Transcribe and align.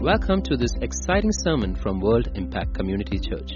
Welcome 0.00 0.40
to 0.44 0.56
this 0.56 0.72
exciting 0.80 1.30
sermon 1.30 1.76
from 1.76 2.00
World 2.00 2.30
Impact 2.34 2.72
Community 2.72 3.18
Church. 3.18 3.50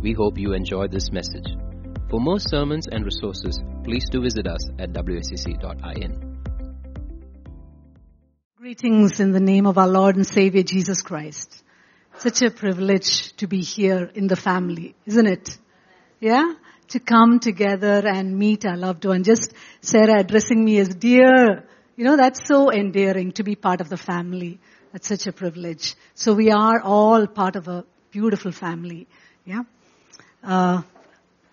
We 0.00 0.14
hope 0.14 0.38
you 0.38 0.54
enjoy 0.54 0.88
this 0.88 1.12
message. 1.12 1.44
For 2.08 2.18
more 2.18 2.38
sermons 2.38 2.86
and 2.90 3.04
resources, 3.04 3.60
please 3.84 4.08
do 4.08 4.22
visit 4.22 4.46
us 4.46 4.66
at 4.78 4.94
wscc.in. 4.94 6.38
Greetings 8.56 9.20
in 9.20 9.32
the 9.32 9.40
name 9.40 9.66
of 9.66 9.76
our 9.76 9.86
Lord 9.86 10.16
and 10.16 10.26
Savior 10.26 10.62
Jesus 10.62 11.02
Christ. 11.02 11.62
Such 12.16 12.40
a 12.40 12.50
privilege 12.50 13.36
to 13.36 13.46
be 13.46 13.60
here 13.60 14.10
in 14.14 14.26
the 14.26 14.36
family, 14.36 14.94
isn't 15.04 15.26
it? 15.26 15.58
Yeah? 16.18 16.54
To 16.88 16.98
come 16.98 17.40
together 17.40 18.08
and 18.08 18.38
meet 18.38 18.64
our 18.64 18.78
loved 18.78 19.04
one. 19.04 19.22
Just 19.22 19.52
Sarah 19.82 20.20
addressing 20.20 20.64
me 20.64 20.78
as 20.78 20.88
dear. 20.88 21.68
You 21.94 22.04
know, 22.04 22.16
that's 22.16 22.48
so 22.48 22.72
endearing 22.72 23.32
to 23.32 23.42
be 23.42 23.54
part 23.54 23.82
of 23.82 23.90
the 23.90 23.98
family. 23.98 24.60
That's 24.94 25.08
such 25.08 25.26
a 25.26 25.32
privilege. 25.32 25.96
So 26.14 26.34
we 26.34 26.52
are 26.52 26.80
all 26.80 27.26
part 27.26 27.56
of 27.56 27.66
a 27.66 27.84
beautiful 28.12 28.52
family. 28.52 29.08
Yeah? 29.44 29.62
Uh, 30.40 30.82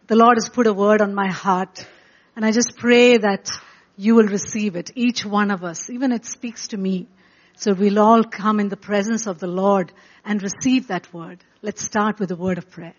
the 0.05 0.15
Lord 0.15 0.37
has 0.37 0.47
put 0.47 0.67
a 0.67 0.73
word 0.73 1.01
on 1.01 1.15
my 1.15 1.31
heart 1.31 1.87
and 2.35 2.45
I 2.45 2.51
just 2.51 2.77
pray 2.77 3.17
that 3.17 3.49
you 3.97 4.13
will 4.13 4.27
receive 4.27 4.75
it. 4.75 4.91
Each 4.93 5.25
one 5.25 5.49
of 5.49 5.63
us. 5.63 5.89
Even 5.89 6.11
it 6.11 6.23
speaks 6.23 6.67
to 6.67 6.77
me. 6.77 7.07
So 7.55 7.73
we'll 7.73 7.97
all 7.97 8.23
come 8.23 8.59
in 8.59 8.69
the 8.69 8.77
presence 8.77 9.25
of 9.25 9.39
the 9.39 9.47
Lord 9.47 9.91
and 10.23 10.39
receive 10.43 10.89
that 10.89 11.11
word. 11.11 11.43
Let's 11.63 11.83
start 11.83 12.19
with 12.19 12.29
a 12.29 12.35
word 12.35 12.59
of 12.59 12.69
prayer. 12.69 12.93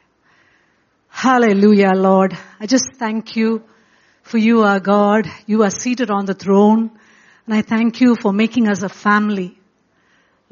Hallelujah, 1.07 1.93
Lord. 1.95 2.37
I 2.59 2.67
just 2.67 2.97
thank 2.97 3.37
you 3.37 3.63
for 4.23 4.39
you 4.39 4.63
are 4.63 4.81
God. 4.81 5.31
You 5.47 5.63
are 5.63 5.71
seated 5.71 6.11
on 6.11 6.27
the 6.27 6.35
throne. 6.35 6.91
And 7.47 7.55
I 7.55 7.63
thank 7.63 8.01
you 8.01 8.17
for 8.17 8.33
making 8.33 8.69
us 8.69 8.83
a 8.83 8.89
family. 8.89 9.57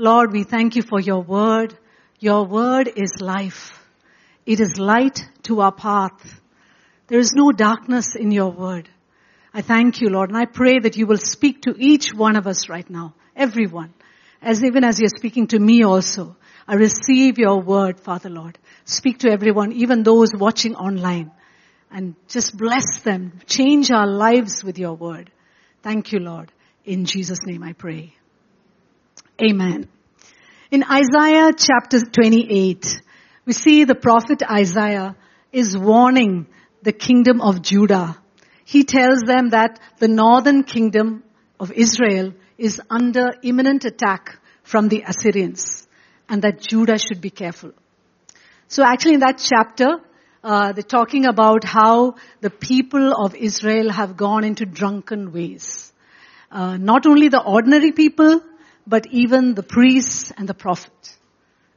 Lord, 0.01 0.33
we 0.33 0.45
thank 0.45 0.77
you 0.77 0.83
for 0.83 0.99
your 0.99 1.21
word. 1.21 1.77
Your 2.21 2.47
word 2.47 2.91
is 2.97 3.21
life. 3.21 3.79
It 4.47 4.59
is 4.59 4.79
light 4.79 5.21
to 5.43 5.61
our 5.61 5.73
path. 5.73 6.41
There 7.09 7.19
is 7.19 7.35
no 7.35 7.53
darkness 7.53 8.17
in 8.17 8.31
your 8.31 8.51
word. 8.51 8.89
I 9.53 9.61
thank 9.61 10.01
you, 10.01 10.09
Lord, 10.09 10.31
and 10.31 10.39
I 10.39 10.47
pray 10.47 10.79
that 10.79 10.97
you 10.97 11.07
will 11.07 11.19
speak 11.19 11.61
to 11.63 11.75
each 11.77 12.15
one 12.15 12.37
of 12.37 12.47
us 12.47 12.71
right 12.71 12.89
now, 12.89 13.13
everyone, 13.37 13.93
as 14.41 14.65
even 14.65 14.85
as 14.85 14.99
you're 14.99 15.11
speaking 15.15 15.49
to 15.49 15.59
me 15.59 15.83
also. 15.85 16.35
I 16.67 16.77
receive 16.77 17.37
your 17.37 17.61
word, 17.61 18.01
Father 18.01 18.31
Lord. 18.31 18.59
Speak 18.87 19.19
to 19.19 19.31
everyone, 19.31 19.73
even 19.73 20.03
those 20.03 20.35
watching 20.35 20.77
online, 20.77 21.31
and 21.91 22.15
just 22.27 22.57
bless 22.57 23.01
them. 23.01 23.41
Change 23.45 23.91
our 23.91 24.07
lives 24.07 24.65
with 24.65 24.79
your 24.79 24.95
word. 24.95 25.31
Thank 25.83 26.13
you, 26.13 26.21
Lord. 26.21 26.51
In 26.87 27.05
Jesus' 27.05 27.45
name 27.45 27.63
I 27.63 27.75
pray. 27.75 28.15
Amen. 29.43 29.89
In 30.71 30.85
Isaiah 30.85 31.53
chapter 31.53 31.99
28, 31.99 33.03
we 33.45 33.53
see 33.53 33.83
the 33.83 33.97
prophet 33.97 34.41
Isaiah 34.49 35.17
is 35.51 35.77
warning 35.77 36.47
the 36.83 36.93
kingdom 36.93 37.41
of 37.41 37.61
Judah. 37.61 38.17
He 38.65 38.85
tells 38.85 39.23
them 39.23 39.51
that 39.51 39.81
the 39.99 40.07
northern 40.07 40.63
kingdom 40.63 41.25
of 41.59 41.73
Israel 41.73 42.35
is 42.57 42.81
under 42.89 43.31
imminent 43.43 43.85
attack 43.85 44.39
from 44.63 44.87
the 44.87 45.03
Assyrians 45.05 45.89
and 46.29 46.43
that 46.43 46.61
Judah 46.61 47.01
should 47.01 47.21
be 47.21 47.31
careful. 47.31 47.73
So 48.69 48.85
actually 48.85 49.15
in 49.15 49.21
that 49.21 49.43
chapter, 49.45 49.89
uh, 50.45 50.71
they're 50.71 50.85
talking 50.85 51.27
about 51.27 51.65
how 51.65 52.15
the 52.43 52.51
people 52.51 53.13
of 53.13 53.35
Israel 53.35 53.91
have 53.91 54.17
gone 54.17 54.45
into 54.45 54.67
drunken 54.67 55.33
ways. 55.33 55.93
Uh, 56.49 56.77
not 56.77 57.07
only 57.07 57.29
the 57.29 57.43
ordinary 57.43 57.91
people, 57.91 58.41
but 58.87 59.07
even 59.11 59.55
the 59.55 59.63
priests 59.63 60.33
and 60.37 60.49
the 60.49 60.55
prophet 60.55 61.17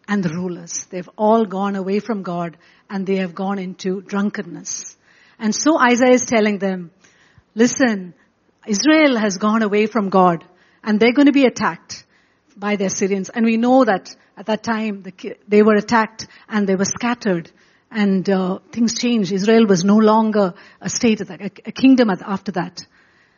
and 0.07 0.23
the 0.23 0.29
rulers. 0.29 0.85
They've 0.89 1.09
all 1.17 1.45
gone 1.45 1.75
away 1.75 1.99
from 1.99 2.23
God 2.23 2.57
and 2.89 3.05
they 3.05 3.17
have 3.17 3.35
gone 3.35 3.59
into 3.59 4.01
drunkenness. 4.01 4.97
And 5.39 5.55
so 5.55 5.79
Isaiah 5.79 6.13
is 6.13 6.25
telling 6.25 6.59
them, 6.59 6.91
listen, 7.55 8.13
Israel 8.67 9.17
has 9.17 9.37
gone 9.37 9.61
away 9.61 9.87
from 9.87 10.09
God 10.09 10.43
and 10.83 10.99
they're 10.99 11.13
going 11.13 11.27
to 11.27 11.33
be 11.33 11.45
attacked 11.45 12.05
by 12.55 12.75
the 12.75 12.85
Assyrians. 12.85 13.29
And 13.29 13.45
we 13.45 13.57
know 13.57 13.83
that 13.85 14.15
at 14.37 14.45
that 14.47 14.63
time 14.63 15.03
they 15.47 15.61
were 15.61 15.75
attacked 15.75 16.27
and 16.47 16.67
they 16.67 16.75
were 16.75 16.85
scattered 16.85 17.51
and 17.91 18.27
uh, 18.29 18.59
things 18.71 18.97
changed. 18.97 19.31
Israel 19.31 19.67
was 19.67 19.83
no 19.83 19.97
longer 19.97 20.53
a 20.81 20.89
state, 20.89 21.21
a, 21.21 21.51
a 21.65 21.71
kingdom 21.71 22.09
after 22.09 22.51
that. 22.53 22.85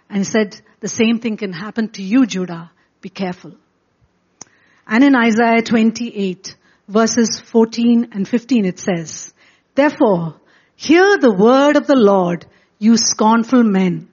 And 0.09 0.19
he 0.19 0.23
said, 0.23 0.59
the 0.79 0.87
same 0.87 1.19
thing 1.19 1.37
can 1.37 1.51
happen 1.51 1.89
to 1.89 2.01
you, 2.01 2.25
Judah. 2.25 2.71
Be 3.05 3.09
careful. 3.09 3.51
And 4.87 5.03
in 5.03 5.15
Isaiah 5.15 5.61
28 5.61 6.55
verses 6.87 7.39
14 7.39 8.09
and 8.13 8.27
15 8.27 8.65
it 8.65 8.79
says, 8.79 9.31
Therefore, 9.75 10.41
hear 10.75 11.19
the 11.19 11.31
word 11.31 11.75
of 11.75 11.85
the 11.85 11.95
Lord, 11.95 12.47
you 12.79 12.97
scornful 12.97 13.61
men 13.61 14.09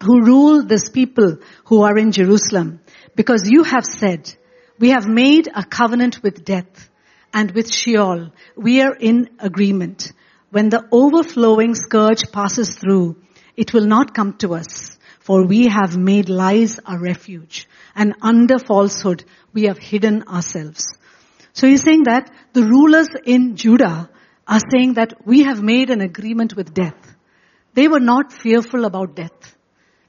who 0.00 0.24
rule 0.24 0.62
this 0.62 0.90
people 0.90 1.38
who 1.64 1.82
are 1.82 1.98
in 1.98 2.12
Jerusalem, 2.12 2.78
because 3.16 3.50
you 3.50 3.64
have 3.64 3.84
said, 3.84 4.32
we 4.78 4.90
have 4.90 5.08
made 5.08 5.48
a 5.52 5.64
covenant 5.64 6.22
with 6.22 6.44
death 6.44 6.88
and 7.32 7.50
with 7.50 7.68
Sheol. 7.68 8.30
We 8.56 8.80
are 8.80 8.94
in 8.94 9.30
agreement. 9.40 10.12
When 10.52 10.68
the 10.68 10.86
overflowing 10.92 11.74
scourge 11.74 12.30
passes 12.30 12.76
through, 12.76 13.16
it 13.56 13.72
will 13.72 13.86
not 13.86 14.14
come 14.14 14.34
to 14.34 14.54
us, 14.54 14.93
for 15.24 15.46
we 15.46 15.68
have 15.68 15.96
made 15.96 16.28
lies 16.28 16.78
our 16.84 17.00
refuge 17.00 17.66
and 17.96 18.14
under 18.20 18.58
falsehood 18.58 19.24
we 19.54 19.62
have 19.64 19.78
hidden 19.78 20.22
ourselves. 20.24 20.86
So 21.54 21.66
he's 21.66 21.82
saying 21.82 22.02
that 22.04 22.30
the 22.52 22.62
rulers 22.62 23.08
in 23.24 23.56
Judah 23.56 24.10
are 24.46 24.60
saying 24.70 24.94
that 24.94 25.26
we 25.26 25.44
have 25.44 25.62
made 25.62 25.88
an 25.88 26.02
agreement 26.02 26.54
with 26.54 26.74
death. 26.74 27.16
They 27.72 27.88
were 27.88 28.00
not 28.00 28.34
fearful 28.34 28.84
about 28.84 29.16
death 29.16 29.56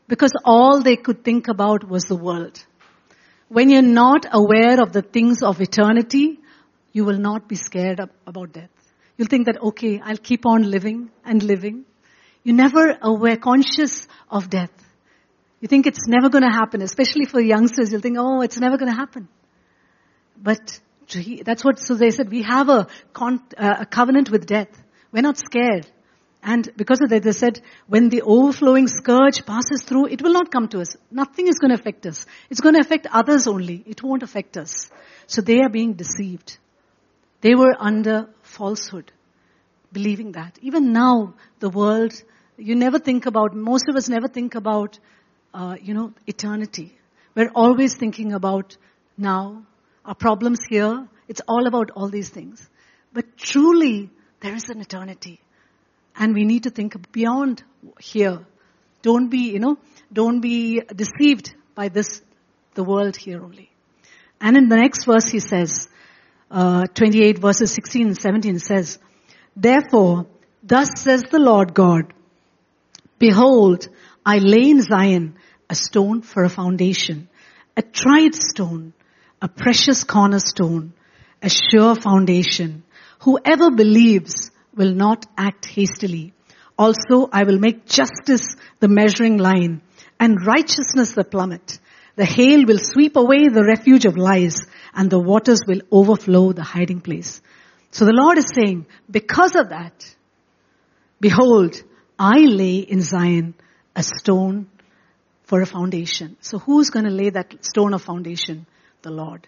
because 0.09 0.33
all 0.43 0.81
they 0.81 0.97
could 0.97 1.23
think 1.23 1.47
about 1.47 1.87
was 1.87 2.03
the 2.03 2.17
world. 2.17 2.61
When 3.47 3.69
you're 3.69 3.81
not 3.81 4.25
aware 4.29 4.81
of 4.81 4.91
the 4.91 5.01
things 5.01 5.41
of 5.41 5.61
eternity, 5.61 6.41
you 6.91 7.05
will 7.05 7.19
not 7.19 7.47
be 7.47 7.55
scared 7.55 8.01
about 8.27 8.51
death. 8.51 8.69
You'll 9.17 9.29
think 9.29 9.45
that, 9.45 9.61
okay, 9.61 10.01
I'll 10.03 10.17
keep 10.17 10.45
on 10.45 10.69
living 10.69 11.09
and 11.23 11.41
living. 11.41 11.85
You're 12.43 12.57
never 12.57 12.97
aware, 13.01 13.37
conscious 13.37 14.09
of 14.29 14.49
death. 14.49 14.71
You 15.65 15.67
think 15.67 15.87
it's 15.87 16.07
never 16.07 16.29
going 16.29 16.43
to 16.43 16.55
happen, 16.55 16.83
especially 16.83 17.25
for 17.25 17.41
youngsters. 17.41 17.91
You'll 17.91 17.99
think, 17.99 18.17
oh, 18.19 18.41
it's 18.41 18.59
never 18.59 18.77
going 18.77 18.91
to 18.91 18.95
happen. 18.95 19.27
But 20.37 20.79
that's 21.43 21.65
what, 21.65 21.79
so 21.79 21.95
they 21.95 22.11
said, 22.11 22.29
we 22.29 22.43
have 22.43 22.69
a, 22.69 22.85
con, 23.13 23.41
uh, 23.57 23.77
a 23.79 23.85
covenant 23.87 24.29
with 24.29 24.45
death. 24.45 24.69
We're 25.11 25.23
not 25.23 25.39
scared. 25.39 25.87
And 26.43 26.69
because 26.77 27.01
of 27.01 27.09
that, 27.09 27.23
they 27.23 27.31
said, 27.31 27.61
when 27.87 28.09
the 28.09 28.21
overflowing 28.21 28.87
scourge 28.87 29.43
passes 29.47 29.81
through, 29.81 30.05
it 30.09 30.21
will 30.21 30.33
not 30.33 30.51
come 30.51 30.67
to 30.67 30.81
us. 30.81 30.95
Nothing 31.09 31.47
is 31.47 31.57
going 31.57 31.75
to 31.75 31.81
affect 31.81 32.05
us. 32.05 32.27
It's 32.51 32.61
going 32.61 32.75
to 32.75 32.81
affect 32.81 33.07
others 33.11 33.47
only. 33.47 33.83
It 33.87 34.03
won't 34.03 34.21
affect 34.21 34.57
us. 34.57 34.91
So 35.25 35.41
they 35.41 35.61
are 35.61 35.69
being 35.69 35.93
deceived. 35.93 36.59
They 37.41 37.55
were 37.55 37.73
under 37.79 38.29
falsehood, 38.43 39.11
believing 39.91 40.33
that. 40.33 40.59
Even 40.61 40.93
now, 40.93 41.33
the 41.57 41.71
world, 41.71 42.13
you 42.55 42.75
never 42.75 42.99
think 42.99 43.25
about, 43.25 43.55
most 43.55 43.85
of 43.89 43.95
us 43.95 44.07
never 44.07 44.27
think 44.27 44.53
about, 44.53 44.99
uh, 45.55 45.77
you 45.81 45.93
know, 45.93 46.11
eternity. 46.27 46.93
We're 47.33 47.51
always 47.55 47.95
thinking 47.95 48.33
about 48.33 48.75
now, 49.17 49.63
our 50.03 50.13
problems 50.13 50.59
here. 50.69 51.07
It's 51.29 51.41
all 51.47 51.65
about 51.65 51.91
all 51.95 52.09
these 52.09 52.29
things. 52.29 52.69
But 53.13 53.37
truly, 53.37 54.09
there 54.41 54.53
is 54.53 54.69
an 54.69 54.81
eternity. 54.81 55.39
And 56.17 56.33
we 56.33 56.43
need 56.43 56.63
to 56.63 56.69
think 56.69 57.11
beyond 57.11 57.63
here. 57.99 58.45
Don't 59.01 59.29
be, 59.29 59.51
you 59.51 59.59
know, 59.59 59.77
don't 60.11 60.41
be 60.41 60.81
deceived 60.93 61.55
by 61.73 61.87
this, 61.87 62.21
the 62.73 62.83
world 62.83 63.15
here 63.15 63.41
only. 63.41 63.71
And 64.41 64.57
in 64.57 64.67
the 64.67 64.75
next 64.75 65.05
verse 65.05 65.25
he 65.25 65.39
says, 65.39 65.87
uh, 66.51 66.85
28 66.93 67.39
verses 67.39 67.71
16 67.71 68.07
and 68.07 68.17
17 68.17 68.59
says, 68.59 68.99
Therefore, 69.55 70.27
thus 70.63 70.89
says 70.97 71.23
the 71.31 71.39
Lord 71.39 71.73
God, 71.73 72.13
Behold, 73.17 73.87
I 74.25 74.39
lay 74.39 74.71
in 74.71 74.81
Zion 74.81 75.35
a 75.69 75.75
stone 75.75 76.21
for 76.21 76.43
a 76.43 76.49
foundation, 76.49 77.29
a 77.77 77.83
tried 77.83 78.33
stone, 78.33 78.93
a 79.41 79.47
precious 79.47 80.03
cornerstone, 80.03 80.93
a 81.43 81.49
sure 81.49 81.95
foundation. 81.95 82.83
Whoever 83.19 83.69
believes 83.69 84.49
will 84.75 84.93
not 84.93 85.25
act 85.37 85.67
hastily. 85.67 86.33
Also, 86.77 87.29
I 87.31 87.43
will 87.43 87.59
make 87.59 87.85
justice 87.85 88.55
the 88.79 88.87
measuring 88.87 89.37
line 89.37 89.81
and 90.19 90.45
righteousness 90.45 91.11
the 91.11 91.23
plummet. 91.23 91.79
The 92.15 92.25
hail 92.25 92.65
will 92.65 92.79
sweep 92.79 93.17
away 93.17 93.47
the 93.47 93.63
refuge 93.63 94.05
of 94.05 94.17
lies 94.17 94.65
and 94.93 95.09
the 95.09 95.19
waters 95.19 95.59
will 95.67 95.81
overflow 95.91 96.51
the 96.51 96.63
hiding 96.63 97.01
place. 97.01 97.41
So 97.91 98.05
the 98.05 98.13
Lord 98.13 98.37
is 98.37 98.51
saying, 98.53 98.87
because 99.09 99.55
of 99.55 99.69
that, 99.69 100.15
behold, 101.19 101.75
I 102.17 102.39
lay 102.39 102.77
in 102.77 103.01
Zion 103.01 103.53
a 103.95 104.03
stone 104.03 104.67
for 105.43 105.61
a 105.61 105.65
foundation. 105.65 106.37
So 106.41 106.59
who's 106.59 106.89
going 106.89 107.05
to 107.05 107.11
lay 107.11 107.29
that 107.29 107.63
stone 107.63 107.93
of 107.93 108.01
foundation? 108.01 108.65
The 109.01 109.11
Lord. 109.11 109.47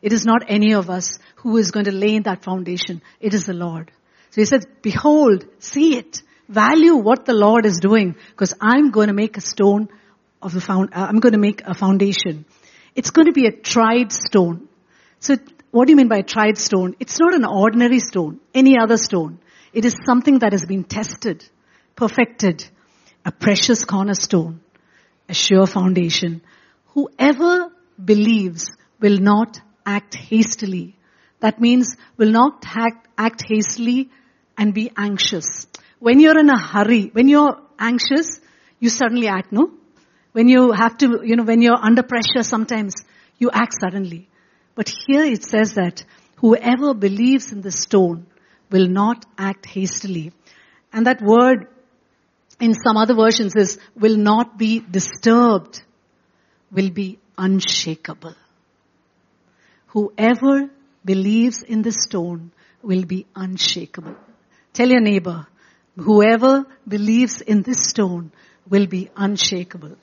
It 0.00 0.12
is 0.12 0.24
not 0.24 0.44
any 0.48 0.74
of 0.74 0.90
us 0.90 1.18
who 1.36 1.56
is 1.56 1.70
going 1.70 1.86
to 1.86 1.92
lay 1.92 2.18
that 2.18 2.44
foundation. 2.44 3.02
It 3.20 3.34
is 3.34 3.46
the 3.46 3.54
Lord. 3.54 3.90
So 4.30 4.40
he 4.40 4.44
says, 4.44 4.66
behold, 4.82 5.46
see 5.58 5.96
it, 5.96 6.22
value 6.48 6.96
what 6.96 7.24
the 7.24 7.32
Lord 7.32 7.66
is 7.66 7.78
doing, 7.78 8.16
because 8.30 8.54
I'm 8.60 8.90
going 8.90 9.08
to 9.08 9.14
make 9.14 9.36
a 9.36 9.40
stone 9.40 9.88
of 10.42 10.52
the 10.52 10.60
found, 10.60 10.90
uh, 10.92 11.06
I'm 11.08 11.20
going 11.20 11.32
to 11.32 11.38
make 11.38 11.62
a 11.64 11.74
foundation. 11.74 12.44
It's 12.94 13.10
going 13.10 13.26
to 13.26 13.32
be 13.32 13.46
a 13.46 13.52
tried 13.52 14.12
stone. 14.12 14.68
So 15.20 15.36
what 15.70 15.86
do 15.86 15.92
you 15.92 15.96
mean 15.96 16.08
by 16.08 16.22
tried 16.22 16.58
stone? 16.58 16.94
It's 17.00 17.18
not 17.18 17.34
an 17.34 17.44
ordinary 17.44 17.98
stone, 17.98 18.40
any 18.52 18.76
other 18.78 18.96
stone. 18.96 19.38
It 19.72 19.84
is 19.84 19.96
something 20.06 20.40
that 20.40 20.52
has 20.52 20.64
been 20.64 20.84
tested, 20.84 21.44
perfected, 21.96 22.64
a 23.24 23.32
precious 23.32 23.84
cornerstone, 23.84 24.60
a 25.28 25.34
sure 25.34 25.66
foundation. 25.66 26.42
Whoever 26.88 27.70
believes 28.02 28.70
will 29.00 29.18
not 29.18 29.60
act 29.86 30.14
hastily. 30.14 30.96
That 31.40 31.60
means 31.60 31.96
will 32.16 32.30
not 32.30 32.64
act, 32.66 33.08
act 33.16 33.44
hastily 33.48 34.10
and 34.56 34.74
be 34.74 34.90
anxious. 34.96 35.66
When 35.98 36.20
you're 36.20 36.38
in 36.38 36.50
a 36.50 36.58
hurry, 36.58 37.10
when 37.12 37.28
you're 37.28 37.60
anxious, 37.78 38.40
you 38.78 38.88
suddenly 38.90 39.28
act, 39.28 39.52
no? 39.52 39.70
When 40.32 40.48
you 40.48 40.72
have 40.72 40.98
to, 40.98 41.20
you 41.24 41.36
know, 41.36 41.44
when 41.44 41.62
you're 41.62 41.78
under 41.80 42.02
pressure 42.02 42.42
sometimes, 42.42 42.94
you 43.38 43.50
act 43.50 43.74
suddenly. 43.80 44.28
But 44.74 44.92
here 45.06 45.24
it 45.24 45.44
says 45.44 45.74
that 45.74 46.04
whoever 46.36 46.94
believes 46.94 47.52
in 47.52 47.60
the 47.60 47.70
stone 47.70 48.26
will 48.70 48.88
not 48.88 49.24
act 49.38 49.66
hastily. 49.66 50.32
And 50.92 51.06
that 51.06 51.22
word 51.22 51.68
in 52.60 52.74
some 52.74 52.96
other 52.96 53.14
versions 53.14 53.54
is 53.56 53.78
will 53.94 54.16
not 54.16 54.58
be 54.58 54.80
disturbed, 54.80 55.82
will 56.70 56.90
be 56.90 57.18
unshakable. 57.36 58.34
Whoever 59.88 60.70
believes 61.04 61.62
in 61.62 61.82
the 61.82 61.92
stone 61.92 62.52
will 62.82 63.04
be 63.04 63.26
unshakable. 63.34 64.16
Tell 64.72 64.88
your 64.88 65.00
neighbor, 65.00 65.46
whoever 65.96 66.66
believes 66.86 67.40
in 67.40 67.62
this 67.62 67.88
stone 67.88 68.32
will 68.68 68.86
be 68.86 69.10
unshakable. 69.16 69.96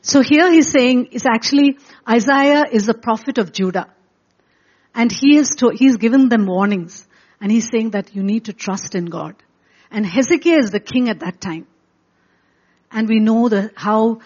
So 0.00 0.20
here 0.20 0.50
he's 0.50 0.70
saying 0.70 1.06
is 1.12 1.26
actually 1.26 1.78
Isaiah 2.08 2.64
is 2.70 2.88
a 2.88 2.94
prophet 2.94 3.38
of 3.38 3.52
Judah. 3.52 3.88
And 4.94 5.10
he 5.10 5.36
is 5.36 5.50
to, 5.58 5.70
he's 5.74 5.96
given 5.96 6.28
them 6.28 6.46
warnings. 6.46 7.06
And 7.40 7.50
he's 7.50 7.68
saying 7.70 7.90
that 7.90 8.14
you 8.14 8.22
need 8.22 8.46
to 8.46 8.52
trust 8.52 8.94
in 8.94 9.06
God. 9.06 9.36
And 9.92 10.06
Hezekiah 10.06 10.58
is 10.58 10.70
the 10.70 10.80
king 10.80 11.08
at 11.10 11.20
that 11.20 11.40
time. 11.40 11.66
And 12.90 13.08
we 13.08 13.20
know 13.20 13.48
the, 13.48 13.70
how 13.74 14.20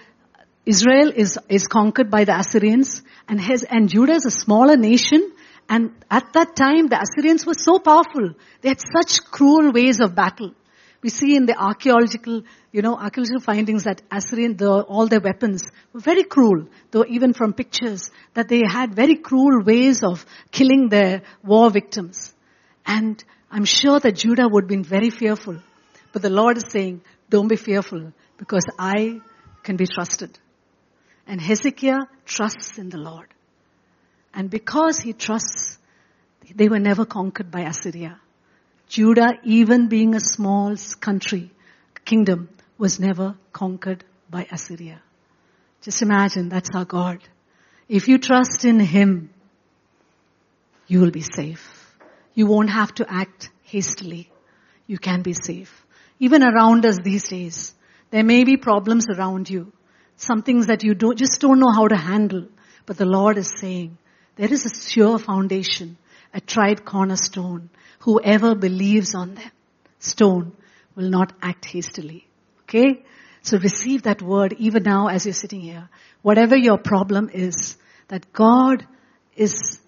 Israel 0.64 1.12
is, 1.14 1.38
is 1.48 1.66
conquered 1.66 2.10
by 2.10 2.24
the 2.24 2.38
Assyrians 2.38 3.02
and 3.28 3.40
and 3.70 3.88
Judah 3.88 4.14
is 4.14 4.26
a 4.26 4.30
smaller 4.30 4.76
nation. 4.76 5.32
And 5.68 5.90
at 6.08 6.32
that 6.34 6.54
time, 6.54 6.86
the 6.86 7.00
Assyrians 7.02 7.44
were 7.44 7.54
so 7.58 7.80
powerful. 7.80 8.34
They 8.60 8.68
had 8.68 8.80
such 8.80 9.24
cruel 9.24 9.72
ways 9.72 9.98
of 10.00 10.14
battle. 10.14 10.52
We 11.02 11.10
see 11.10 11.34
in 11.36 11.46
the 11.46 11.56
archaeological, 11.56 12.42
you 12.72 12.82
know, 12.82 12.96
archaeological 12.96 13.40
findings 13.40 13.84
that 13.84 14.02
Assyrian, 14.10 14.56
the, 14.56 14.82
all 14.82 15.08
their 15.08 15.20
weapons 15.20 15.64
were 15.92 16.00
very 16.00 16.22
cruel, 16.22 16.68
though 16.92 17.04
even 17.08 17.32
from 17.32 17.52
pictures, 17.52 18.10
that 18.34 18.48
they 18.48 18.62
had 18.68 18.94
very 18.94 19.16
cruel 19.16 19.64
ways 19.64 20.02
of 20.04 20.24
killing 20.52 20.88
their 20.88 21.22
war 21.44 21.70
victims. 21.70 22.32
And 22.86 23.22
I'm 23.50 23.64
sure 23.64 23.98
that 24.00 24.12
Judah 24.12 24.48
would 24.48 24.64
have 24.64 24.68
been 24.68 24.84
very 24.84 25.10
fearful. 25.10 25.58
But 26.12 26.22
the 26.22 26.30
Lord 26.30 26.56
is 26.56 26.66
saying, 26.70 27.02
don't 27.28 27.48
be 27.48 27.56
fearful, 27.56 28.12
because 28.38 28.64
I 28.78 29.20
can 29.62 29.76
be 29.76 29.86
trusted. 29.86 30.38
And 31.26 31.40
Hezekiah 31.40 32.06
trusts 32.24 32.78
in 32.78 32.88
the 32.88 32.98
Lord. 32.98 33.26
And 34.32 34.48
because 34.48 34.98
he 34.98 35.12
trusts, 35.12 35.78
they 36.54 36.68
were 36.68 36.78
never 36.78 37.04
conquered 37.04 37.50
by 37.50 37.62
Assyria. 37.62 38.20
Judah, 38.88 39.32
even 39.42 39.88
being 39.88 40.14
a 40.14 40.20
small 40.20 40.76
country, 41.00 41.50
kingdom, 42.04 42.48
was 42.78 43.00
never 43.00 43.34
conquered 43.52 44.04
by 44.30 44.46
Assyria. 44.50 45.02
Just 45.82 46.02
imagine, 46.02 46.48
that's 46.48 46.70
our 46.74 46.84
God. 46.84 47.18
If 47.88 48.08
you 48.08 48.18
trust 48.18 48.64
in 48.64 48.78
Him, 48.78 49.30
you 50.86 51.00
will 51.00 51.10
be 51.10 51.22
safe. 51.22 51.75
You 52.36 52.46
won't 52.46 52.68
have 52.68 52.94
to 52.96 53.06
act 53.08 53.48
hastily. 53.62 54.30
You 54.86 54.98
can 54.98 55.22
be 55.22 55.32
safe. 55.32 55.86
Even 56.18 56.42
around 56.42 56.84
us 56.84 56.98
these 57.02 57.28
days, 57.28 57.74
there 58.10 58.24
may 58.24 58.44
be 58.44 58.58
problems 58.58 59.06
around 59.08 59.48
you. 59.48 59.72
Some 60.16 60.42
things 60.42 60.66
that 60.66 60.84
you 60.84 60.94
don't, 60.94 61.18
just 61.18 61.40
don't 61.40 61.58
know 61.58 61.72
how 61.72 61.88
to 61.88 61.96
handle. 61.96 62.46
But 62.84 62.98
the 62.98 63.06
Lord 63.06 63.38
is 63.38 63.50
saying, 63.58 63.96
there 64.36 64.52
is 64.52 64.66
a 64.66 64.90
sure 64.90 65.18
foundation, 65.18 65.96
a 66.34 66.42
tried 66.42 66.84
cornerstone, 66.84 67.70
whoever 68.00 68.54
believes 68.54 69.14
on 69.14 69.34
them, 69.34 69.50
stone, 69.98 70.52
will 70.94 71.08
not 71.08 71.32
act 71.40 71.64
hastily. 71.64 72.28
Okay? 72.64 73.02
So 73.40 73.56
receive 73.58 74.02
that 74.02 74.20
word 74.20 74.54
even 74.58 74.82
now 74.82 75.08
as 75.08 75.24
you're 75.24 75.32
sitting 75.32 75.62
here. 75.62 75.88
Whatever 76.20 76.54
your 76.54 76.76
problem 76.76 77.30
is, 77.32 77.78
that 78.08 78.30
God 78.34 78.86
is 79.34 79.80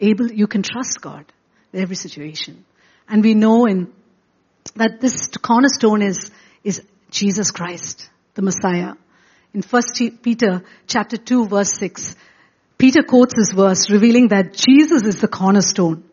able, 0.00 0.32
you 0.32 0.46
can 0.46 0.62
trust 0.62 1.02
God 1.02 1.26
every 1.72 1.96
situation. 1.96 2.64
And 3.08 3.22
we 3.22 3.34
know 3.34 3.66
in, 3.66 3.92
that 4.74 5.00
this 5.00 5.28
cornerstone 5.40 6.02
is, 6.02 6.30
is 6.64 6.82
Jesus 7.10 7.50
Christ, 7.50 8.08
the 8.34 8.42
Messiah. 8.42 8.94
In 9.54 9.62
1 9.62 9.82
Peter 10.22 10.62
chapter 10.86 11.16
2 11.16 11.46
verse 11.48 11.72
6, 11.78 12.14
Peter 12.78 13.02
quotes 13.02 13.34
this 13.34 13.52
verse 13.52 13.90
revealing 13.90 14.28
that 14.28 14.52
Jesus 14.52 15.02
is 15.02 15.20
the 15.20 15.28
cornerstone. 15.28 16.04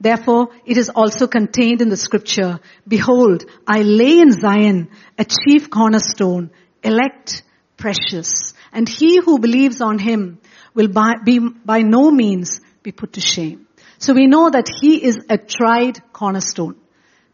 Therefore, 0.00 0.48
it 0.64 0.76
is 0.76 0.90
also 0.90 1.26
contained 1.26 1.82
in 1.82 1.90
the 1.90 1.96
scripture, 1.96 2.60
behold, 2.88 3.44
I 3.66 3.82
lay 3.82 4.18
in 4.18 4.32
Zion 4.32 4.88
a 5.18 5.24
chief 5.24 5.70
cornerstone, 5.70 6.50
elect, 6.82 7.42
precious, 7.76 8.54
and 8.72 8.88
he 8.88 9.20
who 9.20 9.38
believes 9.38 9.80
on 9.80 9.98
him 9.98 10.38
will 10.74 10.88
by, 10.88 11.14
be 11.24 11.38
by 11.38 11.82
no 11.82 12.10
means 12.10 12.60
be 12.82 12.92
put 12.92 13.14
to 13.14 13.20
shame. 13.20 13.66
So 14.00 14.14
we 14.14 14.26
know 14.26 14.48
that 14.48 14.66
he 14.80 15.04
is 15.04 15.18
a 15.28 15.36
tried 15.36 16.00
cornerstone 16.12 16.76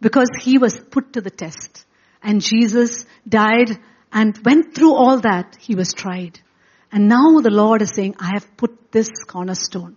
because 0.01 0.29
he 0.43 0.59
was 0.59 0.77
put 0.91 1.13
to 1.13 1.21
the 1.21 1.31
test. 1.31 1.87
And 2.23 2.41
Jesus 2.41 3.07
died 3.27 3.79
and 4.13 4.37
went 4.45 4.75
through 4.75 4.93
all 4.93 5.21
that. 5.21 5.57
He 5.61 5.77
was 5.77 5.93
tried. 5.93 6.41
And 6.91 7.09
now 7.09 7.41
the 7.41 7.51
Lord 7.51 7.83
is 7.83 7.93
saying, 7.95 8.17
I 8.19 8.31
have 8.35 8.57
put 8.57 8.91
this 8.91 9.09
cornerstone 9.29 9.97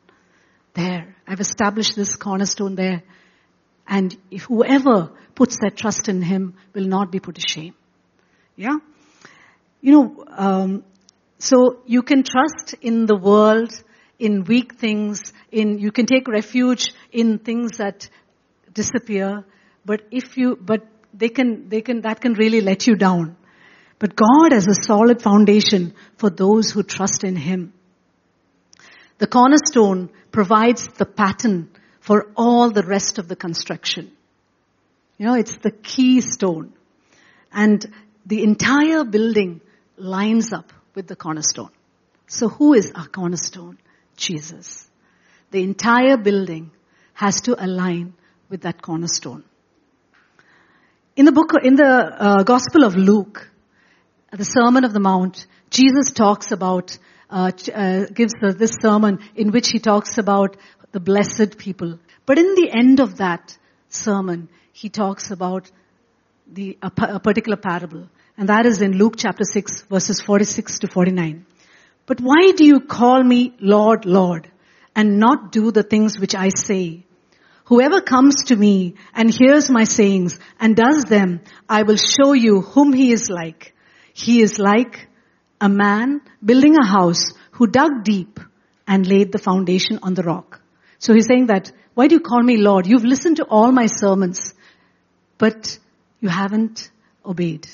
there. 0.75 1.15
I've 1.27 1.39
established 1.39 1.95
this 1.95 2.15
cornerstone 2.15 2.75
there. 2.75 3.01
And 3.87 4.15
if 4.29 4.43
whoever 4.43 5.11
puts 5.33 5.57
their 5.59 5.71
trust 5.71 6.07
in 6.07 6.21
Him 6.21 6.53
will 6.75 6.85
not 6.85 7.11
be 7.11 7.19
put 7.19 7.35
to 7.35 7.41
shame. 7.41 7.73
Yeah? 8.55 8.77
You 9.81 9.91
know, 9.91 10.25
um, 10.29 10.83
so 11.39 11.81
you 11.87 12.03
can 12.03 12.21
trust 12.21 12.75
in 12.79 13.07
the 13.07 13.15
world, 13.15 13.71
in 14.19 14.43
weak 14.43 14.75
things, 14.75 15.33
in, 15.51 15.79
you 15.79 15.91
can 15.91 16.05
take 16.05 16.27
refuge 16.27 16.93
in 17.11 17.39
things 17.39 17.77
that 17.77 18.09
disappear, 18.73 19.45
but 19.85 20.01
if 20.11 20.37
you, 20.37 20.57
but 20.59 20.85
they 21.13 21.29
can, 21.29 21.69
they 21.69 21.81
can, 21.81 22.01
that 22.01 22.21
can 22.21 22.33
really 22.33 22.61
let 22.61 22.85
you 22.85 22.95
down. 22.95 23.37
But 23.97 24.15
God 24.15 24.51
has 24.51 24.67
a 24.67 24.83
solid 24.83 25.21
foundation 25.21 25.93
for 26.17 26.29
those 26.29 26.71
who 26.71 26.83
trust 26.83 27.23
in 27.23 27.35
Him. 27.35 27.73
The 29.17 29.27
cornerstone 29.27 30.09
provides 30.31 30.87
the 30.87 31.05
pattern 31.05 31.69
for 31.99 32.31
all 32.35 32.71
the 32.71 32.83
rest 32.83 33.19
of 33.19 33.27
the 33.27 33.35
construction. 33.35 34.11
You 35.17 35.25
know, 35.25 35.33
it's 35.35 35.57
the 35.57 35.71
keystone. 35.71 36.73
And 37.51 37.85
the 38.25 38.43
entire 38.43 39.03
building 39.03 39.59
lines 39.97 40.53
up 40.53 40.71
with 40.95 41.07
the 41.07 41.15
cornerstone. 41.15 41.71
So 42.27 42.47
who 42.47 42.73
is 42.73 42.91
our 42.95 43.07
cornerstone? 43.07 43.77
Jesus. 44.19 44.87
The 45.51 45.63
entire 45.63 46.17
building 46.17 46.71
has 47.13 47.41
to 47.41 47.63
align 47.63 48.13
with 48.49 48.61
that 48.61 48.81
cornerstone. 48.81 49.43
In 51.15 51.25
the 51.25 51.31
book, 51.31 51.51
in 51.63 51.75
the 51.75 51.85
uh, 51.85 52.43
Gospel 52.43 52.83
of 52.83 52.95
Luke, 52.95 53.49
the 54.31 54.45
Sermon 54.45 54.83
of 54.83 54.93
the 54.93 54.99
Mount, 54.99 55.47
Jesus 55.69 56.11
talks 56.11 56.51
about 56.51 56.97
uh, 57.29 57.51
uh, 57.73 58.05
gives 58.05 58.33
this 58.57 58.75
sermon 58.81 59.19
in 59.35 59.51
which 59.51 59.69
he 59.69 59.79
talks 59.79 60.17
about 60.17 60.57
the 60.91 60.99
blessed 60.99 61.57
people. 61.57 61.99
But 62.25 62.39
in 62.39 62.55
the 62.55 62.69
end 62.71 62.99
of 62.99 63.17
that 63.17 63.57
sermon, 63.89 64.49
he 64.71 64.89
talks 64.89 65.29
about 65.29 65.69
the, 66.47 66.77
a, 66.81 66.91
a 66.97 67.19
particular 67.19 67.57
parable. 67.57 68.07
And 68.37 68.49
that 68.49 68.65
is 68.65 68.81
in 68.81 68.93
Luke 68.93 69.15
chapter 69.17 69.43
6 69.43 69.83
verses 69.83 70.21
46 70.21 70.79
to 70.79 70.87
49. 70.87 71.45
But 72.09 72.21
why 72.21 72.53
do 72.57 72.65
you 72.65 72.79
call 72.79 73.23
me 73.23 73.53
Lord, 73.59 74.05
Lord, 74.05 74.49
and 74.95 75.19
not 75.19 75.51
do 75.51 75.71
the 75.71 75.83
things 75.83 76.19
which 76.19 76.33
I 76.33 76.49
say? 76.49 77.05
Whoever 77.65 78.01
comes 78.01 78.45
to 78.45 78.55
me 78.55 78.95
and 79.13 79.29
hears 79.29 79.69
my 79.69 79.83
sayings 79.83 80.39
and 80.59 80.75
does 80.75 81.03
them, 81.03 81.41
I 81.69 81.83
will 81.83 81.97
show 81.97 82.33
you 82.33 82.61
whom 82.61 82.93
he 82.93 83.11
is 83.11 83.29
like. 83.29 83.75
He 84.11 84.41
is 84.41 84.57
like 84.57 85.07
a 85.61 85.69
man 85.69 86.21
building 86.43 86.77
a 86.77 86.83
house 86.83 87.23
who 87.51 87.67
dug 87.67 88.03
deep 88.03 88.39
and 88.87 89.05
laid 89.05 89.31
the 89.31 89.37
foundation 89.37 89.99
on 90.01 90.15
the 90.15 90.23
rock. 90.23 90.61
So 90.97 91.13
he's 91.13 91.27
saying 91.27 91.45
that, 91.47 91.71
why 91.93 92.07
do 92.07 92.15
you 92.15 92.21
call 92.21 92.41
me 92.41 92.57
Lord? 92.57 92.87
You've 92.87 93.05
listened 93.05 93.37
to 93.37 93.43
all 93.43 93.71
my 93.71 93.85
sermons, 93.85 94.55
but 95.37 95.77
you 96.21 96.29
haven't 96.29 96.89
obeyed. 97.23 97.67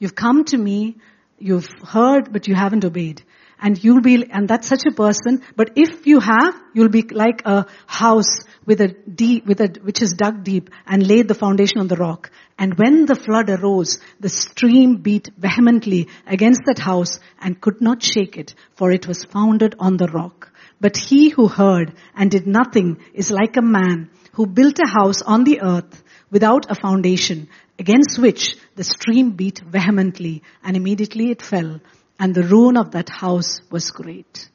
You've 0.00 0.16
come 0.16 0.42
to 0.46 0.58
me, 0.58 0.96
you've 1.38 1.68
heard, 1.86 2.32
but 2.32 2.48
you 2.48 2.56
haven't 2.56 2.84
obeyed. 2.84 3.22
And 3.64 3.82
you'll 3.82 4.02
be, 4.02 4.26
and 4.30 4.46
that's 4.46 4.68
such 4.68 4.82
a 4.86 4.92
person, 4.92 5.42
but 5.56 5.70
if 5.74 6.06
you 6.06 6.20
have, 6.20 6.54
you'll 6.74 6.90
be 6.90 7.00
like 7.00 7.40
a 7.46 7.64
house 7.86 8.44
with 8.66 8.82
a 8.82 8.88
deep, 8.88 9.46
with 9.46 9.58
a, 9.62 9.68
which 9.80 10.02
is 10.02 10.12
dug 10.12 10.44
deep 10.44 10.68
and 10.86 11.06
laid 11.06 11.28
the 11.28 11.34
foundation 11.34 11.78
on 11.78 11.88
the 11.88 11.96
rock. 11.96 12.30
And 12.58 12.74
when 12.76 13.06
the 13.06 13.14
flood 13.14 13.48
arose, 13.48 14.00
the 14.20 14.28
stream 14.28 14.96
beat 14.96 15.30
vehemently 15.38 16.08
against 16.26 16.60
that 16.66 16.78
house 16.78 17.18
and 17.40 17.58
could 17.58 17.80
not 17.80 18.02
shake 18.02 18.36
it, 18.36 18.54
for 18.74 18.92
it 18.92 19.08
was 19.08 19.24
founded 19.24 19.76
on 19.78 19.96
the 19.96 20.08
rock. 20.08 20.52
But 20.78 20.98
he 20.98 21.30
who 21.30 21.48
heard 21.48 21.94
and 22.14 22.30
did 22.30 22.46
nothing 22.46 22.98
is 23.14 23.30
like 23.30 23.56
a 23.56 23.62
man 23.62 24.10
who 24.32 24.46
built 24.46 24.78
a 24.78 24.90
house 24.90 25.22
on 25.22 25.44
the 25.44 25.62
earth 25.62 26.02
without 26.30 26.70
a 26.70 26.74
foundation, 26.74 27.48
against 27.78 28.18
which 28.18 28.58
the 28.74 28.84
stream 28.84 29.30
beat 29.30 29.60
vehemently, 29.60 30.42
and 30.62 30.76
immediately 30.76 31.30
it 31.30 31.40
fell, 31.40 31.80
and 32.18 32.34
the 32.34 32.42
ruin 32.42 32.76
of 32.76 32.92
that 32.92 33.08
house 33.08 33.60
was 33.70 33.90
great. 33.90 34.48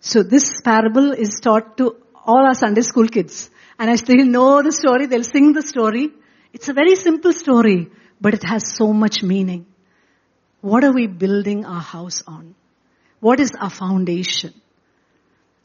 So 0.00 0.22
this 0.22 0.60
parable 0.62 1.12
is 1.12 1.40
taught 1.42 1.76
to 1.78 1.96
all 2.24 2.46
our 2.46 2.54
Sunday 2.54 2.82
school 2.82 3.08
kids. 3.08 3.50
And 3.78 3.90
as 3.90 4.02
they 4.02 4.16
know 4.16 4.62
the 4.62 4.72
story, 4.72 5.06
they'll 5.06 5.24
sing 5.24 5.52
the 5.52 5.62
story. 5.62 6.10
It's 6.52 6.68
a 6.68 6.72
very 6.72 6.96
simple 6.96 7.32
story, 7.32 7.88
but 8.20 8.34
it 8.34 8.42
has 8.44 8.74
so 8.76 8.92
much 8.92 9.22
meaning. 9.22 9.66
What 10.60 10.84
are 10.84 10.92
we 10.92 11.06
building 11.06 11.64
our 11.64 11.80
house 11.80 12.22
on? 12.26 12.54
What 13.20 13.40
is 13.40 13.52
our 13.58 13.70
foundation? 13.70 14.52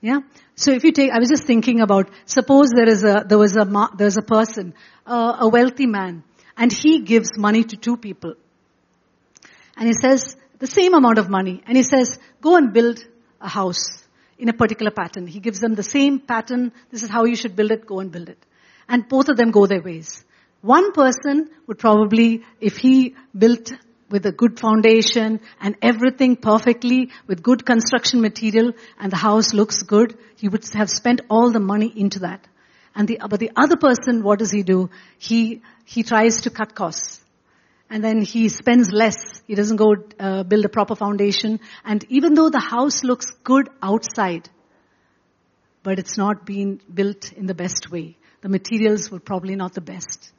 Yeah. 0.01 0.19
So 0.55 0.71
if 0.71 0.83
you 0.83 0.91
take, 0.91 1.11
I 1.11 1.19
was 1.19 1.29
just 1.29 1.45
thinking 1.45 1.81
about, 1.81 2.09
suppose 2.25 2.69
there 2.69 2.87
is 2.87 3.03
a, 3.03 3.25
there 3.27 3.37
was 3.37 3.57
a, 3.57 3.89
there's 3.97 4.17
a 4.17 4.21
person, 4.21 4.73
uh, 5.05 5.37
a 5.39 5.47
wealthy 5.47 5.87
man, 5.87 6.23
and 6.55 6.71
he 6.71 7.01
gives 7.01 7.37
money 7.37 7.63
to 7.63 7.75
two 7.75 7.97
people. 7.97 8.35
And 9.75 9.87
he 9.87 9.93
says, 9.93 10.37
the 10.59 10.67
same 10.67 10.93
amount 10.93 11.17
of 11.17 11.29
money, 11.29 11.61
and 11.65 11.75
he 11.77 11.83
says, 11.83 12.17
go 12.41 12.55
and 12.55 12.73
build 12.73 13.03
a 13.41 13.49
house 13.49 14.03
in 14.37 14.49
a 14.49 14.53
particular 14.53 14.91
pattern. 14.91 15.27
He 15.27 15.39
gives 15.39 15.59
them 15.59 15.75
the 15.75 15.83
same 15.83 16.19
pattern. 16.19 16.71
This 16.91 17.03
is 17.03 17.09
how 17.09 17.25
you 17.25 17.35
should 17.35 17.55
build 17.55 17.71
it. 17.71 17.85
Go 17.85 17.99
and 17.99 18.11
build 18.11 18.29
it. 18.29 18.45
And 18.87 19.07
both 19.07 19.29
of 19.29 19.37
them 19.37 19.51
go 19.51 19.65
their 19.65 19.81
ways. 19.81 20.23
One 20.61 20.91
person 20.91 21.49
would 21.67 21.77
probably, 21.77 22.43
if 22.59 22.77
he 22.77 23.15
built 23.37 23.71
with 24.09 24.25
a 24.25 24.31
good 24.31 24.59
foundation 24.59 25.39
and 25.59 25.75
everything 25.81 26.35
perfectly 26.35 27.11
with 27.27 27.41
good 27.41 27.65
construction 27.65 28.21
material 28.21 28.73
and 28.99 29.11
the 29.11 29.17
house 29.17 29.53
looks 29.53 29.83
good, 29.83 30.17
he 30.37 30.47
would 30.47 30.65
have 30.73 30.89
spent 30.89 31.21
all 31.29 31.51
the 31.51 31.59
money 31.59 31.91
into 31.95 32.19
that. 32.19 32.45
And 32.95 33.07
the, 33.07 33.19
but 33.29 33.39
the 33.39 33.51
other 33.55 33.75
person, 33.75 34.23
what 34.23 34.39
does 34.39 34.51
he 34.51 34.63
do? 34.63 34.89
He, 35.17 35.61
he 35.85 36.03
tries 36.03 36.41
to 36.41 36.49
cut 36.49 36.75
costs. 36.75 37.24
And 37.89 38.03
then 38.03 38.21
he 38.21 38.49
spends 38.49 38.91
less. 38.91 39.41
He 39.47 39.55
doesn't 39.55 39.77
go 39.77 39.95
uh, 40.19 40.43
build 40.43 40.65
a 40.65 40.69
proper 40.69 40.95
foundation. 40.95 41.59
And 41.83 42.03
even 42.09 42.33
though 42.33 42.49
the 42.49 42.59
house 42.59 43.03
looks 43.03 43.31
good 43.43 43.69
outside, 43.81 44.49
but 45.83 45.99
it's 45.99 46.17
not 46.17 46.45
being 46.45 46.81
built 46.91 47.31
in 47.33 47.45
the 47.45 47.53
best 47.53 47.91
way. 47.91 48.17
The 48.41 48.49
materials 48.49 49.11
were 49.11 49.19
probably 49.19 49.55
not 49.55 49.73
the 49.73 49.81
best. 49.81 50.31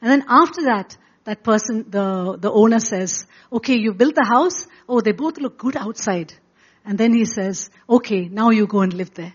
And 0.00 0.10
then 0.10 0.24
after 0.28 0.62
that, 0.64 0.96
that 1.24 1.42
person, 1.42 1.84
the, 1.90 2.38
the 2.40 2.50
owner 2.50 2.80
says, 2.80 3.26
okay, 3.52 3.76
you 3.76 3.92
built 3.92 4.14
the 4.14 4.24
house. 4.24 4.66
Oh, 4.88 5.02
they 5.02 5.12
both 5.12 5.38
look 5.38 5.58
good 5.58 5.76
outside. 5.76 6.32
And 6.86 6.96
then 6.96 7.12
he 7.12 7.26
says, 7.26 7.68
okay, 7.88 8.28
now 8.28 8.48
you 8.48 8.66
go 8.66 8.80
and 8.80 8.94
live 8.94 9.12
there. 9.12 9.34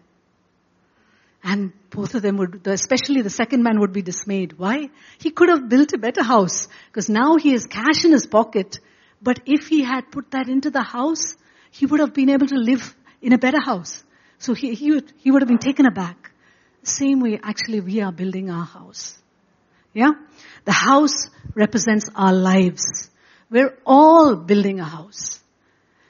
And 1.44 1.74
both 1.94 2.16
of 2.16 2.22
them 2.22 2.38
would, 2.38 2.66
especially 2.66 3.22
the 3.22 3.30
second 3.30 3.64
man 3.64 3.80
would 3.80 3.94
be 3.94 4.02
dismayed. 4.02 4.54
Why? 4.58 4.90
He 5.20 5.30
could 5.30 5.50
have 5.50 5.70
built 5.70 5.94
a 5.94 5.98
better 5.98 6.24
house 6.24 6.68
because 6.88 7.10
now 7.10 7.38
he 7.38 7.52
has 7.52 7.66
cash 7.66 8.06
in 8.06 8.12
his 8.12 8.26
pocket. 8.26 8.80
But 9.22 9.40
if 9.46 9.68
he 9.68 9.84
had 9.84 10.12
put 10.12 10.32
that 10.32 10.50
into 10.50 10.72
the 10.72 10.82
house, 10.84 11.36
he 11.72 11.86
would 11.86 12.00
have 12.00 12.14
been 12.14 12.30
able 12.30 12.48
to 12.48 12.56
live 12.56 12.96
in 13.22 13.34
a 13.34 13.38
better 13.38 13.62
house. 13.64 14.04
So 14.40 14.54
he, 14.54 14.74
he, 14.74 14.92
would, 14.92 15.14
he 15.18 15.32
would 15.32 15.42
have 15.42 15.50
been 15.50 15.58
taken 15.58 15.86
aback. 15.86 16.32
Same 16.84 17.20
way, 17.20 17.40
actually, 17.42 17.80
we 17.80 18.02
are 18.02 18.12
building 18.12 18.50
our 18.50 18.66
house. 18.66 19.18
Yeah? 19.94 20.12
The 20.66 20.72
house 20.72 21.30
represents 21.56 22.10
our 22.16 22.34
lives. 22.34 23.10
We're 23.50 23.78
all 23.86 24.36
building 24.36 24.80
a 24.80 24.86
house. 24.86 25.40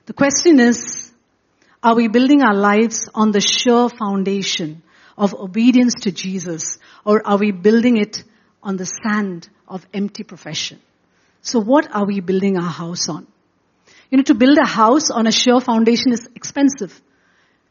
The 0.06 0.14
question 0.14 0.60
is, 0.60 1.12
are 1.84 1.96
we 1.96 2.08
building 2.08 2.42
our 2.42 2.56
lives 2.56 3.10
on 3.14 3.32
the 3.32 3.42
sure 3.42 3.90
foundation 3.90 4.83
of 5.18 5.34
obedience 5.34 5.94
to 6.02 6.12
Jesus 6.12 6.78
or 7.06 7.26
are 7.26 7.38
we 7.38 7.52
building 7.52 7.98
it 7.98 8.24
on 8.62 8.78
the 8.78 8.86
sand 8.86 9.50
of 9.68 9.86
empty 9.94 10.24
profession? 10.24 10.80
So 11.42 11.60
what 11.60 11.94
are 11.94 12.06
we 12.06 12.22
building 12.22 12.58
our 12.58 12.72
house 12.72 13.10
on? 13.10 13.28
You 14.10 14.18
know, 14.18 14.24
to 14.24 14.34
build 14.34 14.58
a 14.58 14.68
house 14.68 15.10
on 15.10 15.28
a 15.28 15.32
sure 15.32 15.60
foundation 15.60 16.14
is 16.14 16.30
expensive. 16.36 17.02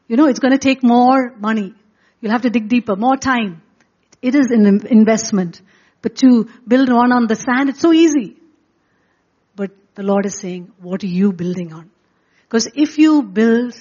You 0.08 0.16
know, 0.16 0.26
it's 0.26 0.40
going 0.40 0.52
to 0.52 0.58
take 0.58 0.82
more 0.82 1.34
money. 1.38 1.74
You'll 2.20 2.32
have 2.32 2.42
to 2.42 2.50
dig 2.50 2.68
deeper, 2.68 2.96
more 2.96 3.16
time. 3.16 3.62
It 4.20 4.34
is 4.34 4.50
an 4.50 4.86
investment. 4.86 5.60
But 6.02 6.16
to 6.16 6.48
build 6.66 6.92
one 6.92 7.12
on 7.12 7.26
the 7.28 7.36
sand, 7.36 7.70
it's 7.70 7.80
so 7.80 7.92
easy. 7.92 8.36
But 9.56 9.70
the 9.94 10.02
Lord 10.02 10.26
is 10.26 10.38
saying, 10.38 10.72
what 10.80 11.02
are 11.02 11.08
you 11.08 11.32
building 11.32 11.72
on? 11.72 11.90
Because 12.42 12.68
if 12.74 12.98
you 12.98 13.22
build 13.22 13.74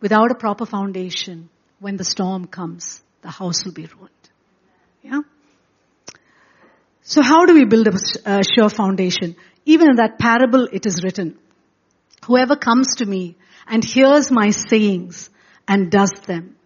without 0.00 0.30
a 0.30 0.34
proper 0.34 0.66
foundation, 0.66 1.48
when 1.78 1.96
the 1.96 2.04
storm 2.04 2.46
comes, 2.46 3.02
the 3.22 3.30
house 3.30 3.64
will 3.64 3.72
be 3.72 3.86
ruined. 3.86 4.10
Yeah? 5.02 5.20
So 7.02 7.22
how 7.22 7.46
do 7.46 7.54
we 7.54 7.64
build 7.64 7.88
a, 7.88 8.42
sure 8.42 8.68
foundation? 8.68 9.36
Even 9.64 9.90
in 9.90 9.96
that 9.96 10.18
parable 10.18 10.68
it 10.72 10.86
is 10.86 11.02
written, 11.04 11.38
whoever 12.24 12.56
comes 12.56 12.96
to 12.96 13.06
me 13.06 13.36
and 13.66 13.84
hears 13.84 14.30
my 14.30 14.50
sayings 14.50 15.30
and 15.68 15.90
does 15.90 16.12
them, 16.26 16.56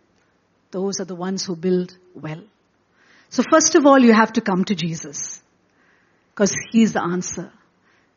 those 0.70 1.00
are 1.00 1.04
the 1.04 1.14
ones 1.14 1.44
who 1.44 1.56
build 1.56 1.96
well. 2.14 2.42
So 3.28 3.42
first 3.42 3.74
of 3.74 3.86
all, 3.86 3.98
you 3.98 4.12
have 4.12 4.32
to 4.34 4.40
come 4.40 4.64
to 4.64 4.74
Jesus. 4.74 5.42
Because 6.32 6.54
He's 6.70 6.92
the 6.92 7.02
answer. 7.02 7.52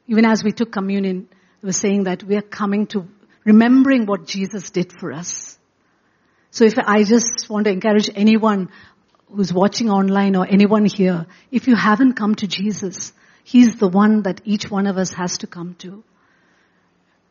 Even 0.08 0.26
as 0.26 0.44
we 0.44 0.52
took 0.52 0.72
communion, 0.72 1.28
we 1.62 1.68
were 1.68 1.74
saying 1.74 2.06
that 2.06 2.24
we 2.24 2.36
are 2.36 2.42
coming 2.42 2.88
to 2.88 3.08
remembering 3.44 4.06
what 4.06 4.26
Jesus 4.28 4.70
did 4.70 4.92
for 4.92 5.12
us. 5.12 5.58
So 6.54 6.66
if 6.66 6.78
I 6.78 7.04
just 7.04 7.50
want 7.50 7.66
to 7.66 7.72
encourage 7.72 8.12
anyone 8.14 8.70
who's 9.28 9.52
watching 9.52 9.90
online 9.90 10.36
or 10.36 10.46
anyone 10.48 10.86
here, 10.86 11.26
if 11.50 11.68
you 11.68 11.76
haven't 11.76 12.14
come 12.14 12.36
to 12.36 12.46
Jesus, 12.46 13.12
He's 13.44 13.78
the 13.78 13.88
one 13.88 14.22
that 14.22 14.40
each 14.46 14.70
one 14.70 14.86
of 14.86 15.00
us 15.00 15.12
has 15.14 15.40
to 15.40 15.48
come 15.48 15.74
to. 15.80 16.04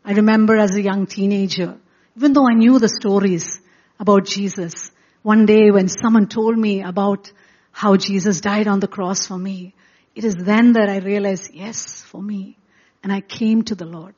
I 0.05 0.14
remember 0.14 0.57
as 0.57 0.75
a 0.75 0.83
young 0.83 1.07
teenager, 1.07 1.79
even 2.17 2.33
though 2.33 2.49
I 2.50 2.55
knew 2.55 2.81
the 2.81 2.88
stories 2.88 3.61
about 4.00 4.26
Jesus, 4.26 4.91
one 5.23 5.47
day 5.47 5.71
when 5.71 5.87
someone 5.87 6.26
told 6.26 6.59
me 6.59 6.83
about 6.83 7.31
how 7.71 7.97
Jesus 7.97 8.41
died 8.41 8.67
on 8.67 8.81
the 8.81 8.88
cross 8.88 9.29
for 9.29 9.38
me, 9.38 9.73
it 10.17 10.25
is 10.25 10.35
then 10.35 10.73
that 10.73 10.88
I 10.88 10.99
realized, 10.99 11.55
yes, 11.55 12.02
for 12.02 12.21
me. 12.21 12.59
And 13.05 13.12
I 13.12 13.21
came 13.21 13.62
to 13.62 13.76
the 13.76 13.87
Lord. 13.87 14.17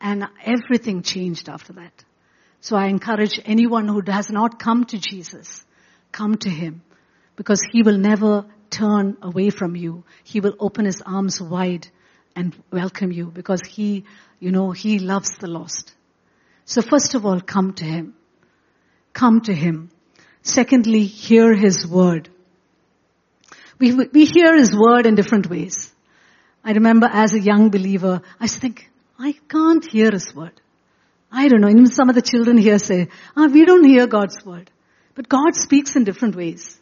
And 0.00 0.28
everything 0.44 1.02
changed 1.02 1.48
after 1.48 1.72
that. 1.72 2.04
So 2.62 2.76
I 2.76 2.86
encourage 2.86 3.40
anyone 3.44 3.88
who 3.88 4.00
has 4.06 4.30
not 4.30 4.60
come 4.60 4.84
to 4.84 4.96
Jesus, 4.96 5.64
come 6.12 6.36
to 6.36 6.48
Him 6.48 6.82
because 7.34 7.60
He 7.72 7.82
will 7.82 7.98
never 7.98 8.46
turn 8.70 9.16
away 9.20 9.50
from 9.50 9.74
you. 9.74 10.04
He 10.22 10.38
will 10.38 10.54
open 10.60 10.84
His 10.84 11.02
arms 11.04 11.40
wide 11.40 11.88
and 12.36 12.54
welcome 12.70 13.10
you 13.10 13.26
because 13.26 13.62
He, 13.68 14.04
you 14.38 14.52
know, 14.52 14.70
He 14.70 15.00
loves 15.00 15.38
the 15.38 15.48
lost. 15.48 15.92
So 16.64 16.82
first 16.82 17.16
of 17.16 17.26
all, 17.26 17.40
come 17.40 17.72
to 17.74 17.84
Him. 17.84 18.14
Come 19.12 19.40
to 19.40 19.52
Him. 19.52 19.90
Secondly, 20.42 21.04
hear 21.06 21.56
His 21.56 21.84
word. 21.84 22.28
We, 23.80 23.92
we 23.92 24.24
hear 24.24 24.56
His 24.56 24.72
word 24.72 25.06
in 25.06 25.16
different 25.16 25.50
ways. 25.50 25.92
I 26.62 26.74
remember 26.74 27.08
as 27.12 27.34
a 27.34 27.40
young 27.40 27.70
believer, 27.70 28.22
I 28.38 28.46
think, 28.46 28.88
I 29.18 29.34
can't 29.48 29.84
hear 29.84 30.12
His 30.12 30.32
word. 30.32 30.61
I 31.32 31.48
don't 31.48 31.62
know, 31.62 31.68
even 31.70 31.86
some 31.86 32.10
of 32.10 32.14
the 32.14 32.22
children 32.22 32.58
here 32.58 32.78
say, 32.78 33.08
ah, 33.36 33.46
we 33.46 33.64
don't 33.64 33.84
hear 33.84 34.06
God's 34.06 34.44
word. 34.44 34.70
But 35.14 35.28
God 35.28 35.54
speaks 35.54 35.96
in 35.96 36.04
different 36.04 36.36
ways. 36.36 36.78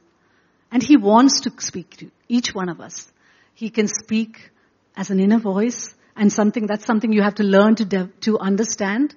And 0.73 0.83
He 0.83 0.97
wants 0.97 1.43
to 1.43 1.53
speak 1.59 1.97
to 1.99 2.11
each 2.29 2.53
one 2.53 2.69
of 2.69 2.81
us. 2.81 3.11
He 3.55 3.71
can 3.71 3.87
speak 3.87 4.51
as 4.97 5.11
an 5.11 5.21
inner 5.21 5.39
voice 5.39 5.95
and 6.17 6.33
something, 6.33 6.67
that's 6.67 6.85
something 6.85 7.13
you 7.13 7.23
have 7.23 7.37
to 7.37 7.45
learn 7.45 7.77
to, 7.77 7.85
de- 7.85 8.11
to 8.23 8.39
understand. 8.39 9.15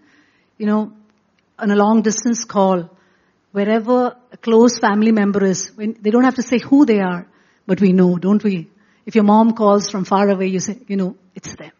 You 0.57 0.67
know, 0.67 0.93
on 1.57 1.71
a 1.71 1.75
long 1.75 2.03
distance 2.03 2.45
call, 2.45 2.89
wherever 3.51 4.15
a 4.31 4.37
close 4.37 4.77
family 4.77 5.11
member 5.11 5.43
is, 5.43 5.71
when, 5.75 5.97
they 5.99 6.11
don't 6.11 6.23
have 6.23 6.35
to 6.35 6.43
say 6.43 6.59
who 6.59 6.85
they 6.85 6.99
are, 6.99 7.27
but 7.65 7.81
we 7.81 7.91
know, 7.91 8.17
don't 8.17 8.43
we? 8.43 8.69
If 9.05 9.15
your 9.15 9.23
mom 9.23 9.53
calls 9.53 9.89
from 9.89 10.05
far 10.05 10.29
away, 10.29 10.47
you 10.47 10.59
say, 10.59 10.77
you 10.87 10.95
know, 10.95 11.15
it's 11.33 11.55
them. 11.55 11.71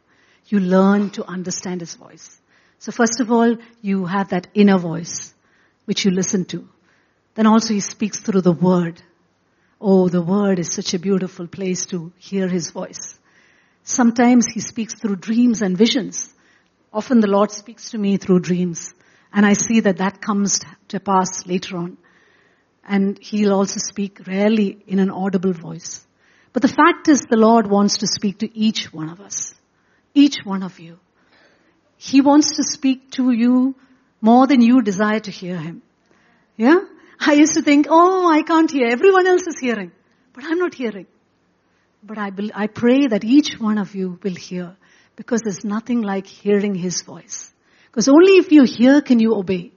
You 0.48 0.60
learn 0.60 1.12
to 1.12 1.25
understand 1.25 1.81
his 1.81 1.95
voice. 1.95 2.39
So 2.83 2.91
first 2.91 3.21
of 3.21 3.31
all, 3.31 3.55
you 3.81 4.05
have 4.07 4.31
that 4.31 4.47
inner 4.53 4.77
voice. 4.77 5.33
which 5.85 6.03
you 6.03 6.11
listen 6.11 6.43
to. 6.45 6.67
Then 7.35 7.47
also 7.47 7.73
he 7.73 7.79
speaks 7.79 8.19
through 8.19 8.41
the 8.41 8.51
word. 8.51 9.01
Oh, 9.79 10.09
the 10.09 10.21
word 10.21 10.59
is 10.59 10.73
such 10.73 10.93
a 10.93 10.99
beautiful 10.99 11.47
place 11.47 11.85
to 11.87 12.11
hear 12.17 12.49
his 12.49 12.71
voice. 12.71 13.17
Sometimes 13.83 14.47
he 14.53 14.59
speaks 14.59 14.95
through 14.95 15.17
dreams 15.27 15.61
and 15.61 15.77
visions. 15.77 16.33
Often 16.91 17.21
the 17.21 17.27
Lord 17.27 17.51
speaks 17.51 17.91
to 17.91 17.97
me 17.97 18.17
through 18.17 18.39
dreams. 18.39 18.93
And 19.31 19.45
I 19.45 19.53
see 19.53 19.79
that 19.81 19.99
that 19.99 20.21
comes 20.21 20.59
to 20.89 20.99
pass 20.99 21.47
later 21.47 21.77
on. 21.77 21.97
And 22.85 23.17
he'll 23.17 23.53
also 23.53 23.79
speak 23.79 24.27
rarely 24.27 24.83
in 24.87 24.99
an 24.99 25.09
audible 25.09 25.53
voice. 25.53 26.05
But 26.51 26.63
the 26.63 26.75
fact 26.81 27.07
is 27.07 27.21
the 27.21 27.37
Lord 27.37 27.65
wants 27.65 27.99
to 27.99 28.07
speak 28.07 28.39
to 28.39 28.57
each 28.57 28.91
one 28.91 29.09
of 29.09 29.21
us. 29.21 29.55
Each 30.13 30.39
one 30.43 30.63
of 30.63 30.79
you. 30.81 30.99
He 31.97 32.21
wants 32.21 32.55
to 32.57 32.63
speak 32.63 33.12
to 33.12 33.31
you 33.31 33.75
more 34.21 34.47
than 34.47 34.62
you 34.62 34.81
desire 34.81 35.19
to 35.19 35.31
hear 35.31 35.57
him. 35.57 35.81
Yeah? 36.57 36.79
I 37.19 37.33
used 37.33 37.53
to 37.53 37.62
think, 37.62 37.88
oh, 37.89 38.29
I 38.29 38.41
can't 38.41 38.71
hear. 38.71 38.88
Everyone 38.88 39.27
else 39.27 39.47
is 39.47 39.59
hearing. 39.59 39.91
But 40.33 40.45
I'm 40.45 40.59
not 40.59 40.73
hearing. 40.73 41.07
But 42.03 42.17
I, 42.17 42.29
be, 42.31 42.51
I 42.53 42.67
pray 42.67 43.07
that 43.07 43.23
each 43.23 43.59
one 43.59 43.77
of 43.77 43.95
you 43.95 44.19
will 44.23 44.35
hear 44.35 44.75
because 45.15 45.41
there's 45.41 45.63
nothing 45.63 46.01
like 46.01 46.27
hearing 46.27 46.75
His 46.75 47.01
voice. 47.01 47.53
Because 47.85 48.09
only 48.09 48.38
if 48.38 48.51
you 48.51 48.63
hear 48.63 49.01
can 49.01 49.19
you 49.19 49.35
obey. 49.35 49.71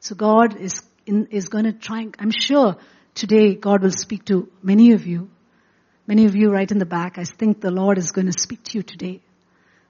So 0.00 0.14
God 0.14 0.56
is, 0.56 0.82
in, 1.06 1.26
is 1.30 1.48
going 1.48 1.64
to 1.64 1.72
try, 1.72 2.06
I'm 2.18 2.30
sure 2.30 2.76
today 3.14 3.54
God 3.54 3.82
will 3.82 3.92
speak 3.92 4.24
to 4.26 4.48
many 4.62 4.92
of 4.92 5.06
you. 5.06 5.30
Many 6.06 6.24
of 6.24 6.34
you 6.34 6.50
right 6.50 6.70
in 6.70 6.78
the 6.78 6.86
back, 6.86 7.18
I 7.18 7.24
think 7.24 7.60
the 7.60 7.70
Lord 7.70 7.98
is 7.98 8.12
going 8.12 8.26
to 8.26 8.38
speak 8.38 8.62
to 8.64 8.78
you 8.78 8.82
today. 8.82 9.20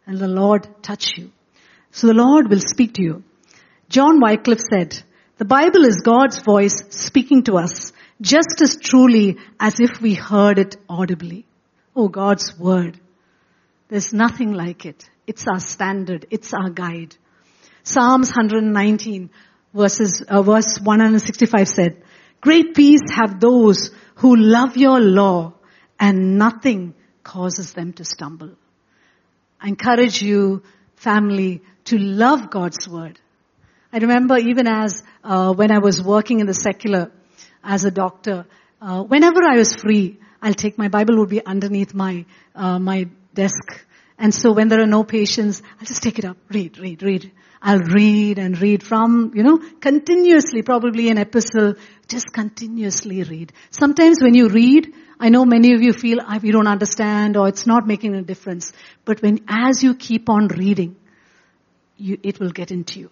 And 0.06 0.18
the 0.18 0.28
Lord 0.28 0.68
touch 0.82 1.16
you. 1.16 1.30
So 1.98 2.06
the 2.06 2.14
Lord 2.14 2.48
will 2.48 2.60
speak 2.60 2.92
to 2.94 3.02
you. 3.02 3.24
John 3.88 4.20
Wycliffe 4.20 4.60
said, 4.72 5.02
the 5.36 5.44
Bible 5.44 5.84
is 5.84 6.02
God's 6.04 6.38
voice 6.38 6.84
speaking 6.90 7.42
to 7.44 7.58
us 7.58 7.92
just 8.20 8.62
as 8.62 8.76
truly 8.80 9.38
as 9.58 9.80
if 9.80 10.00
we 10.00 10.14
heard 10.14 10.60
it 10.60 10.76
audibly. 10.88 11.44
Oh, 11.96 12.06
God's 12.06 12.56
word. 12.56 13.00
There's 13.88 14.12
nothing 14.12 14.52
like 14.52 14.86
it. 14.86 15.10
It's 15.26 15.48
our 15.48 15.58
standard. 15.58 16.26
It's 16.30 16.54
our 16.54 16.70
guide. 16.70 17.16
Psalms 17.82 18.28
119 18.28 19.30
verses, 19.74 20.22
uh, 20.22 20.42
verse 20.42 20.78
165 20.80 21.66
said, 21.66 22.02
Great 22.40 22.76
peace 22.76 23.10
have 23.10 23.40
those 23.40 23.90
who 24.14 24.36
love 24.36 24.76
your 24.76 25.00
law 25.00 25.54
and 25.98 26.38
nothing 26.38 26.94
causes 27.24 27.72
them 27.72 27.92
to 27.94 28.04
stumble. 28.04 28.54
I 29.60 29.66
encourage 29.66 30.22
you, 30.22 30.62
family, 30.94 31.62
to 31.88 31.98
love 31.98 32.50
God's 32.50 32.86
word. 32.88 33.18
I 33.92 33.98
remember 33.98 34.36
even 34.36 34.66
as 34.66 35.02
uh, 35.24 35.54
when 35.54 35.70
I 35.70 35.78
was 35.78 36.02
working 36.02 36.40
in 36.40 36.46
the 36.46 36.52
secular 36.52 37.10
as 37.64 37.84
a 37.84 37.90
doctor, 37.90 38.46
uh, 38.80 39.02
whenever 39.02 39.40
I 39.42 39.56
was 39.56 39.74
free, 39.74 40.18
I'll 40.42 40.54
take 40.54 40.76
my 40.76 40.88
Bible 40.88 41.18
would 41.18 41.30
be 41.30 41.44
underneath 41.44 41.94
my 41.94 42.26
uh, 42.54 42.78
my 42.78 43.08
desk, 43.34 43.86
and 44.18 44.34
so 44.34 44.52
when 44.52 44.68
there 44.68 44.82
are 44.82 44.86
no 44.86 45.02
patients, 45.02 45.62
I'll 45.80 45.86
just 45.86 46.02
take 46.02 46.18
it 46.18 46.24
up, 46.24 46.36
read, 46.50 46.78
read, 46.78 47.02
read. 47.02 47.32
I'll 47.60 47.80
read 47.80 48.38
and 48.38 48.60
read 48.60 48.84
from 48.84 49.32
you 49.34 49.42
know 49.42 49.58
continuously, 49.80 50.62
probably 50.62 51.08
an 51.08 51.18
epistle, 51.18 51.74
just 52.06 52.32
continuously 52.32 53.22
read. 53.22 53.52
Sometimes 53.70 54.18
when 54.22 54.34
you 54.34 54.48
read, 54.48 54.94
I 55.18 55.30
know 55.30 55.44
many 55.44 55.72
of 55.74 55.82
you 55.82 55.92
feel 55.92 56.18
you 56.42 56.52
don't 56.52 56.68
understand 56.68 57.36
or 57.36 57.48
it's 57.48 57.66
not 57.66 57.86
making 57.86 58.14
a 58.14 58.22
difference, 58.22 58.72
but 59.04 59.22
when 59.22 59.40
as 59.48 59.82
you 59.82 59.94
keep 59.94 60.28
on 60.28 60.48
reading, 60.48 60.94
you, 61.98 62.18
it 62.22 62.40
will 62.40 62.50
get 62.50 62.70
into 62.70 63.00
you. 63.00 63.10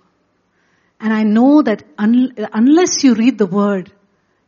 And 0.99 1.13
I 1.13 1.25
know 1.25 1.63
that 1.63 1.83
un- 1.99 2.35
unless 2.53 3.05
you 3.05 3.15
read 3.15 3.39
the 3.39 3.47
word, 3.47 3.93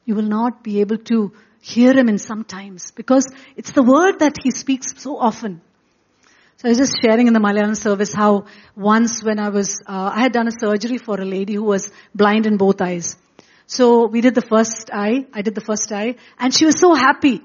you 0.05 0.15
will 0.15 0.23
not 0.23 0.65
be 0.65 0.81
able 0.81 0.99
to 1.13 1.33
hear 1.61 1.93
him 1.93 2.09
in 2.09 2.19
some 2.19 2.45
times 2.45 2.93
because 2.93 3.27
it's 3.57 3.73
the 3.73 3.83
word 3.83 4.21
that 4.21 4.37
he 4.43 4.51
speaks 4.51 4.95
so 4.97 5.19
often. 5.19 5.61
So 6.57 6.69
I 6.69 6.71
was 6.71 6.79
just 6.79 6.95
sharing 7.01 7.27
in 7.27 7.35
the 7.35 7.41
Malayalam 7.41 7.77
service 7.77 8.13
how 8.13 8.47
once 8.75 9.23
when 9.23 9.39
I 9.39 9.51
was, 9.51 9.81
uh, 9.87 10.11
I 10.15 10.21
had 10.23 10.33
done 10.33 10.49
a 10.49 10.59
surgery 10.59 10.99
for 10.99 11.21
a 11.21 11.25
lady 11.25 11.55
who 11.55 11.63
was 11.63 11.91
blind 12.15 12.47
in 12.47 12.57
both 12.57 12.81
eyes. 12.81 13.17
So 13.67 14.07
we 14.07 14.23
did 14.23 14.35
the 14.35 14.43
first 14.43 14.91
eye, 14.93 15.27
I 15.33 15.43
did 15.43 15.55
the 15.55 15.61
first 15.61 15.93
eye, 15.93 16.17
and 16.39 16.55
she 16.55 16.65
was 16.65 16.81
so 16.81 16.95
happy. 16.95 17.43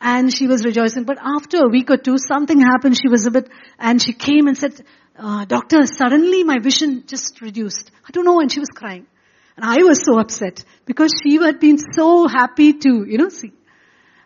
And 0.00 0.34
she 0.34 0.46
was 0.46 0.64
rejoicing. 0.64 1.04
But 1.04 1.18
after 1.20 1.58
a 1.58 1.68
week 1.68 1.90
or 1.90 1.98
two, 1.98 2.16
something 2.16 2.58
happened. 2.58 2.96
She 2.96 3.08
was 3.08 3.26
a 3.26 3.30
bit, 3.30 3.50
and 3.78 4.00
she 4.02 4.14
came 4.14 4.48
and 4.48 4.56
said, 4.56 4.82
uh, 5.18 5.44
doctor, 5.44 5.86
suddenly 5.86 6.44
my 6.44 6.58
vision 6.58 7.04
just 7.06 7.40
reduced. 7.40 7.90
I 8.06 8.10
don't 8.12 8.24
know, 8.24 8.40
and 8.40 8.50
she 8.50 8.60
was 8.60 8.68
crying. 8.68 9.06
And 9.56 9.64
I 9.64 9.82
was 9.82 10.02
so 10.04 10.18
upset 10.18 10.64
because 10.86 11.10
she 11.22 11.36
had 11.36 11.60
been 11.60 11.78
so 11.78 12.26
happy 12.26 12.72
to, 12.72 13.04
you 13.06 13.18
know, 13.18 13.28
see. 13.28 13.52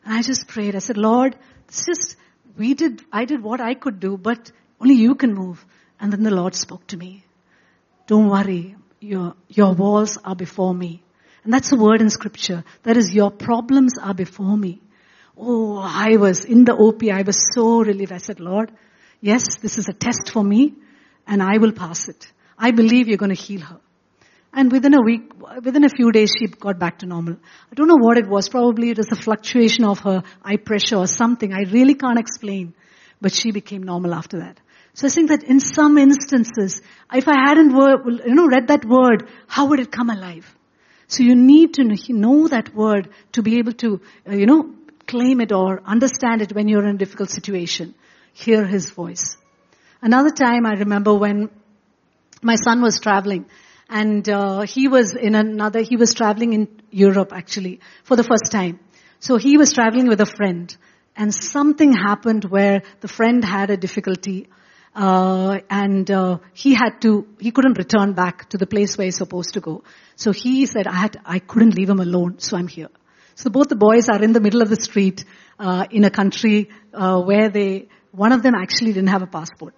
And 0.05 0.15
I 0.15 0.23
just 0.23 0.47
prayed. 0.47 0.77
I 0.77 0.79
said, 0.79 0.97
Lord, 0.97 1.37
it's 1.69 1.85
just, 1.85 2.17
we 2.57 2.75
did, 2.75 3.03
I 3.13 3.25
did 3.25 3.43
what 3.43 3.61
I 3.61 3.75
could 3.75 3.99
do, 3.99 4.17
but 4.17 4.53
only 4.81 4.95
you 4.95 5.15
can 5.15 5.35
move. 5.35 5.65
And 5.99 6.13
then 6.13 6.23
the 6.23 6.31
Lord 6.31 6.55
spoke 6.55 6.87
to 6.89 6.97
me. 6.97 7.25
Don't 8.07 8.29
worry. 8.29 8.77
Your, 9.01 9.35
your 9.49 9.73
walls 9.73 10.19
are 10.25 10.37
before 10.37 10.75
me. 10.75 11.03
And 11.43 11.53
that's 11.53 11.73
a 11.73 11.77
word 11.77 12.01
in 12.01 12.11
scripture. 12.11 12.65
That 12.85 12.97
is, 12.97 13.13
your 13.13 13.31
problems 13.31 13.95
are 14.01 14.15
before 14.15 14.57
me. 14.57 14.81
Oh, 15.37 15.79
I 15.79 16.17
was 16.17 16.45
in 16.45 16.65
the 16.65 16.75
OP. 16.75 17.03
I 17.05 17.23
was 17.23 17.51
so 17.55 17.81
relieved. 17.81 18.13
I 18.13 18.19
said, 18.19 18.41
Lord, 18.41 18.71
yes, 19.25 19.57
this 19.57 19.79
is 19.79 19.89
a 19.89 19.93
test 19.93 20.31
for 20.33 20.45
me 20.45 20.75
and 21.27 21.43
I 21.43 21.59
will 21.59 21.73
pass 21.73 22.09
it. 22.09 22.31
I 22.59 22.71
believe 22.71 23.09
you're 23.09 23.25
going 23.25 23.35
to 23.35 23.43
heal 23.43 23.63
her. 23.63 23.81
And 24.53 24.71
within 24.71 24.95
a 24.95 25.03
week, 25.03 25.33
within 25.65 25.85
a 25.85 25.89
few 25.89 26.13
days, 26.13 26.33
she 26.39 26.47
got 26.47 26.79
back 26.79 26.99
to 26.99 27.07
normal. 27.07 27.37
I 27.73 27.75
don't 27.75 27.89
know 27.89 27.99
what 27.99 28.19
it 28.19 28.29
was. 28.29 28.49
Probably 28.49 28.91
it 28.91 28.99
was 28.99 29.11
a 29.11 29.17
fluctuation 29.17 29.85
of 29.85 30.01
her 30.01 30.23
eye 30.45 30.59
pressure 30.59 30.97
or 30.97 31.09
something. 31.09 31.53
I 31.53 31.63
really 31.73 31.95
can't 31.95 32.19
explain. 32.19 32.75
But 33.21 33.33
she 33.33 33.51
became 33.51 33.83
normal 33.83 34.15
after 34.15 34.39
that. 34.41 34.61
So 34.93 35.09
I 35.09 35.11
think 35.11 35.31
that 35.31 35.43
in 35.43 35.59
some 35.59 35.99
instances, 35.99 36.83
if 37.13 37.27
I 37.27 37.35
hadn't 37.49 37.71
you 37.71 38.35
know, 38.35 38.47
read 38.47 38.69
that 38.69 38.85
word, 38.85 39.29
how 39.49 39.67
would 39.67 39.81
it 39.81 39.91
come 39.91 40.11
alive? 40.11 40.55
So 41.09 41.25
you 41.25 41.35
need 41.35 41.75
to 41.75 41.85
know 42.13 42.47
that 42.49 42.75
word 42.75 43.09
to 43.33 43.43
be 43.43 43.59
able 43.59 43.73
to, 43.85 44.01
uh, 44.29 44.35
you 44.35 44.47
know, 44.47 44.73
claim 45.07 45.41
it 45.41 45.51
or 45.51 45.83
understand 45.85 46.43
it 46.43 46.55
when 46.55 46.69
you're 46.69 46.87
in 46.87 46.95
a 46.95 46.99
difficult 46.99 47.31
situation. 47.31 47.95
Hear 48.35 48.67
his 48.67 48.91
voice. 48.91 49.37
Another 50.03 50.31
time 50.31 50.67
I 50.67 50.75
remember 50.75 51.15
when 51.15 51.49
my 52.43 52.57
son 52.57 52.83
was 52.83 53.01
traveling 53.01 53.47
and 53.89 54.29
uh, 54.29 54.61
he 54.63 54.89
was 54.89 55.15
in 55.15 55.35
another, 55.35 55.81
he 55.81 55.97
was 55.97 56.13
traveling 56.13 56.53
in 56.53 56.69
Europe 56.91 57.33
actually 57.33 57.81
for 58.05 58.17
the 58.17 58.25
first 58.25 58.53
time. 58.53 58.81
So 59.19 59.39
he 59.39 59.57
was 59.57 59.73
traveling 59.73 60.09
with 60.09 60.21
a 60.21 60.27
friend 60.27 60.77
and 61.17 61.35
something 61.35 61.93
happened 61.93 62.45
where 62.45 62.83
the 63.01 63.09
friend 63.09 63.43
had 63.43 63.71
a 63.71 63.79
difficulty 63.79 64.49
uh, 64.95 65.59
and 65.71 66.11
uh, 66.11 66.39
he 66.53 66.75
had 66.75 67.01
to 67.01 67.27
he 67.39 67.51
couldn't 67.51 67.79
return 67.79 68.13
back 68.13 68.49
to 68.51 68.59
the 68.59 68.67
place 68.67 68.97
where 68.97 69.07
he's 69.07 69.17
supposed 69.17 69.55
to 69.55 69.61
go 69.61 69.83
so 70.15 70.33
he 70.33 70.67
said 70.67 70.87
i 70.87 70.95
had 70.95 71.21
i 71.25 71.39
couldn't 71.39 71.75
leave 71.75 71.91
him 71.91 72.01
alone 72.01 72.39
so 72.39 72.57
i'm 72.57 72.69
here 72.69 72.91
so 73.35 73.51
both 73.51 73.69
the 73.69 73.77
boys 73.77 74.09
are 74.09 74.23
in 74.23 74.33
the 74.33 74.41
middle 74.41 74.63
of 74.63 74.71
the 74.71 74.81
street 74.81 75.25
uh, 75.59 75.85
in 75.91 76.05
a 76.05 76.11
country 76.11 76.69
uh, 76.93 77.21
where 77.21 77.49
they 77.49 77.89
one 78.15 78.33
of 78.33 78.43
them 78.43 78.55
actually 78.55 78.93
didn't 78.93 79.09
have 79.09 79.23
a 79.23 79.27
passport 79.27 79.75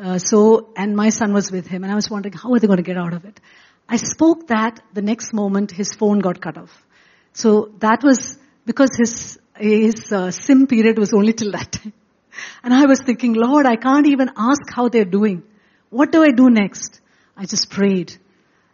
uh, 0.00 0.18
so, 0.18 0.72
and 0.76 0.96
my 0.96 1.10
son 1.10 1.34
was 1.34 1.52
with 1.52 1.66
him, 1.66 1.82
and 1.84 1.92
I 1.92 1.94
was 1.94 2.08
wondering 2.08 2.32
how 2.32 2.54
are 2.54 2.58
they 2.58 2.66
going 2.66 2.78
to 2.78 2.82
get 2.82 2.96
out 2.96 3.12
of 3.12 3.26
it. 3.26 3.38
I 3.86 3.96
spoke 3.96 4.46
that 4.46 4.80
the 4.94 5.02
next 5.02 5.34
moment 5.34 5.72
his 5.72 5.92
phone 5.92 6.20
got 6.20 6.40
cut 6.40 6.56
off. 6.56 6.86
So 7.34 7.72
that 7.80 8.02
was 8.02 8.38
because 8.64 8.90
his 8.96 9.38
his 9.56 10.10
uh, 10.10 10.30
sim 10.30 10.66
period 10.66 10.98
was 10.98 11.12
only 11.12 11.34
till 11.34 11.52
that 11.52 11.72
time. 11.72 11.92
And 12.64 12.72
I 12.72 12.86
was 12.86 13.00
thinking, 13.00 13.34
Lord, 13.34 13.66
I 13.66 13.76
can't 13.76 14.06
even 14.06 14.30
ask 14.36 14.62
how 14.74 14.88
they're 14.88 15.04
doing. 15.04 15.42
What 15.90 16.12
do 16.12 16.22
I 16.22 16.30
do 16.30 16.48
next? 16.48 17.00
I 17.36 17.44
just 17.44 17.68
prayed. 17.68 18.16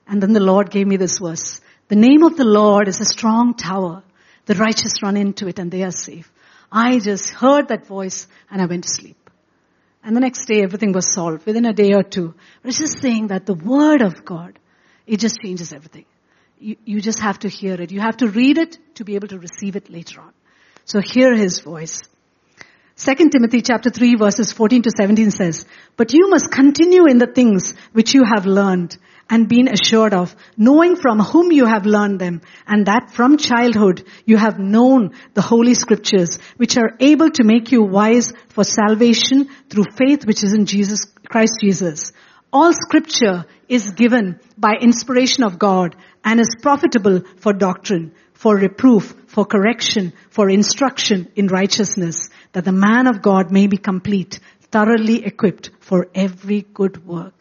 And 0.07 0.23
then 0.23 0.33
the 0.33 0.41
Lord 0.41 0.71
gave 0.71 0.87
me 0.87 0.97
this 0.97 1.19
verse. 1.19 1.61
The 1.89 1.97
name 1.97 2.23
of 2.23 2.37
the 2.37 2.45
Lord 2.45 2.87
is 2.87 3.01
a 3.01 3.05
strong 3.05 3.55
tower. 3.55 4.05
The 4.45 4.55
righteous 4.55 5.03
run 5.03 5.17
into 5.17 5.49
it 5.49 5.59
and 5.59 5.71
they 5.71 5.83
are 5.83 5.91
safe. 5.91 6.31
I 6.71 6.99
just 6.99 7.31
heard 7.31 7.69
that 7.69 7.87
voice 7.87 8.27
and 8.51 8.61
I 8.61 8.67
went 8.67 8.85
to 8.85 8.91
sleep. 8.91 9.31
And 10.03 10.15
the 10.15 10.21
next 10.21 10.47
day 10.47 10.63
everything 10.63 10.93
was 10.93 11.13
solved 11.13 11.47
within 11.47 11.65
a 11.65 11.73
day 11.73 11.93
or 11.93 12.03
two. 12.03 12.35
But 12.63 12.69
it's 12.69 12.79
just 12.79 13.01
saying 13.01 13.29
that 13.29 13.47
the 13.47 13.55
word 13.55 14.03
of 14.03 14.25
God, 14.25 14.59
it 15.07 15.19
just 15.19 15.41
changes 15.41 15.73
everything. 15.73 16.05
You, 16.59 16.77
you 16.85 17.01
just 17.01 17.21
have 17.21 17.41
to 17.41 17.49
hear 17.49 17.75
it. 17.81 17.91
You 17.91 18.01
have 18.01 18.19
to 18.19 18.29
read 18.29 18.59
it 18.59 18.79
to 18.97 19.05
be 19.05 19.17
able 19.17 19.29
to 19.29 19.39
receive 19.39 19.77
it 19.77 19.91
later 19.91 20.21
on. 20.21 20.33
So 20.85 21.01
hear 21.01 21.35
his 21.35 21.61
voice. 21.61 22.03
2 22.99 23.15
Timothy 23.31 23.61
chapter 23.61 23.91
3 23.91 24.15
verses 24.15 24.53
14 24.53 24.83
to 24.83 24.91
17 24.97 25.31
says, 25.31 25.67
But 25.97 26.15
you 26.15 26.31
must 26.31 26.51
continue 26.51 27.07
in 27.07 27.19
the 27.19 27.27
things 27.27 27.75
which 27.93 28.15
you 28.15 28.25
have 28.25 28.47
learned 28.47 28.97
and 29.29 29.49
been 29.49 29.69
assured 29.69 30.15
of, 30.15 30.35
knowing 30.57 30.97
from 30.97 31.19
whom 31.19 31.51
you 31.51 31.67
have 31.67 31.85
learned 31.85 32.21
them, 32.21 32.41
and 32.67 32.87
that 32.87 33.11
from 33.11 33.37
childhood 33.37 34.07
you 34.25 34.37
have 34.37 34.59
known 34.59 35.13
the 35.35 35.43
holy 35.43 35.75
scriptures, 35.75 36.39
which 36.57 36.77
are 36.77 36.97
able 37.01 37.31
to 37.31 37.45
make 37.45 37.73
you 37.73 37.83
wise 37.83 38.33
for 38.51 38.65
salvation 38.65 39.49
through 39.69 39.85
faith 39.99 40.27
which 40.27 40.45
is 40.45 40.53
in 40.55 40.67
Jesus, 40.67 41.07
Christ 41.29 41.55
Jesus. 41.61 42.13
all 42.53 42.73
scripture 42.73 43.45
is 43.69 43.91
given 43.93 44.39
by 44.57 44.75
inspiration 44.81 45.43
of 45.45 45.59
God 45.59 45.97
and 46.25 46.41
is 46.41 46.57
profitable 46.63 47.23
for 47.37 47.53
doctrine, 47.53 48.13
for 48.33 48.57
reproof, 48.57 49.15
for 49.27 49.45
correction, 49.45 50.13
for 50.31 50.49
instruction 50.49 51.29
in 51.37 51.49
righteousness, 51.49 52.31
that 52.53 52.65
the 52.65 52.73
man 52.73 53.07
of 53.07 53.21
God 53.21 53.51
may 53.51 53.67
be 53.67 53.77
complete, 53.77 54.41
thoroughly 54.73 55.25
equipped 55.25 55.71
for 55.81 56.09
every 56.15 56.63
good 56.63 57.07
work. 57.07 57.36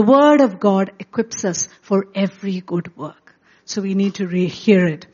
The 0.00 0.06
word 0.06 0.40
of 0.40 0.58
God 0.58 0.92
equips 0.98 1.44
us 1.44 1.68
for 1.82 2.06
every 2.14 2.62
good 2.62 2.96
work. 2.96 3.34
So 3.66 3.82
we 3.82 3.94
need 3.94 4.14
to 4.14 4.26
hear 4.26 4.86
it. 4.86 5.06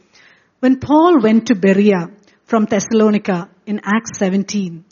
When 0.61 0.79
Paul 0.79 1.20
went 1.20 1.49
to 1.49 1.57
Berea 1.57 2.11
from 2.44 2.66
Thessalonica 2.66 3.51
in 3.66 3.81
Acts 3.83 4.16
17, 4.20 4.85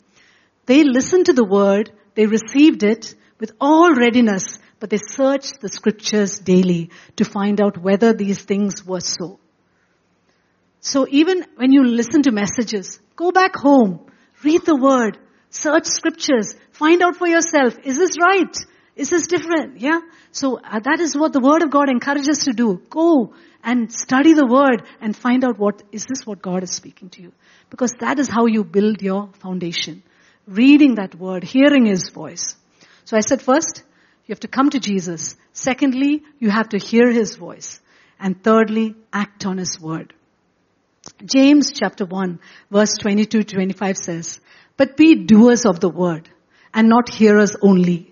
they 0.65 0.83
listened 0.83 1.27
to 1.27 1.33
the 1.33 1.45
word, 1.45 1.93
they 2.13 2.25
received 2.25 2.83
it 2.83 3.15
with 3.39 3.53
all 3.61 3.95
readiness, 3.95 4.59
but 4.81 4.89
they 4.89 4.97
searched 4.97 5.61
the 5.61 5.69
scriptures 5.69 6.39
daily 6.39 6.89
to 7.15 7.23
find 7.23 7.61
out 7.61 7.77
whether 7.77 8.11
these 8.11 8.41
things 8.41 8.85
were 8.85 8.99
so. 8.99 9.39
So 10.81 11.07
even 11.09 11.45
when 11.55 11.71
you 11.71 11.85
listen 11.85 12.23
to 12.23 12.31
messages, 12.31 12.99
go 13.15 13.31
back 13.31 13.55
home, 13.55 14.05
read 14.43 14.65
the 14.65 14.75
word, 14.75 15.17
search 15.51 15.85
scriptures, 15.85 16.53
find 16.71 17.01
out 17.01 17.15
for 17.15 17.29
yourself, 17.29 17.77
is 17.85 17.97
this 17.97 18.17
right? 18.21 18.57
Is 18.95 19.09
this 19.09 19.27
different? 19.27 19.79
Yeah? 19.79 19.99
So 20.31 20.57
uh, 20.57 20.79
that 20.79 20.99
is 20.99 21.15
what 21.15 21.33
the 21.33 21.39
word 21.39 21.63
of 21.63 21.69
God 21.69 21.89
encourages 21.89 22.29
us 22.29 22.45
to 22.45 22.53
do. 22.53 22.81
Go 22.89 23.33
and 23.63 23.91
study 23.91 24.33
the 24.33 24.45
word 24.45 24.83
and 25.01 25.15
find 25.15 25.43
out 25.43 25.59
what, 25.59 25.83
is 25.91 26.05
this 26.05 26.25
what 26.25 26.41
God 26.41 26.63
is 26.63 26.71
speaking 26.71 27.09
to 27.09 27.21
you? 27.21 27.33
Because 27.69 27.93
that 27.99 28.19
is 28.19 28.29
how 28.29 28.45
you 28.45 28.63
build 28.63 29.01
your 29.01 29.29
foundation. 29.39 30.03
Reading 30.47 30.95
that 30.95 31.15
word, 31.15 31.43
hearing 31.43 31.85
his 31.85 32.09
voice. 32.09 32.55
So 33.03 33.17
I 33.17 33.21
said 33.21 33.41
first, 33.41 33.83
you 34.27 34.33
have 34.33 34.39
to 34.41 34.47
come 34.47 34.69
to 34.69 34.79
Jesus. 34.79 35.35
Secondly, 35.51 36.23
you 36.39 36.49
have 36.49 36.69
to 36.69 36.77
hear 36.77 37.11
his 37.11 37.35
voice. 37.35 37.81
And 38.19 38.41
thirdly, 38.41 38.95
act 39.11 39.45
on 39.45 39.57
his 39.57 39.79
word. 39.79 40.13
James 41.23 41.71
chapter 41.71 42.05
1 42.05 42.39
verse 42.71 42.97
22 42.97 43.43
to 43.43 43.55
25 43.55 43.97
says, 43.97 44.39
but 44.77 44.97
be 44.97 45.25
doers 45.25 45.65
of 45.65 45.79
the 45.79 45.89
word 45.89 46.29
and 46.73 46.89
not 46.89 47.09
hearers 47.09 47.55
only, 47.61 48.11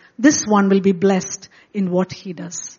this 0.21 0.45
one 0.45 0.69
will 0.69 0.81
be 0.81 0.91
blessed 0.91 1.49
in 1.73 1.89
what 1.89 2.11
he 2.11 2.33
does. 2.33 2.77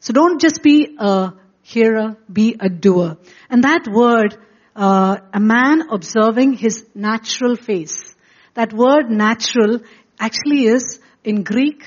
So 0.00 0.12
don't 0.12 0.40
just 0.40 0.62
be 0.62 0.96
a 0.98 1.32
hearer, 1.62 2.16
be 2.32 2.56
a 2.60 2.68
doer. 2.68 3.16
And 3.50 3.64
that 3.64 3.88
word, 3.90 4.36
uh, 4.76 5.16
a 5.32 5.40
man 5.40 5.88
observing 5.90 6.52
his 6.52 6.84
natural 6.94 7.56
face. 7.56 8.14
That 8.54 8.72
word 8.72 9.10
natural 9.10 9.80
actually 10.18 10.66
is 10.66 11.00
in 11.24 11.42
Greek, 11.42 11.82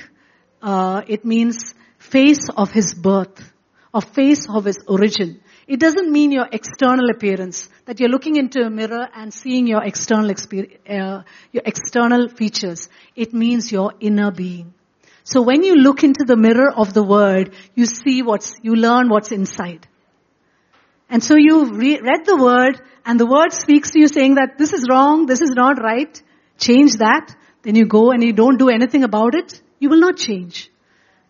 uh, 0.62 1.02
it 1.08 1.24
means 1.24 1.74
face 1.98 2.50
of 2.50 2.72
his 2.72 2.94
birth, 2.94 3.54
or 3.94 4.02
face 4.02 4.48
of 4.50 4.66
his 4.66 4.80
origin. 4.86 5.40
It 5.66 5.80
doesn't 5.80 6.12
mean 6.12 6.32
your 6.32 6.48
external 6.52 7.10
appearance, 7.10 7.70
that 7.86 8.00
you're 8.00 8.10
looking 8.10 8.36
into 8.36 8.62
a 8.62 8.70
mirror 8.70 9.08
and 9.16 9.34
seeing 9.34 9.66
your 9.66 9.84
external 9.84 10.30
uh, 10.30 11.24
your 11.52 11.64
external 11.64 12.28
features. 12.28 12.90
It 13.16 13.34
means 13.34 13.72
your 13.72 13.94
inner 14.00 14.32
being. 14.32 14.74
So 15.30 15.44
when 15.44 15.62
you 15.62 15.76
look 15.76 16.04
into 16.04 16.24
the 16.26 16.36
mirror 16.36 16.72
of 16.76 16.96
the 16.96 17.04
word, 17.04 17.54
you 17.76 17.86
see 17.86 18.24
what's, 18.24 18.56
you 18.64 18.76
learn 18.76 19.10
what's 19.10 19.32
inside. 19.32 19.88
And 21.08 21.24
so 21.24 21.36
you 21.38 21.66
re- 21.72 22.00
read 22.02 22.26
the 22.26 22.36
word 22.36 22.82
and 23.06 23.20
the 23.20 23.28
word 23.28 23.54
speaks 23.54 23.92
to 23.92 24.00
you 24.00 24.08
saying 24.08 24.36
that 24.36 24.58
this 24.58 24.74
is 24.74 24.88
wrong, 24.90 25.28
this 25.28 25.42
is 25.42 25.52
not 25.52 25.80
right, 25.80 26.20
change 26.58 26.94
that. 26.94 27.36
Then 27.62 27.76
you 27.76 27.86
go 27.86 28.10
and 28.10 28.24
you 28.24 28.34
don't 28.34 28.58
do 28.58 28.70
anything 28.70 29.04
about 29.04 29.36
it, 29.36 29.62
you 29.78 29.90
will 29.90 30.00
not 30.00 30.18
change. 30.18 30.72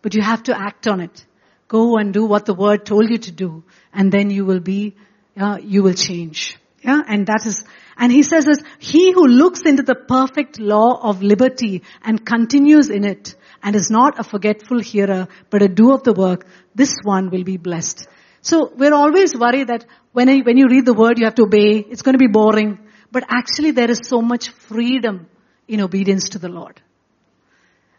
But 0.01 0.15
you 0.15 0.21
have 0.21 0.43
to 0.43 0.57
act 0.57 0.88
on 0.88 1.01
it. 1.01 1.25
Go 1.67 1.97
and 1.97 2.13
do 2.13 2.23
what 2.23 2.45
the 2.45 2.53
word 2.53 2.85
told 2.85 3.09
you 3.09 3.17
to 3.17 3.31
do 3.33 3.65
and 3.93 4.13
then 4.13 4.29
you 4.29 4.45
will 4.45 4.62
be, 4.62 4.95
uh, 5.38 5.57
you 5.62 5.83
will 5.83 5.93
change. 5.93 6.57
Yeah, 6.81 7.01
and 7.05 7.27
that 7.27 7.45
is, 7.45 7.65
and 7.97 8.13
he 8.13 8.23
says 8.23 8.45
that 8.45 8.63
he 8.79 9.12
who 9.12 9.27
looks 9.27 9.63
into 9.63 9.83
the 9.83 9.95
perfect 9.95 10.57
law 10.57 10.97
of 11.09 11.21
liberty 11.21 11.83
and 12.01 12.25
continues 12.25 12.89
in 12.89 13.03
it 13.03 13.35
and 13.63 13.76
is 13.76 13.89
not 13.89 14.19
a 14.19 14.24
forgetful 14.24 14.80
hearer 14.80 15.28
but 15.50 15.62
a 15.62 15.67
doer 15.67 15.95
of 15.95 16.04
the 16.04 16.13
work, 16.13 16.45
this 16.76 16.93
one 17.04 17.30
will 17.30 17.43
be 17.43 17.58
blessed. 17.58 18.08
So 18.41 18.72
we're 18.76 18.93
always 18.93 19.36
worried 19.36 19.67
that 19.67 19.86
when, 20.13 20.30
I, 20.30 20.39
when 20.39 20.58
you 20.58 20.67
read 20.69 20.86
the 20.86 20.93
word 20.93 21.19
you 21.19 21.26
have 21.26 21.36
to 21.36 21.43
obey, 21.43 21.80
it's 21.80 22.02
going 22.02 22.13
to 22.13 22.19
be 22.19 22.32
boring. 22.32 22.80
But 23.12 23.26
actually 23.28 23.72
there 23.72 23.89
is 23.89 24.02
so 24.04 24.22
much 24.22 24.50
freedom 24.50 25.28
in 25.67 25.82
obedience 25.82 26.30
to 26.30 26.39
the 26.39 26.50
Lord. 26.50 26.82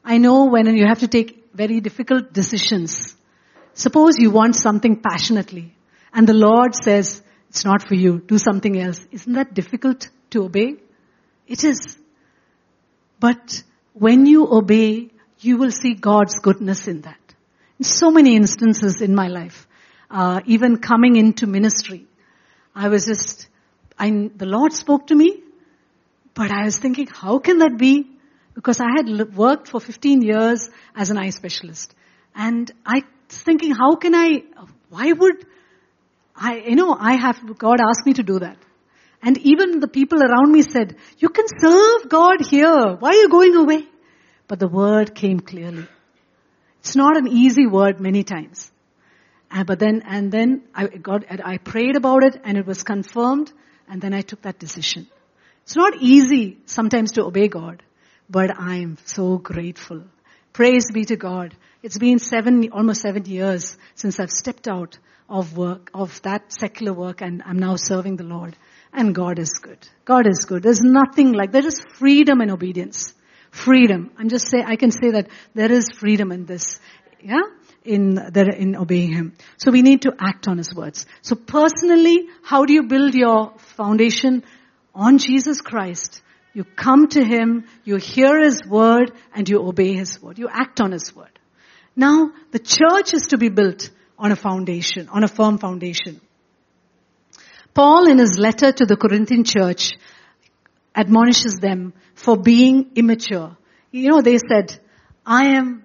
I 0.04 0.18
know 0.18 0.46
when 0.46 0.74
you 0.74 0.86
have 0.86 1.00
to 1.00 1.08
take 1.08 1.50
very 1.54 1.80
difficult 1.80 2.32
decisions. 2.32 3.14
Suppose 3.74 4.18
you 4.18 4.30
want 4.30 4.56
something 4.56 5.00
passionately 5.00 5.74
and 6.12 6.26
the 6.26 6.34
Lord 6.34 6.74
says, 6.74 7.22
it's 7.48 7.64
not 7.64 7.82
for 7.82 7.94
you, 7.94 8.20
do 8.20 8.38
something 8.38 8.80
else. 8.80 9.00
Isn't 9.10 9.32
that 9.34 9.54
difficult 9.54 10.08
to 10.30 10.44
obey? 10.44 10.76
It 11.46 11.64
is. 11.64 11.98
But 13.18 13.62
when 13.92 14.26
you 14.26 14.46
obey, 14.50 15.10
you 15.40 15.56
will 15.56 15.70
see 15.70 15.94
God's 15.94 16.34
goodness 16.40 16.86
in 16.86 17.02
that. 17.02 17.18
In 17.78 17.84
so 17.84 18.10
many 18.10 18.36
instances 18.36 19.00
in 19.00 19.14
my 19.14 19.28
life, 19.28 19.66
uh, 20.10 20.40
even 20.46 20.78
coming 20.78 21.16
into 21.16 21.46
ministry, 21.46 22.06
I 22.74 22.88
was 22.88 23.06
just, 23.06 23.48
I, 23.98 24.10
the 24.34 24.46
Lord 24.46 24.72
spoke 24.72 25.08
to 25.08 25.14
me, 25.14 25.42
but 26.34 26.50
I 26.50 26.64
was 26.64 26.78
thinking, 26.78 27.06
how 27.06 27.38
can 27.38 27.58
that 27.58 27.78
be? 27.78 28.10
Because 28.54 28.80
I 28.80 28.88
had 28.96 29.36
worked 29.36 29.68
for 29.68 29.80
15 29.80 30.22
years 30.22 30.68
as 30.94 31.10
an 31.10 31.18
eye 31.18 31.30
specialist. 31.30 31.94
And 32.34 32.70
I 32.84 33.02
was 33.28 33.42
thinking, 33.42 33.72
how 33.72 33.96
can 33.96 34.14
I, 34.14 34.42
why 34.90 35.12
would 35.12 35.46
I, 36.40 36.56
you 36.66 36.74
know, 36.74 36.96
I 36.98 37.16
have, 37.16 37.58
God 37.58 37.80
asked 37.80 38.06
me 38.06 38.14
to 38.14 38.22
do 38.22 38.38
that. 38.38 38.56
And 39.22 39.36
even 39.38 39.80
the 39.80 39.88
people 39.88 40.22
around 40.22 40.50
me 40.50 40.62
said, 40.62 40.96
you 41.18 41.28
can 41.28 41.44
serve 41.60 42.08
God 42.08 42.38
here. 42.40 42.96
Why 42.98 43.10
are 43.10 43.14
you 43.14 43.28
going 43.28 43.54
away? 43.54 43.86
But 44.50 44.58
the 44.58 44.66
word 44.66 45.14
came 45.14 45.38
clearly. 45.38 45.86
It's 46.80 46.96
not 46.96 47.16
an 47.16 47.28
easy 47.28 47.68
word 47.68 48.00
many 48.00 48.24
times. 48.24 48.72
Uh, 49.48 49.62
but 49.62 49.78
then, 49.78 50.02
and 50.04 50.32
then 50.32 50.62
I 50.74 50.88
got, 50.88 51.22
I 51.30 51.58
prayed 51.58 51.94
about 51.94 52.24
it 52.24 52.40
and 52.42 52.58
it 52.58 52.66
was 52.66 52.82
confirmed 52.82 53.52
and 53.88 54.02
then 54.02 54.12
I 54.12 54.22
took 54.22 54.42
that 54.42 54.58
decision. 54.58 55.06
It's 55.62 55.76
not 55.76 55.94
easy 56.00 56.58
sometimes 56.66 57.12
to 57.12 57.26
obey 57.26 57.46
God, 57.46 57.84
but 58.28 58.50
I'm 58.58 58.98
so 59.04 59.38
grateful. 59.38 60.02
Praise 60.52 60.90
be 60.92 61.04
to 61.04 61.14
God. 61.14 61.54
It's 61.84 61.98
been 61.98 62.18
seven, 62.18 62.72
almost 62.72 63.02
seven 63.02 63.26
years 63.26 63.78
since 63.94 64.18
I've 64.18 64.32
stepped 64.32 64.66
out 64.66 64.98
of 65.28 65.56
work, 65.56 65.92
of 65.94 66.20
that 66.22 66.52
secular 66.52 66.92
work 66.92 67.20
and 67.20 67.40
I'm 67.46 67.60
now 67.60 67.76
serving 67.76 68.16
the 68.16 68.24
Lord. 68.24 68.56
And 68.92 69.14
God 69.14 69.38
is 69.38 69.60
good. 69.62 69.78
God 70.04 70.26
is 70.26 70.44
good. 70.44 70.64
There's 70.64 70.82
nothing 70.82 71.34
like, 71.34 71.52
there 71.52 71.64
is 71.64 71.80
freedom 71.98 72.40
in 72.40 72.50
obedience. 72.50 73.14
Freedom. 73.50 74.10
I'm 74.18 74.28
just 74.28 74.48
say, 74.48 74.62
I 74.64 74.76
can 74.76 74.90
say 74.90 75.10
that 75.12 75.28
there 75.54 75.70
is 75.70 75.90
freedom 75.90 76.32
in 76.32 76.46
this. 76.46 76.78
Yeah? 77.22 77.42
In, 77.84 78.14
there, 78.32 78.48
in 78.50 78.76
obeying 78.76 79.12
Him. 79.12 79.36
So 79.56 79.70
we 79.70 79.82
need 79.82 80.02
to 80.02 80.12
act 80.18 80.48
on 80.48 80.58
His 80.58 80.74
words. 80.74 81.06
So 81.22 81.34
personally, 81.34 82.28
how 82.42 82.64
do 82.64 82.72
you 82.72 82.84
build 82.84 83.14
your 83.14 83.54
foundation? 83.76 84.44
On 84.94 85.18
Jesus 85.18 85.60
Christ. 85.60 86.22
You 86.52 86.64
come 86.64 87.08
to 87.08 87.24
Him, 87.24 87.64
you 87.84 87.96
hear 87.96 88.40
His 88.42 88.62
word, 88.66 89.12
and 89.34 89.48
you 89.48 89.64
obey 89.66 89.94
His 89.94 90.20
word. 90.20 90.38
You 90.38 90.48
act 90.48 90.80
on 90.80 90.92
His 90.92 91.14
word. 91.14 91.38
Now, 91.94 92.32
the 92.50 92.58
church 92.58 93.14
is 93.14 93.28
to 93.28 93.38
be 93.38 93.48
built 93.48 93.90
on 94.18 94.32
a 94.32 94.36
foundation, 94.36 95.08
on 95.08 95.24
a 95.24 95.28
firm 95.28 95.58
foundation. 95.58 96.20
Paul 97.74 98.08
in 98.08 98.18
his 98.18 98.38
letter 98.38 98.72
to 98.72 98.84
the 98.84 98.96
Corinthian 98.96 99.44
church 99.44 99.92
admonishes 100.94 101.58
them 101.60 101.92
for 102.14 102.36
being 102.36 102.90
immature. 102.94 103.56
You 103.90 104.10
know, 104.10 104.22
they 104.22 104.38
said, 104.38 104.78
I 105.24 105.56
am 105.56 105.84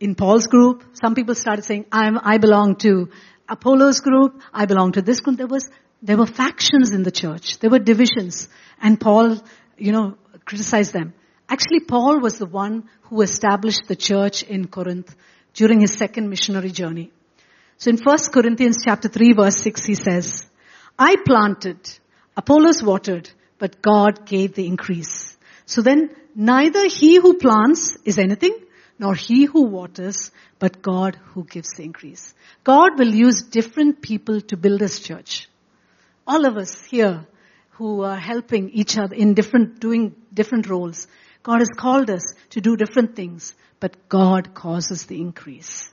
in 0.00 0.14
Paul's 0.14 0.46
group. 0.46 0.84
Some 0.92 1.14
people 1.14 1.34
started 1.34 1.64
saying, 1.64 1.86
I 1.90 2.06
am, 2.06 2.18
I 2.22 2.38
belong 2.38 2.76
to 2.76 3.10
Apollos' 3.48 4.00
group. 4.00 4.40
I 4.52 4.66
belong 4.66 4.92
to 4.92 5.02
this 5.02 5.20
group. 5.20 5.36
There 5.38 5.46
was, 5.46 5.68
there 6.02 6.16
were 6.16 6.26
factions 6.26 6.92
in 6.92 7.02
the 7.02 7.10
church. 7.10 7.58
There 7.58 7.70
were 7.70 7.78
divisions. 7.78 8.48
And 8.80 9.00
Paul, 9.00 9.38
you 9.76 9.92
know, 9.92 10.16
criticized 10.44 10.92
them. 10.92 11.14
Actually, 11.48 11.80
Paul 11.80 12.20
was 12.20 12.38
the 12.38 12.46
one 12.46 12.88
who 13.02 13.22
established 13.22 13.86
the 13.86 13.96
church 13.96 14.42
in 14.42 14.66
Corinth 14.66 15.14
during 15.52 15.80
his 15.80 15.94
second 15.94 16.28
missionary 16.28 16.70
journey. 16.70 17.12
So 17.76 17.90
in 17.90 17.98
1 17.98 18.18
Corinthians 18.32 18.78
chapter 18.84 19.08
3 19.08 19.32
verse 19.34 19.60
6 19.60 19.84
he 19.84 19.94
says, 19.94 20.46
I 20.98 21.16
planted, 21.26 21.78
Apollos 22.36 22.82
watered, 22.82 23.30
but 23.58 23.82
God 23.82 24.26
gave 24.26 24.54
the 24.54 24.66
increase. 24.66 25.36
So 25.66 25.82
then 25.82 26.10
neither 26.34 26.88
he 26.88 27.16
who 27.16 27.38
plants 27.38 27.96
is 28.04 28.18
anything, 28.18 28.58
nor 28.98 29.14
he 29.14 29.44
who 29.44 29.62
waters, 29.62 30.30
but 30.58 30.82
God 30.82 31.16
who 31.32 31.44
gives 31.44 31.70
the 31.76 31.82
increase. 31.82 32.34
God 32.62 32.98
will 32.98 33.12
use 33.14 33.42
different 33.42 34.02
people 34.02 34.40
to 34.42 34.56
build 34.56 34.80
his 34.80 35.00
church. 35.00 35.48
All 36.26 36.46
of 36.46 36.56
us 36.56 36.82
here 36.84 37.26
who 37.70 38.02
are 38.02 38.16
helping 38.16 38.70
each 38.70 38.96
other 38.96 39.14
in 39.14 39.34
different, 39.34 39.80
doing 39.80 40.14
different 40.32 40.68
roles. 40.68 41.06
God 41.42 41.58
has 41.58 41.70
called 41.76 42.08
us 42.08 42.34
to 42.50 42.60
do 42.60 42.76
different 42.76 43.16
things, 43.16 43.54
but 43.80 44.08
God 44.08 44.54
causes 44.54 45.06
the 45.06 45.20
increase. 45.20 45.92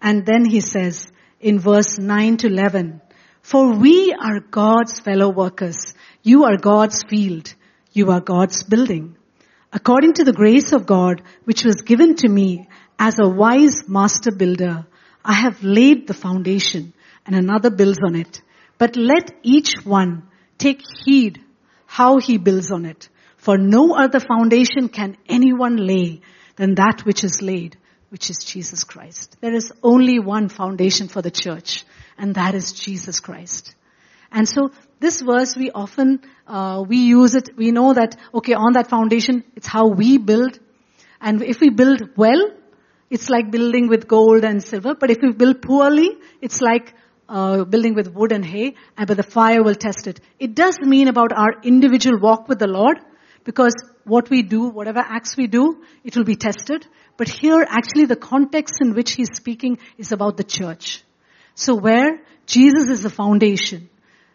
And 0.00 0.24
then 0.26 0.44
he 0.44 0.60
says 0.60 1.10
in 1.40 1.58
verse 1.58 1.98
9 1.98 2.36
to 2.38 2.46
11, 2.48 3.00
for 3.42 3.74
we 3.74 4.12
are 4.12 4.40
God's 4.40 5.00
fellow 5.00 5.30
workers. 5.30 5.94
You 6.22 6.44
are 6.44 6.56
God's 6.56 7.02
field. 7.02 7.54
You 7.92 8.10
are 8.10 8.20
God's 8.20 8.62
building. 8.62 9.16
According 9.72 10.14
to 10.14 10.24
the 10.24 10.32
grace 10.32 10.72
of 10.72 10.86
God, 10.86 11.22
which 11.44 11.64
was 11.64 11.82
given 11.82 12.16
to 12.16 12.28
me 12.28 12.68
as 12.98 13.18
a 13.18 13.28
wise 13.28 13.88
master 13.88 14.30
builder, 14.30 14.86
I 15.24 15.34
have 15.34 15.62
laid 15.62 16.06
the 16.06 16.14
foundation 16.14 16.92
and 17.24 17.36
another 17.36 17.70
builds 17.70 18.00
on 18.04 18.16
it. 18.16 18.42
But 18.78 18.96
let 18.96 19.30
each 19.42 19.74
one 19.84 20.28
take 20.58 20.82
heed 21.04 21.40
how 21.86 22.18
he 22.18 22.38
builds 22.38 22.70
on 22.70 22.84
it. 22.84 23.08
For 23.36 23.56
no 23.56 23.94
other 23.94 24.20
foundation 24.20 24.88
can 24.88 25.16
anyone 25.28 25.76
lay 25.76 26.20
than 26.56 26.74
that 26.74 27.04
which 27.04 27.24
is 27.24 27.40
laid, 27.40 27.76
which 28.10 28.28
is 28.28 28.38
Jesus 28.38 28.84
Christ. 28.84 29.36
There 29.40 29.54
is 29.54 29.72
only 29.82 30.18
one 30.18 30.48
foundation 30.48 31.08
for 31.08 31.22
the 31.22 31.30
church, 31.30 31.84
and 32.18 32.34
that 32.34 32.54
is 32.54 32.72
Jesus 32.72 33.20
Christ. 33.20 33.74
And 34.30 34.48
so 34.48 34.70
this 35.00 35.20
verse 35.22 35.56
we 35.56 35.70
often 35.70 36.20
uh, 36.46 36.84
we 36.86 36.98
use 36.98 37.34
it. 37.34 37.50
We 37.56 37.72
know 37.72 37.92
that 37.94 38.16
okay, 38.34 38.54
on 38.54 38.74
that 38.74 38.88
foundation, 38.88 39.44
it's 39.56 39.66
how 39.66 39.88
we 39.88 40.18
build, 40.18 40.58
and 41.20 41.42
if 41.42 41.60
we 41.60 41.70
build 41.70 42.10
well, 42.16 42.50
it's 43.10 43.28
like 43.28 43.50
building 43.50 43.88
with 43.88 44.06
gold 44.06 44.44
and 44.44 44.62
silver. 44.62 44.94
But 44.94 45.10
if 45.10 45.18
we 45.22 45.32
build 45.32 45.62
poorly, 45.62 46.10
it's 46.40 46.60
like 46.60 46.94
uh, 47.28 47.64
building 47.64 47.94
with 47.94 48.14
wood 48.14 48.32
and 48.32 48.44
hay, 48.44 48.74
and 48.96 49.06
but 49.06 49.16
the 49.16 49.22
fire 49.22 49.62
will 49.62 49.74
test 49.74 50.06
it. 50.06 50.20
It 50.38 50.54
does 50.54 50.78
mean 50.80 51.08
about 51.08 51.32
our 51.32 51.60
individual 51.62 52.18
walk 52.20 52.48
with 52.48 52.58
the 52.58 52.66
Lord, 52.68 52.98
because 53.44 53.74
what 54.04 54.30
we 54.30 54.42
do, 54.42 54.68
whatever 54.68 55.00
acts 55.00 55.36
we 55.36 55.46
do, 55.46 55.82
it 56.04 56.16
will 56.16 56.24
be 56.24 56.36
tested. 56.36 56.86
But 57.16 57.28
here, 57.28 57.64
actually, 57.68 58.06
the 58.06 58.16
context 58.16 58.76
in 58.80 58.94
which 58.94 59.12
he's 59.12 59.28
speaking 59.34 59.78
is 59.98 60.12
about 60.12 60.36
the 60.36 60.44
church. 60.44 61.02
So 61.54 61.74
where 61.74 62.22
Jesus 62.46 62.88
is 62.88 63.02
the 63.02 63.10
foundation, 63.10 63.89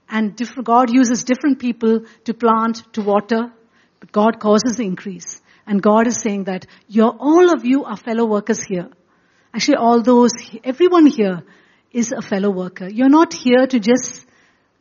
and 0.09 0.39
God 0.63 0.91
uses 0.91 1.23
different 1.23 1.59
people 1.59 2.01
to 2.25 2.33
plant, 2.33 2.83
to 2.93 3.01
water, 3.01 3.51
but 3.99 4.11
God 4.11 4.39
causes 4.39 4.77
the 4.77 4.83
increase. 4.83 5.41
And 5.67 5.81
God 5.81 6.07
is 6.07 6.21
saying 6.21 6.43
that 6.43 6.67
you're, 6.87 7.15
all 7.19 7.51
of 7.51 7.65
you 7.65 7.85
are 7.85 7.97
fellow 7.97 8.25
workers 8.25 8.63
here. 8.63 8.89
Actually, 9.53 9.77
all 9.77 10.01
those, 10.01 10.31
everyone 10.63 11.07
here 11.07 11.43
is 11.91 12.11
a 12.11 12.21
fellow 12.21 12.51
worker. 12.51 12.87
You're 12.87 13.09
not 13.09 13.33
here 13.33 13.65
to 13.65 13.79
just 13.79 14.25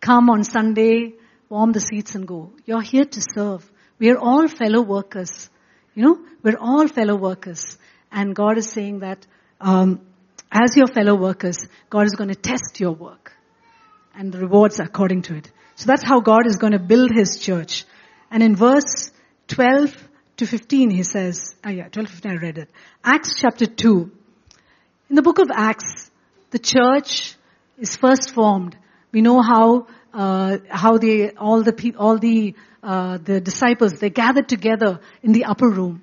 come 0.01 0.29
on 0.29 0.45
Sunday, 0.45 1.15
warm 1.49 1.73
the 1.73 1.81
seats 1.81 2.15
and 2.15 2.29
go. 2.29 2.53
You're 2.67 2.83
here 2.83 3.05
to 3.05 3.21
serve. 3.35 3.71
We 3.99 4.11
are 4.11 4.19
all 4.19 4.49
fellow 4.49 4.83
workers. 4.83 5.49
You 5.95 6.03
know, 6.03 6.19
we're 6.43 6.59
all 6.59 6.89
fellow 6.89 7.17
workers. 7.17 7.79
And 8.13 8.35
God 8.35 8.59
is 8.59 8.69
saying 8.69 8.99
that, 8.99 9.27
um, 9.61 10.01
as 10.53 10.77
your 10.77 10.87
fellow 10.89 11.15
workers, 11.15 11.57
God 11.89 12.07
is 12.07 12.15
going 12.15 12.29
to 12.29 12.35
test 12.35 12.79
your 12.79 12.93
work 12.93 13.33
and 14.17 14.33
the 14.33 14.39
rewards 14.39 14.81
according 14.81 15.23
to 15.23 15.37
it. 15.37 15.51
So 15.77 15.87
that's 15.87 16.03
how 16.03 16.21
God 16.21 16.47
is 16.47 16.57
going 16.57 16.73
to 16.73 16.79
build 16.79 17.11
His 17.13 17.39
church. 17.39 17.85
And 18.31 18.43
in 18.43 18.57
verse 18.57 19.11
12 19.49 19.97
to 20.39 20.47
15, 20.47 20.91
He 20.91 21.03
says, 21.03 21.55
oh 21.65 21.71
yeah, 21.71 21.89
12 21.89 22.09
15, 22.09 22.33
I 22.33 22.37
read 22.37 22.59
it. 22.59 22.71
Acts 23.03 23.35
chapter 23.37 23.67
2. 23.67 24.11
In 25.11 25.17
the 25.17 25.23
book 25.23 25.39
of 25.39 25.51
Acts, 25.55 26.11
the 26.51 26.59
church 26.59 27.35
is 27.79 27.97
first 27.97 28.33
formed. 28.33 28.77
We 29.13 29.21
know 29.21 29.43
how, 29.43 29.87
uh, 30.13 30.59
how 30.69 30.99
they, 30.99 31.31
all 31.33 31.63
the, 31.63 31.95
all 31.99 32.19
the, 32.19 32.55
uh, 32.83 33.19
the 33.19 33.41
disciples, 33.41 33.95
they 33.95 34.11
gathered 34.11 34.49
together 34.49 35.01
in 35.23 35.33
the 35.33 35.45
upper 35.45 35.69
room. 35.69 36.03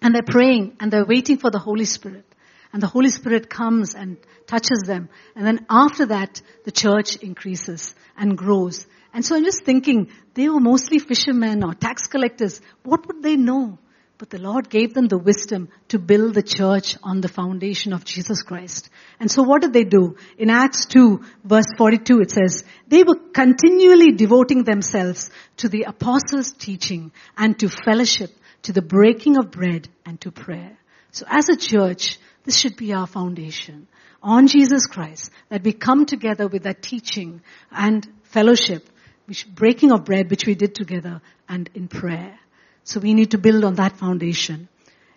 And 0.00 0.14
they're 0.14 0.22
praying 0.22 0.76
and 0.80 0.92
they're 0.92 1.04
waiting 1.04 1.38
for 1.38 1.50
the 1.50 1.58
Holy 1.58 1.84
Spirit. 1.84 2.24
And 2.72 2.82
the 2.82 2.86
Holy 2.86 3.10
Spirit 3.10 3.48
comes 3.48 3.94
and 3.94 4.18
touches 4.46 4.82
them. 4.86 5.08
And 5.34 5.46
then 5.46 5.66
after 5.70 6.06
that, 6.06 6.40
the 6.64 6.72
church 6.72 7.16
increases 7.16 7.94
and 8.16 8.36
grows. 8.36 8.86
And 9.14 9.24
so 9.24 9.36
I'm 9.36 9.44
just 9.44 9.64
thinking, 9.64 10.10
they 10.34 10.48
were 10.48 10.60
mostly 10.60 10.98
fishermen 10.98 11.64
or 11.64 11.74
tax 11.74 12.06
collectors. 12.06 12.60
What 12.82 13.06
would 13.06 13.22
they 13.22 13.36
know? 13.36 13.78
But 14.18 14.30
the 14.30 14.40
Lord 14.40 14.68
gave 14.68 14.94
them 14.94 15.06
the 15.06 15.16
wisdom 15.16 15.68
to 15.88 15.98
build 16.00 16.34
the 16.34 16.42
church 16.42 16.96
on 17.04 17.20
the 17.20 17.28
foundation 17.28 17.92
of 17.92 18.04
Jesus 18.04 18.42
Christ. 18.42 18.90
And 19.20 19.30
so 19.30 19.44
what 19.44 19.62
did 19.62 19.72
they 19.72 19.84
do? 19.84 20.16
In 20.36 20.50
Acts 20.50 20.86
2 20.86 21.22
verse 21.44 21.72
42 21.76 22.20
it 22.22 22.32
says, 22.32 22.64
they 22.88 23.04
were 23.04 23.14
continually 23.32 24.10
devoting 24.10 24.64
themselves 24.64 25.30
to 25.58 25.68
the 25.68 25.84
apostles' 25.84 26.52
teaching 26.52 27.12
and 27.36 27.56
to 27.60 27.68
fellowship, 27.68 28.30
to 28.62 28.72
the 28.72 28.82
breaking 28.82 29.38
of 29.38 29.52
bread 29.52 29.88
and 30.04 30.20
to 30.22 30.32
prayer. 30.32 30.76
So 31.12 31.24
as 31.28 31.48
a 31.48 31.56
church, 31.56 32.18
this 32.48 32.56
should 32.56 32.76
be 32.76 32.94
our 32.94 33.06
foundation. 33.06 33.86
On 34.22 34.46
Jesus 34.46 34.86
Christ, 34.86 35.30
that 35.50 35.62
we 35.62 35.74
come 35.74 36.06
together 36.06 36.48
with 36.48 36.62
that 36.62 36.80
teaching 36.80 37.42
and 37.70 38.08
fellowship, 38.22 38.88
which 39.26 39.46
breaking 39.46 39.92
of 39.92 40.06
bread, 40.06 40.30
which 40.30 40.46
we 40.46 40.54
did 40.54 40.74
together, 40.74 41.20
and 41.46 41.68
in 41.74 41.88
prayer. 41.88 42.38
So 42.84 43.00
we 43.00 43.12
need 43.12 43.32
to 43.32 43.38
build 43.38 43.64
on 43.64 43.74
that 43.74 43.98
foundation. 43.98 44.70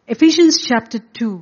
Ephesians 0.09 0.61
chapter 0.61 0.99
2, 0.99 1.41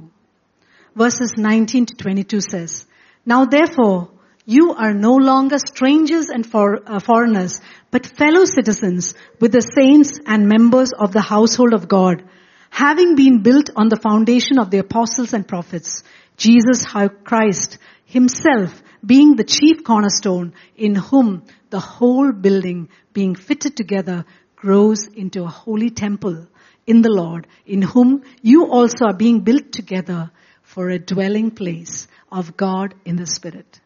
verses 0.95 1.33
19 1.35 1.87
to 1.87 1.95
22 1.95 2.41
says, 2.41 2.85
Now 3.25 3.45
therefore, 3.45 4.11
you 4.45 4.75
are 4.75 4.93
no 4.93 5.15
longer 5.15 5.57
strangers 5.57 6.29
and 6.29 6.45
for, 6.45 6.81
uh, 6.85 6.99
foreigners, 6.99 7.61
but 7.89 8.05
fellow 8.05 8.45
citizens 8.45 9.15
with 9.41 9.53
the 9.53 9.61
saints 9.61 10.19
and 10.27 10.47
members 10.47 10.91
of 10.93 11.13
the 11.13 11.21
household 11.21 11.73
of 11.73 11.87
God, 11.87 12.21
having 12.69 13.15
been 13.15 13.41
built 13.41 13.69
on 13.75 13.89
the 13.89 13.99
foundation 13.99 14.59
of 14.59 14.71
the 14.71 14.79
apostles 14.79 15.33
and 15.33 15.47
prophets, 15.47 16.03
Jesus 16.37 16.85
Christ 17.23 17.77
himself 18.05 18.81
being 19.05 19.35
the 19.35 19.43
chief 19.43 19.83
cornerstone 19.83 20.53
in 20.75 20.95
whom 20.95 21.43
the 21.69 21.79
whole 21.79 22.31
building 22.31 22.89
being 23.13 23.35
fitted 23.35 23.75
together 23.77 24.25
grows 24.55 25.07
into 25.07 25.43
a 25.43 25.47
holy 25.47 25.89
temple 25.89 26.47
in 26.85 27.01
the 27.01 27.11
Lord 27.11 27.47
in 27.65 27.81
whom 27.81 28.23
you 28.41 28.65
also 28.71 29.05
are 29.05 29.13
being 29.13 29.41
built 29.41 29.71
together 29.71 30.31
for 30.63 30.89
a 30.89 30.99
dwelling 30.99 31.51
place 31.51 32.07
of 32.31 32.57
God 32.57 32.93
in 33.05 33.15
the 33.15 33.25
Spirit. 33.25 33.79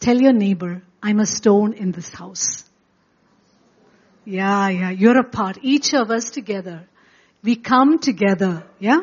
Tell 0.00 0.20
your 0.20 0.32
neighbor, 0.32 0.82
I'm 1.02 1.20
a 1.20 1.26
stone 1.26 1.72
in 1.72 1.92
this 1.92 2.12
house. 2.12 2.64
Yeah, 4.24 4.68
yeah, 4.68 4.90
you're 4.90 5.18
a 5.18 5.24
part. 5.24 5.58
Each 5.62 5.94
of 5.94 6.10
us 6.10 6.30
together 6.30 6.88
we 7.44 7.56
come 7.56 7.98
together, 7.98 8.64
yeah? 8.78 9.00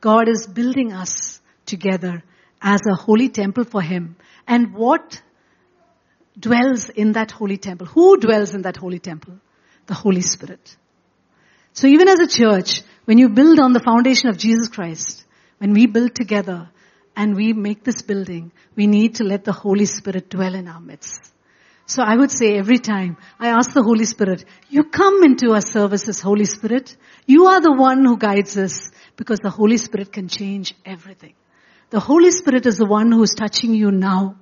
God 0.00 0.28
is 0.28 0.46
building 0.46 0.92
us 0.92 1.40
together 1.64 2.22
as 2.60 2.80
a 2.86 2.94
holy 2.94 3.30
temple 3.30 3.64
for 3.64 3.80
Him. 3.80 4.16
And 4.46 4.74
what 4.74 5.22
dwells 6.38 6.90
in 6.90 7.12
that 7.12 7.30
holy 7.30 7.56
temple? 7.56 7.86
Who 7.86 8.18
dwells 8.18 8.54
in 8.54 8.62
that 8.62 8.76
holy 8.76 8.98
temple? 8.98 9.34
The 9.86 9.94
Holy 9.94 10.20
Spirit. 10.20 10.76
So 11.72 11.86
even 11.86 12.08
as 12.08 12.20
a 12.20 12.26
church, 12.26 12.82
when 13.06 13.18
you 13.18 13.30
build 13.30 13.58
on 13.58 13.72
the 13.72 13.80
foundation 13.80 14.28
of 14.28 14.36
Jesus 14.36 14.68
Christ, 14.68 15.24
when 15.58 15.72
we 15.72 15.86
build 15.86 16.14
together 16.14 16.68
and 17.16 17.34
we 17.34 17.52
make 17.52 17.82
this 17.82 18.02
building, 18.02 18.52
we 18.76 18.86
need 18.86 19.16
to 19.16 19.24
let 19.24 19.44
the 19.44 19.52
Holy 19.52 19.86
Spirit 19.86 20.28
dwell 20.28 20.54
in 20.54 20.68
our 20.68 20.80
midst. 20.80 21.29
So 21.90 22.04
I 22.04 22.14
would 22.14 22.30
say 22.30 22.56
every 22.56 22.78
time 22.78 23.16
I 23.40 23.48
ask 23.48 23.72
the 23.72 23.82
Holy 23.82 24.04
Spirit, 24.04 24.44
you 24.68 24.84
come 24.84 25.24
into 25.24 25.54
our 25.54 25.60
services, 25.60 26.20
Holy 26.20 26.44
Spirit. 26.44 26.96
You 27.26 27.46
are 27.46 27.60
the 27.60 27.72
one 27.72 28.04
who 28.04 28.16
guides 28.16 28.56
us 28.56 28.92
because 29.16 29.40
the 29.40 29.50
Holy 29.50 29.76
Spirit 29.76 30.12
can 30.12 30.28
change 30.28 30.72
everything. 30.86 31.34
The 31.90 31.98
Holy 31.98 32.30
Spirit 32.30 32.66
is 32.66 32.76
the 32.76 32.86
one 32.86 33.10
who 33.10 33.24
is 33.24 33.34
touching 33.36 33.74
you 33.74 33.90
now 33.90 34.36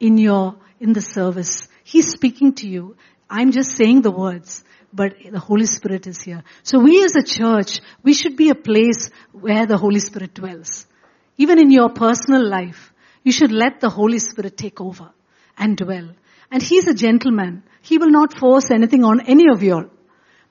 in 0.00 0.18
your, 0.18 0.56
in 0.80 0.92
the 0.92 1.00
service. 1.00 1.66
He's 1.82 2.10
speaking 2.12 2.52
to 2.56 2.68
you. 2.68 2.94
I'm 3.30 3.52
just 3.52 3.74
saying 3.74 4.02
the 4.02 4.10
words, 4.10 4.62
but 4.92 5.14
the 5.30 5.40
Holy 5.40 5.64
Spirit 5.64 6.06
is 6.06 6.20
here. 6.20 6.44
So 6.62 6.78
we 6.78 7.02
as 7.02 7.16
a 7.16 7.22
church, 7.22 7.80
we 8.02 8.12
should 8.12 8.36
be 8.36 8.50
a 8.50 8.54
place 8.54 9.08
where 9.32 9.64
the 9.64 9.78
Holy 9.78 10.00
Spirit 10.00 10.34
dwells. 10.34 10.86
Even 11.38 11.58
in 11.58 11.70
your 11.70 11.88
personal 11.88 12.46
life, 12.46 12.92
you 13.24 13.32
should 13.32 13.50
let 13.50 13.80
the 13.80 13.88
Holy 13.88 14.18
Spirit 14.18 14.58
take 14.58 14.78
over 14.78 15.10
and 15.56 15.74
dwell. 15.74 16.10
And 16.52 16.62
he's 16.62 16.86
a 16.86 16.94
gentleman. 16.94 17.64
He 17.80 17.98
will 17.98 18.10
not 18.10 18.38
force 18.38 18.70
anything 18.70 19.02
on 19.02 19.22
any 19.26 19.46
of 19.52 19.62
you 19.64 19.74
all. 19.74 19.86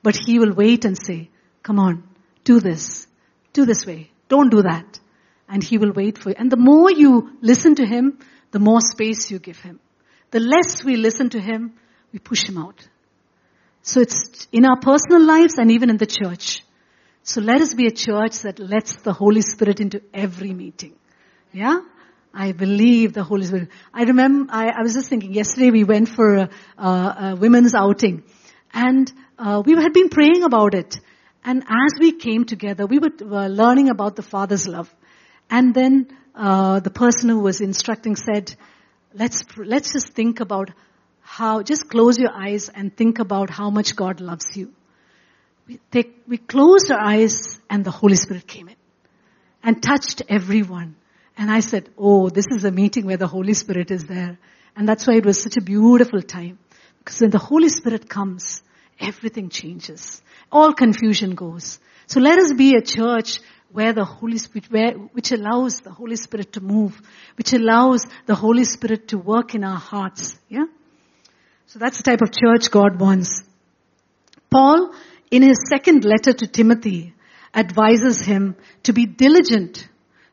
But 0.04 0.18
he 0.26 0.40
will 0.40 0.54
wait 0.54 0.84
and 0.84 0.98
say, 0.98 1.30
come 1.64 1.80
on, 1.80 2.04
do 2.44 2.60
this. 2.60 3.08
Do 3.54 3.66
this 3.66 3.86
way. 3.86 4.12
Don't 4.28 4.50
do 4.50 4.64
that. 4.64 5.00
and 5.52 5.62
He 5.62 5.78
will 5.78 5.92
wait 5.92 6.18
for 6.18 6.30
you. 6.30 6.36
And 6.40 6.50
the 6.50 6.58
more 6.58 6.90
you 6.90 7.38
listen 7.42 7.76
to 7.76 7.86
Him, 7.86 8.20
the 8.52 8.60
more 8.60 8.80
space 8.80 9.30
you 9.30 9.38
give 9.38 9.60
Him. 9.60 9.80
The 10.32 10.40
less 10.40 10.84
we 10.84 10.96
listen 10.96 11.30
to 11.32 11.42
Him, 11.42 11.74
we 12.14 12.20
push 12.20 12.48
Him 12.48 12.58
out. 12.58 12.88
So 13.84 14.00
it's 14.00 14.48
in 14.52 14.66
our 14.66 14.80
personal 14.80 15.22
lives 15.22 15.56
and 15.58 15.70
even 15.72 15.90
in 15.90 15.98
the 15.98 16.06
church. 16.06 16.64
So 17.24 17.42
let 17.42 17.62
us 17.62 17.74
be 17.74 17.88
a 17.88 17.92
church 17.92 18.40
that 18.44 18.60
lets 18.60 18.96
the 18.96 19.12
Holy 19.12 19.42
Spirit 19.42 19.82
into 19.82 20.02
every 20.14 20.54
meeting. 20.54 20.96
Yeah? 21.52 21.82
I 22.34 22.54
believe 22.54 23.13
the 23.13 23.24
Holy 23.24 23.46
Spirit. 23.46 23.70
I 23.94 24.04
remember, 24.04 24.52
I, 24.54 24.70
I 24.70 24.82
was 24.82 24.94
just 24.94 25.10
thinking, 25.10 25.34
yesterday 25.34 25.72
we 25.72 25.84
went 25.84 26.10
for 26.10 26.36
a, 26.36 26.50
a, 26.78 26.88
a 26.88 27.36
women's 27.36 27.76
outing 27.76 28.24
and 28.74 29.12
uh, 29.38 29.62
we 29.65 29.74
had 29.74 29.94
been 29.94 30.10
praying 30.10 30.44
about 30.44 30.74
it. 30.74 31.00
And 31.44 31.63
as 31.63 31.94
we 32.00 32.13
came 32.13 32.46
together, 32.46 32.86
we 32.86 33.00
were 33.00 33.12
uh, 33.22 33.48
learning 33.48 33.89
about 33.89 34.15
the 34.15 34.22
Father's 34.22 34.67
love. 34.67 34.94
And 35.50 35.74
then 35.74 36.08
uh, 36.36 36.80
the 36.80 36.91
person 36.91 37.30
who 37.30 37.39
was 37.39 37.60
instructing 37.60 38.15
said, 38.15 38.56
let's, 39.13 39.44
let's 39.58 39.91
just 39.91 40.13
think 40.13 40.39
about 40.39 40.72
how, 41.20 41.63
just 41.63 41.89
close 41.89 42.17
your 42.17 42.32
eyes 42.32 42.70
and 42.70 42.96
think 42.96 43.20
about 43.20 43.50
how 43.50 43.70
much 43.70 43.96
God 43.96 44.22
loves 44.22 44.56
you. 44.56 44.72
We, 45.67 45.80
we 46.28 46.38
closed 46.38 46.91
our 46.91 47.00
eyes 47.00 47.60
and 47.70 47.84
the 47.84 47.91
Holy 47.91 48.15
Spirit 48.15 48.48
came 48.48 48.70
in 48.70 48.76
and 49.63 49.82
touched 49.82 50.22
everyone. 50.30 50.96
And 51.42 51.50
I 51.50 51.62
said, 51.62 51.90
oh, 51.98 52.30
this 52.30 52.46
is 52.52 52.66
a 52.66 52.72
meeting 52.72 53.08
where 53.08 53.18
the 53.18 53.26
Holy 53.26 53.56
Spirit 53.56 53.90
is 53.90 54.06
there. 54.06 54.38
And 54.76 54.88
that's 54.88 55.08
why 55.08 55.16
it 55.16 55.26
was 55.26 55.42
such 55.42 55.58
a 55.58 55.62
beautiful 55.62 56.22
time. 56.22 56.60
Because 57.00 57.20
when 57.20 57.32
the 57.32 57.40
Holy 57.40 57.70
Spirit 57.70 58.08
comes, 58.08 58.62
everything 59.00 59.50
changes. 59.50 60.22
All 60.52 60.72
confusion 60.72 61.34
goes. 61.34 61.80
So 62.06 62.20
let 62.20 62.38
us 62.38 62.54
be 62.54 62.76
a 62.76 62.82
church 62.84 63.40
where 63.72 63.92
the 63.92 64.06
Holy 64.06 64.38
Spirit, 64.38 64.70
where, 64.70 64.92
which 64.92 65.32
allows 65.32 65.80
the 65.80 65.90
Holy 65.90 66.16
Spirit 66.16 66.54
to 66.54 66.62
move, 66.62 67.02
which 67.40 67.54
allows 67.54 68.06
the 68.28 68.36
Holy 68.36 68.64
Spirit 68.64 69.08
to 69.08 69.18
work 69.18 69.56
in 69.56 69.64
our 69.64 69.80
hearts. 69.80 70.38
Yeah? 70.48 70.66
So 71.66 71.80
that's 71.80 71.98
the 71.98 72.04
type 72.04 72.22
of 72.22 72.32
church 72.32 72.70
God 72.70 73.00
wants. 73.00 73.42
Paul, 74.52 74.94
in 75.32 75.42
his 75.42 75.58
second 75.68 76.06
letter 76.06 76.34
to 76.34 76.46
Timothy, 76.46 77.16
advises 77.52 78.22
him 78.22 78.58
to 78.84 78.94
be 78.94 79.08
diligent 79.08 79.88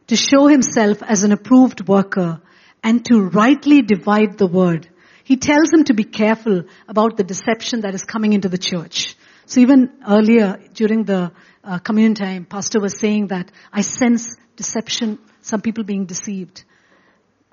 to 0.09 0.17
show 0.17 0.47
himself 0.47 1.03
as 1.03 1.23
an 1.23 1.33
approved 1.33 1.87
worker 1.87 2.41
and 2.83 3.05
to 3.07 3.21
rightly 3.21 3.83
divide 3.83 4.39
the 4.39 4.47
word. 4.47 4.89
He 5.25 5.37
tells 5.37 5.73
him 5.73 5.85
to 5.85 5.95
be 5.95 6.05
careful 6.05 6.65
about 6.89 7.17
the 7.17 7.25
deception 7.25 7.83
that 7.83 7.95
is 7.95 8.05
coming 8.05 8.33
into 8.33 8.49
the 8.49 8.59
church. 8.59 9.15
So 9.47 9.61
even 9.61 9.91
earlier 10.07 10.59
during 10.75 11.05
the 11.05 11.33
uh, 11.63 11.79
communion 11.79 12.15
time, 12.15 12.45
pastor 12.47 12.81
was 12.81 12.99
saying 12.99 13.29
that 13.29 13.51
I 13.73 13.83
sense 13.83 14.37
deception, 14.57 15.19
some 15.43 15.61
people 15.61 15.85
being 15.85 16.07
deceived. 16.07 16.65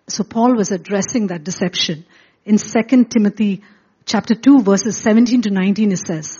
So 0.07 0.23
Paul 0.23 0.55
was 0.55 0.71
addressing 0.71 1.27
that 1.27 1.43
deception. 1.43 2.05
In 2.45 2.57
2 2.57 3.05
Timothy 3.05 3.63
chapter 4.05 4.35
2 4.35 4.61
verses 4.61 4.97
17 4.97 5.41
to 5.43 5.49
19 5.49 5.91
it 5.91 5.97
says, 5.97 6.39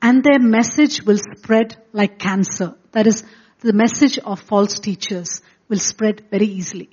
and 0.00 0.24
their 0.24 0.38
message 0.38 1.02
will 1.02 1.18
spread 1.36 1.76
like 1.92 2.18
cancer. 2.18 2.74
That 2.92 3.06
is, 3.06 3.24
the 3.62 3.72
message 3.72 4.18
of 4.18 4.40
false 4.40 4.78
teachers 4.78 5.40
will 5.68 5.78
spread 5.78 6.24
very 6.30 6.46
easily. 6.46 6.90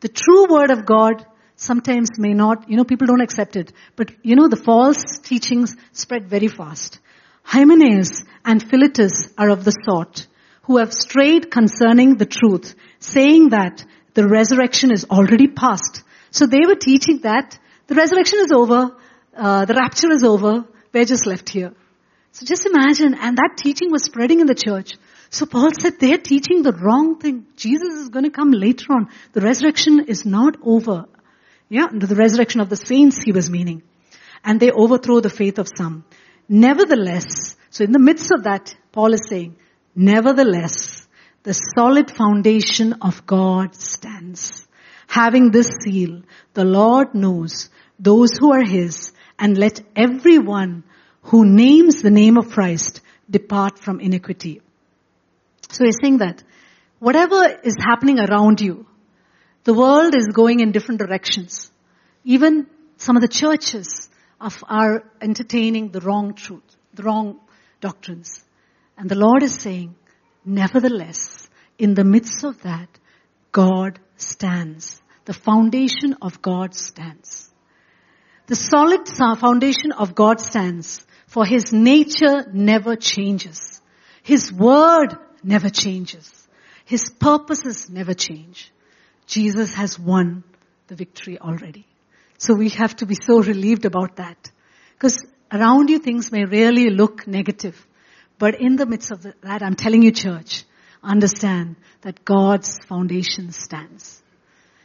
The 0.00 0.08
true 0.08 0.46
word 0.48 0.70
of 0.70 0.86
God 0.86 1.26
sometimes 1.56 2.10
may 2.18 2.32
not, 2.32 2.70
you 2.70 2.76
know, 2.76 2.84
people 2.84 3.06
don't 3.06 3.20
accept 3.20 3.56
it. 3.56 3.72
But, 3.96 4.12
you 4.22 4.36
know, 4.36 4.48
the 4.48 4.56
false 4.56 5.18
teachings 5.18 5.76
spread 5.92 6.28
very 6.28 6.48
fast. 6.48 7.00
Hymenaeus 7.42 8.22
and 8.44 8.62
Philetus 8.62 9.28
are 9.36 9.50
of 9.50 9.64
the 9.64 9.72
sort 9.84 10.26
who 10.62 10.76
have 10.76 10.92
strayed 10.92 11.50
concerning 11.50 12.16
the 12.16 12.26
truth, 12.26 12.74
saying 13.00 13.48
that 13.48 13.84
the 14.14 14.28
resurrection 14.28 14.92
is 14.92 15.06
already 15.10 15.48
past. 15.48 16.02
So 16.30 16.46
they 16.46 16.66
were 16.66 16.76
teaching 16.76 17.20
that 17.22 17.58
the 17.86 17.94
resurrection 17.94 18.40
is 18.40 18.52
over, 18.52 18.94
uh, 19.34 19.64
the 19.64 19.74
rapture 19.74 20.10
is 20.10 20.22
over, 20.22 20.64
we're 20.92 21.04
just 21.06 21.26
left 21.26 21.48
here. 21.48 21.72
So 22.32 22.44
just 22.44 22.66
imagine, 22.66 23.14
and 23.14 23.36
that 23.38 23.56
teaching 23.56 23.90
was 23.90 24.04
spreading 24.04 24.40
in 24.40 24.46
the 24.46 24.54
church. 24.54 24.96
So 25.30 25.46
Paul 25.46 25.70
said 25.78 25.98
they're 25.98 26.18
teaching 26.18 26.62
the 26.62 26.72
wrong 26.72 27.18
thing. 27.18 27.46
Jesus 27.56 27.94
is 27.94 28.08
going 28.08 28.24
to 28.24 28.30
come 28.30 28.50
later 28.50 28.92
on. 28.92 29.08
The 29.32 29.40
resurrection 29.40 30.06
is 30.08 30.24
not 30.24 30.56
over. 30.62 31.06
Yeah, 31.68 31.88
the 31.92 32.14
resurrection 32.14 32.60
of 32.60 32.70
the 32.70 32.76
saints 32.76 33.22
he 33.22 33.32
was 33.32 33.50
meaning. 33.50 33.82
And 34.42 34.58
they 34.58 34.70
overthrow 34.70 35.20
the 35.20 35.30
faith 35.30 35.58
of 35.58 35.68
some. 35.76 36.04
Nevertheless, 36.48 37.56
so 37.70 37.84
in 37.84 37.92
the 37.92 37.98
midst 37.98 38.30
of 38.32 38.44
that, 38.44 38.74
Paul 38.92 39.12
is 39.12 39.28
saying, 39.28 39.56
nevertheless, 39.94 41.06
the 41.42 41.52
solid 41.52 42.10
foundation 42.10 42.94
of 43.02 43.26
God 43.26 43.74
stands. 43.74 44.66
Having 45.06 45.50
this 45.50 45.68
seal, 45.82 46.22
the 46.54 46.64
Lord 46.64 47.14
knows 47.14 47.68
those 47.98 48.30
who 48.38 48.52
are 48.52 48.64
his 48.64 49.12
and 49.38 49.58
let 49.58 49.80
everyone 49.94 50.84
who 51.22 51.44
names 51.44 52.00
the 52.00 52.10
name 52.10 52.38
of 52.38 52.50
Christ 52.50 53.00
depart 53.30 53.78
from 53.78 54.00
iniquity. 54.00 54.62
So 55.78 55.84
he's 55.84 55.98
saying 56.02 56.18
that 56.18 56.42
whatever 56.98 57.46
is 57.62 57.76
happening 57.78 58.18
around 58.18 58.60
you, 58.60 58.84
the 59.62 59.72
world 59.72 60.16
is 60.16 60.26
going 60.26 60.58
in 60.58 60.72
different 60.72 60.98
directions. 60.98 61.70
Even 62.24 62.66
some 62.96 63.14
of 63.14 63.22
the 63.22 63.28
churches 63.28 64.10
are 64.40 65.04
entertaining 65.20 65.92
the 65.92 66.00
wrong 66.00 66.34
truth, 66.34 66.76
the 66.94 67.04
wrong 67.04 67.38
doctrines. 67.80 68.42
And 68.96 69.08
the 69.08 69.14
Lord 69.14 69.44
is 69.44 69.54
saying, 69.54 69.94
nevertheless, 70.44 71.48
in 71.78 71.94
the 71.94 72.02
midst 72.02 72.42
of 72.42 72.60
that, 72.62 72.88
God 73.52 74.00
stands. 74.16 75.00
The 75.26 75.32
foundation 75.32 76.16
of 76.20 76.42
God 76.42 76.74
stands. 76.74 77.52
The 78.48 78.56
solid 78.56 79.06
foundation 79.38 79.92
of 79.92 80.16
God 80.16 80.40
stands, 80.40 81.06
for 81.28 81.46
His 81.46 81.72
nature 81.72 82.50
never 82.52 82.96
changes. 82.96 83.80
His 84.24 84.52
word 84.52 85.16
never 85.42 85.70
changes. 85.70 86.46
His 86.84 87.10
purposes 87.10 87.90
never 87.90 88.14
change. 88.14 88.72
Jesus 89.26 89.74
has 89.74 89.98
won 89.98 90.44
the 90.86 90.94
victory 90.94 91.38
already. 91.38 91.86
So 92.38 92.54
we 92.54 92.70
have 92.70 92.96
to 92.96 93.06
be 93.06 93.16
so 93.20 93.42
relieved 93.42 93.84
about 93.84 94.16
that. 94.16 94.50
Because 94.94 95.26
around 95.52 95.90
you 95.90 95.98
things 95.98 96.32
may 96.32 96.44
really 96.44 96.90
look 96.90 97.26
negative. 97.26 97.86
But 98.38 98.60
in 98.60 98.76
the 98.76 98.86
midst 98.86 99.10
of 99.10 99.22
that, 99.22 99.62
I'm 99.62 99.74
telling 99.74 100.02
you 100.02 100.12
church, 100.12 100.64
understand 101.02 101.76
that 102.02 102.24
God's 102.24 102.78
foundation 102.84 103.52
stands. 103.52 104.22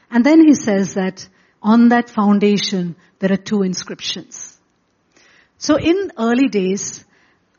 And 0.10 0.26
then 0.26 0.46
he 0.46 0.54
says 0.54 0.96
that 0.96 1.28
on 1.62 1.89
that 1.89 2.10
foundation, 2.10 2.96
there 3.20 3.32
are 3.32 3.38
two 3.38 3.63
inscriptions. 3.63 4.58
So 5.58 5.78
in 5.78 6.12
early 6.18 6.50
days, 6.50 7.06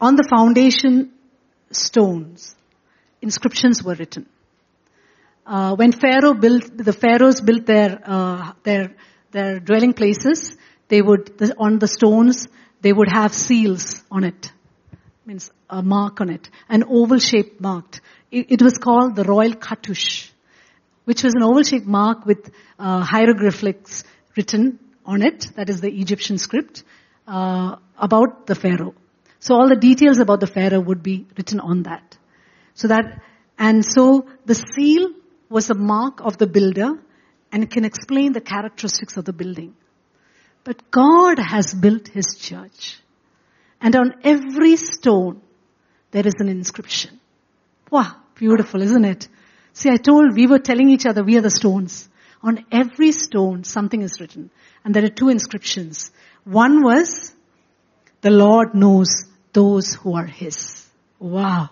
on 0.01 0.17
the 0.17 0.29
foundation 0.29 1.13
stones, 1.71 2.55
inscriptions 3.29 3.83
were 3.83 3.95
written. 3.95 4.27
Uh, 5.47 5.75
when 5.77 5.93
Pharaoh 5.93 6.35
built, 6.35 6.77
the 6.89 6.93
pharaohs 6.93 7.41
built 7.41 7.67
their 7.67 8.01
uh, 8.17 8.53
their 8.63 8.95
their 9.37 9.61
dwelling 9.61 9.93
places, 10.01 10.57
they 10.89 11.03
would 11.03 11.25
on 11.59 11.79
the 11.79 11.89
stones 11.89 12.47
they 12.85 12.93
would 12.93 13.11
have 13.11 13.35
seals 13.35 13.85
on 14.11 14.25
it, 14.25 14.53
means 15.27 15.51
a 15.71 15.83
mark 15.83 16.21
on 16.21 16.31
it, 16.31 16.51
an 16.69 16.85
oval 16.99 17.19
shaped 17.19 17.61
mark. 17.61 18.01
It, 18.31 18.53
it, 18.57 18.63
was 18.63 18.77
called 18.87 19.17
the 19.17 19.25
royal 19.25 19.55
cartouche, 19.55 20.31
which 21.05 21.23
was 21.23 21.35
an 21.35 21.43
oval 21.43 21.63
shaped 21.63 21.87
mark 21.87 22.27
with 22.27 22.51
uh, 22.79 23.01
hieroglyphics 23.01 24.05
written 24.37 24.79
on 25.07 25.23
it. 25.23 25.49
That 25.57 25.71
is 25.71 25.81
the 25.81 25.91
Egyptian 25.91 26.37
script 26.37 26.85
uh, 27.27 27.77
about 27.97 28.47
the 28.47 28.55
pharaoh. 28.55 28.95
So 29.41 29.55
all 29.55 29.69
the 29.69 29.77
details 29.77 30.19
about 30.19 30.41
the 30.41 30.47
pharaoh 30.47 30.81
would 30.81 31.03
be 31.03 31.27
written 31.39 31.61
on 31.61 31.85
that. 31.85 32.19
So 32.75 32.89
that, 32.89 33.23
and 33.59 33.85
so 33.85 34.27
the 34.45 34.55
seal 34.55 35.11
was 35.49 35.71
a 35.71 35.75
mark 35.75 36.21
of 36.21 36.39
the 36.39 36.47
builder 36.47 36.93
and 37.53 37.63
it 37.63 37.71
can 37.71 37.85
explain 37.85 38.33
the 38.33 38.41
characteristics 38.41 39.17
of 39.17 39.25
the 39.25 39.33
building. 39.33 39.77
But 40.65 40.91
God 40.91 41.39
has 41.39 41.73
built 41.73 42.09
His 42.09 42.37
church. 42.39 42.99
And 43.81 43.95
on 43.95 44.15
every 44.25 44.77
stone, 44.77 45.41
there 46.11 46.27
is 46.27 46.35
an 46.39 46.49
inscription. 46.49 47.21
Wow, 47.91 48.17
beautiful, 48.35 48.83
isn't 48.83 49.05
it? 49.05 49.29
See, 49.73 49.91
I 49.91 49.97
told, 49.97 50.35
we 50.35 50.47
were 50.47 50.59
telling 50.59 50.89
each 50.89 51.07
other, 51.07 51.23
we 51.23 51.37
are 51.37 51.43
the 51.43 51.51
stones. 51.51 52.09
On 52.43 52.65
every 52.73 53.13
stone, 53.13 53.65
something 53.65 54.03
is 54.03 54.21
written. 54.21 54.51
And 54.85 54.95
there 54.95 55.05
are 55.05 55.09
two 55.09 55.29
inscriptions. 55.29 56.11
One 56.45 56.83
was, 56.83 57.35
the 58.21 58.31
Lord 58.31 58.75
knows 58.75 59.25
those 59.53 59.95
who 59.95 60.17
are 60.17 60.27
His. 60.27 60.87
Wow. 61.19 61.71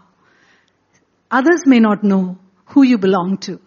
Others 1.32 1.62
may 1.66 1.80
not 1.80 2.04
know 2.04 2.38
who 2.66 2.82
you 2.82 2.98
belong 2.98 3.38
to, 3.38 3.58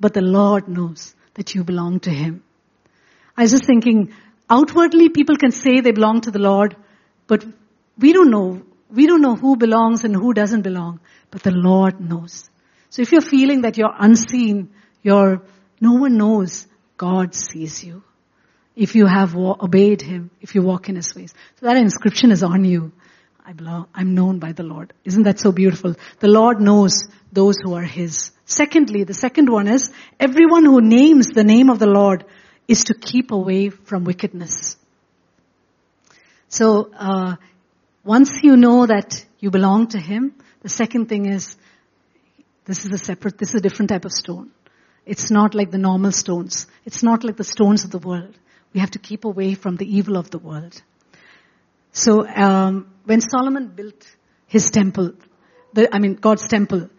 but 0.00 0.14
the 0.14 0.20
Lord 0.20 0.68
knows 0.68 1.14
that 1.34 1.54
you 1.54 1.62
belong 1.62 2.00
to 2.00 2.10
Him. 2.10 2.42
I 3.36 3.42
was 3.42 3.52
just 3.52 3.66
thinking, 3.66 4.12
outwardly 4.50 5.08
people 5.08 5.36
can 5.36 5.52
say 5.52 5.80
they 5.80 5.92
belong 5.92 6.22
to 6.22 6.32
the 6.32 6.40
Lord, 6.40 6.76
but 7.28 7.44
we 7.96 8.12
don't 8.12 8.30
know, 8.30 8.62
we 8.90 9.06
don't 9.06 9.22
know 9.22 9.36
who 9.36 9.56
belongs 9.56 10.04
and 10.04 10.14
who 10.14 10.34
doesn't 10.34 10.62
belong, 10.62 10.98
but 11.30 11.44
the 11.44 11.52
Lord 11.52 12.00
knows. 12.00 12.50
So 12.90 13.02
if 13.02 13.12
you're 13.12 13.20
feeling 13.20 13.62
that 13.62 13.76
you're 13.76 13.94
unseen, 13.96 14.70
you're, 15.02 15.42
no 15.80 15.92
one 15.92 16.16
knows, 16.16 16.66
God 16.96 17.34
sees 17.34 17.84
you. 17.84 18.02
If 18.74 18.96
you 18.96 19.06
have 19.06 19.36
obeyed 19.36 20.02
Him, 20.02 20.30
if 20.40 20.56
you 20.56 20.62
walk 20.62 20.88
in 20.88 20.96
His 20.96 21.14
ways. 21.14 21.32
So 21.60 21.66
that 21.66 21.76
inscription 21.76 22.32
is 22.32 22.42
on 22.42 22.64
you. 22.64 22.90
I 23.46 23.52
belong, 23.52 23.88
I'm 23.94 24.14
known 24.14 24.38
by 24.38 24.52
the 24.52 24.62
Lord. 24.62 24.94
Isn't 25.04 25.24
that 25.24 25.38
so 25.38 25.52
beautiful? 25.52 25.94
The 26.20 26.28
Lord 26.28 26.62
knows 26.62 27.08
those 27.30 27.56
who 27.62 27.74
are 27.74 27.82
His. 27.82 28.30
Secondly, 28.46 29.04
the 29.04 29.12
second 29.12 29.50
one 29.50 29.68
is, 29.68 29.92
everyone 30.18 30.64
who 30.64 30.80
names 30.80 31.28
the 31.28 31.44
name 31.44 31.68
of 31.68 31.78
the 31.78 31.86
Lord 31.86 32.24
is 32.66 32.84
to 32.84 32.94
keep 32.94 33.32
away 33.32 33.68
from 33.68 34.04
wickedness. 34.04 34.78
So, 36.48 36.90
uh, 36.96 37.36
once 38.02 38.42
you 38.42 38.56
know 38.56 38.86
that 38.86 39.24
you 39.40 39.50
belong 39.50 39.88
to 39.88 39.98
Him, 39.98 40.34
the 40.62 40.70
second 40.70 41.10
thing 41.10 41.26
is, 41.26 41.56
this 42.64 42.86
is 42.86 42.92
a 42.92 42.98
separate, 42.98 43.36
this 43.36 43.50
is 43.50 43.56
a 43.56 43.60
different 43.60 43.90
type 43.90 44.06
of 44.06 44.12
stone. 44.12 44.52
It's 45.04 45.30
not 45.30 45.54
like 45.54 45.70
the 45.70 45.76
normal 45.76 46.12
stones. 46.12 46.66
It's 46.86 47.02
not 47.02 47.24
like 47.24 47.36
the 47.36 47.44
stones 47.44 47.84
of 47.84 47.90
the 47.90 47.98
world. 47.98 48.38
We 48.72 48.80
have 48.80 48.92
to 48.92 48.98
keep 48.98 49.26
away 49.26 49.54
from 49.54 49.76
the 49.76 49.84
evil 49.84 50.16
of 50.16 50.30
the 50.30 50.38
world. 50.38 50.80
So, 51.94 52.26
um, 52.26 52.92
when 53.04 53.20
Solomon 53.20 53.68
built 53.68 54.04
his 54.48 54.68
temple, 54.70 55.12
the, 55.72 55.94
I 55.94 56.00
mean, 56.00 56.16
God's 56.16 56.46
temple, 56.48 56.90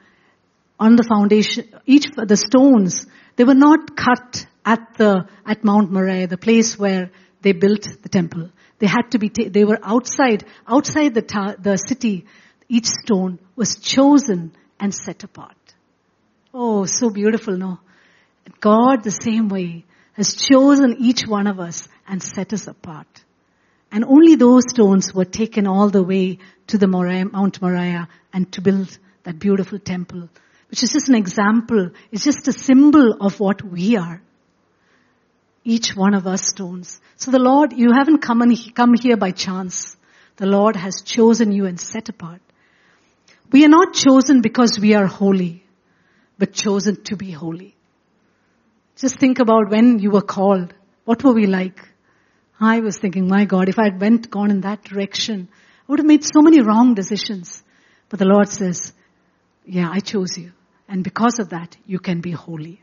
on 0.80 0.96
the 0.96 1.04
foundation, 1.04 1.70
each, 1.86 2.08
the 2.16 2.38
stones, 2.38 3.06
they 3.36 3.43
were 3.43 3.56
not 3.56 3.98
cut 3.98 4.48
at 4.66 4.96
the, 4.98 5.28
at 5.46 5.66
Mount 5.66 5.91
Moriah, 5.91 6.28
the 6.28 6.38
place 6.38 6.80
where 6.80 7.12
they 7.41 7.52
built 7.52 7.88
the 8.04 8.10
temple. 8.10 8.50
They 8.80 8.88
had 8.88 9.12
to 9.12 9.20
be, 9.20 9.28
ta- 9.28 9.50
they 9.50 9.66
were 9.66 9.80
outside, 9.84 10.46
outside 10.66 11.14
the, 11.14 11.22
ta- 11.22 11.56
the 11.60 11.76
city. 11.76 12.26
Each 12.70 12.88
stone 12.88 13.39
was 13.58 13.76
chosen 13.76 14.54
and 14.80 14.96
set 14.96 15.26
apart. 15.26 15.58
Oh, 16.54 16.86
so 16.86 17.10
beautiful, 17.10 17.58
no? 17.58 17.80
God 18.62 19.04
the 19.04 19.12
same 19.12 19.50
way 19.50 19.84
has 20.14 20.36
chosen 20.36 20.96
each 21.00 21.24
one 21.28 21.48
of 21.48 21.60
us 21.60 21.89
and 22.08 22.24
set 22.24 22.54
us 22.54 22.68
apart. 22.68 23.24
And 23.96 24.04
only 24.04 24.36
those 24.36 24.64
stones 24.68 25.14
were 25.14 25.24
taken 25.24 25.68
all 25.68 25.89
the 25.89 26.04
way 26.04 26.39
to 26.68 26.78
the 26.78 26.86
Moriah, 26.86 27.32
Mount 27.32 27.62
Moriah 27.62 28.10
and 28.34 28.52
to 28.52 28.60
build 28.60 29.00
that 29.24 29.39
beautiful 29.39 29.80
temple, 29.80 30.28
which 30.70 30.84
is 30.84 30.91
just 30.91 31.08
an 31.08 31.16
example. 31.16 31.91
It's 32.12 32.26
just 32.26 32.46
a 32.50 32.52
symbol 32.52 33.14
of 33.22 33.39
what 33.39 33.62
we 33.64 33.96
are. 33.96 34.22
Each 35.64 35.96
one 35.96 36.14
of 36.14 36.28
us 36.28 36.46
stones. 36.46 37.00
So 37.16 37.32
the 37.32 37.39
Lord, 37.39 37.72
you 37.72 37.93
haven't 37.93 38.18
come, 38.18 38.41
and, 38.41 38.76
come 38.76 38.96
here 38.96 39.16
by 39.16 39.32
chance. 39.32 39.96
The 40.36 40.46
Lord 40.46 40.76
has 40.76 41.02
chosen 41.06 41.54
you 41.54 41.66
and 41.66 41.80
set 41.80 42.10
apart. 42.10 42.41
We 43.50 43.64
are 43.64 43.70
not 43.70 43.93
chosen 43.93 44.41
because 44.41 44.78
we 44.78 44.93
are 44.93 45.06
holy, 45.06 45.64
but 46.38 46.52
chosen 46.52 47.02
to 47.04 47.16
be 47.16 47.32
holy. 47.32 47.78
Just 48.98 49.20
think 49.20 49.39
about 49.39 49.70
when 49.70 50.00
you 50.00 50.12
were 50.12 50.22
called. 50.22 50.74
What 51.06 51.24
were 51.24 51.32
we 51.32 51.46
like? 51.46 51.95
I 52.60 52.80
was 52.80 52.97
thinking, 52.97 53.28
my 53.28 53.45
God, 53.45 53.70
if 53.70 53.78
I 53.78 53.86
had 53.86 53.99
went, 53.99 54.30
gone 54.30 54.51
in 54.51 54.62
that 54.62 54.84
direction, 54.84 55.49
I 55.51 55.91
would 55.91 55.99
have 55.99 56.08
made 56.08 56.24
so 56.24 56.41
many 56.41 56.62
wrong 56.62 56.93
decisions. 56.93 57.64
But 58.10 58.20
the 58.20 58.26
Lord 58.26 58.49
says, 58.49 58.93
yeah, 59.66 59.89
I 59.91 59.99
chose 59.99 60.38
you. 60.38 60.53
And 60.88 61.03
because 61.03 61.39
of 61.39 61.49
that, 61.49 61.76
you 61.86 61.99
can 61.99 62.22
be 62.22 62.32
holy. 62.32 62.82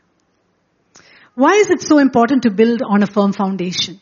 Why 1.35 1.53
is 1.53 1.69
it 1.69 1.81
so 1.81 1.97
important 1.97 2.43
to 2.43 2.51
build 2.51 2.81
on 2.87 3.01
a 3.01 3.07
firm 3.07 3.33
foundation? 3.33 3.99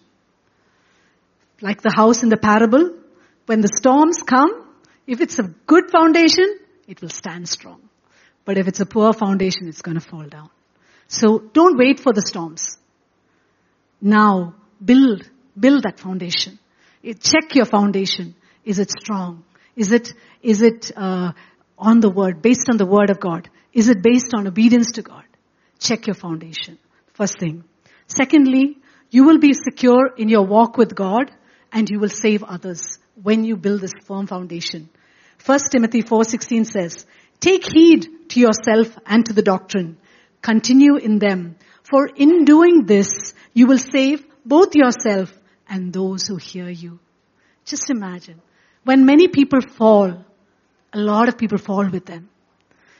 Like 1.61 1.81
the 1.81 1.93
house 1.95 2.23
in 2.23 2.29
the 2.29 2.37
parable, 2.37 2.97
when 3.45 3.61
the 3.61 3.69
storms 3.77 4.21
come, 4.23 4.67
if 5.07 5.21
it's 5.21 5.39
a 5.39 5.43
good 5.43 5.91
foundation, 5.91 6.57
it 6.87 7.01
will 7.01 7.09
stand 7.09 7.47
strong. 7.47 7.81
But 8.43 8.57
if 8.57 8.67
it's 8.67 8.79
a 8.79 8.85
poor 8.85 9.13
foundation, 9.13 9.67
it's 9.67 9.81
going 9.81 9.99
to 9.99 10.05
fall 10.05 10.25
down. 10.25 10.49
So 11.07 11.39
don't 11.53 11.77
wait 11.77 11.99
for 11.99 12.11
the 12.11 12.21
storms. 12.21 12.77
Now 14.01 14.55
build, 14.83 15.29
build 15.59 15.83
that 15.83 15.99
foundation. 15.99 16.59
Check 17.03 17.55
your 17.55 17.65
foundation. 17.65 18.35
Is 18.63 18.79
it 18.79 18.91
strong? 18.91 19.43
Is 19.75 19.91
it, 19.91 20.13
is 20.41 20.61
it, 20.61 20.91
uh, 20.95 21.31
on 21.77 21.99
the 21.99 22.09
word, 22.09 22.41
based 22.41 22.67
on 22.69 22.77
the 22.77 22.85
word 22.85 23.09
of 23.09 23.19
God? 23.19 23.49
Is 23.73 23.89
it 23.89 24.03
based 24.03 24.33
on 24.35 24.47
obedience 24.47 24.91
to 24.93 25.01
God? 25.01 25.23
Check 25.79 26.07
your 26.07 26.13
foundation. 26.13 26.77
First 27.13 27.39
thing. 27.39 27.63
Secondly, 28.07 28.77
you 29.09 29.23
will 29.23 29.39
be 29.39 29.53
secure 29.53 30.13
in 30.17 30.29
your 30.29 30.45
walk 30.45 30.77
with 30.77 30.95
God 30.95 31.31
and 31.71 31.89
you 31.89 31.99
will 31.99 32.09
save 32.09 32.43
others 32.43 32.99
when 33.21 33.43
you 33.43 33.55
build 33.55 33.81
this 33.81 33.93
firm 34.05 34.27
foundation. 34.27 34.89
1 35.45 35.59
Timothy 35.71 36.01
4:16 36.01 36.65
says, 36.65 37.05
"Take 37.39 37.65
heed 37.65 38.29
to 38.29 38.39
yourself 38.39 38.97
and 39.05 39.25
to 39.25 39.33
the 39.33 39.41
doctrine. 39.41 39.97
Continue 40.41 40.95
in 40.95 41.19
them, 41.19 41.55
for 41.83 42.07
in 42.07 42.45
doing 42.45 42.85
this 42.85 43.33
you 43.53 43.67
will 43.67 43.77
save 43.77 44.25
both 44.45 44.75
yourself 44.75 45.33
and 45.71 45.91
those 45.91 46.27
who 46.27 46.35
hear 46.35 46.69
you." 46.69 46.99
Just 47.65 47.89
imagine, 47.89 48.41
when 48.83 49.05
many 49.05 49.27
people 49.27 49.61
fall, 49.61 50.13
a 50.93 50.99
lot 50.99 51.29
of 51.29 51.37
people 51.37 51.57
fall 51.57 51.89
with 51.89 52.05
them. 52.05 52.29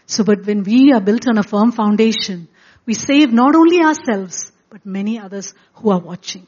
So, 0.06 0.24
but 0.24 0.46
when 0.46 0.64
we 0.64 0.92
are 0.94 1.02
built 1.02 1.28
on 1.28 1.38
a 1.38 1.44
firm 1.44 1.72
foundation, 1.72 2.48
we 2.86 2.94
save 2.94 3.32
not 3.32 3.56
only 3.56 3.82
ourselves, 3.82 4.52
but 4.70 4.86
many 4.86 5.20
others 5.20 5.54
who 5.76 5.92
are 5.92 6.00
watching. 6.00 6.48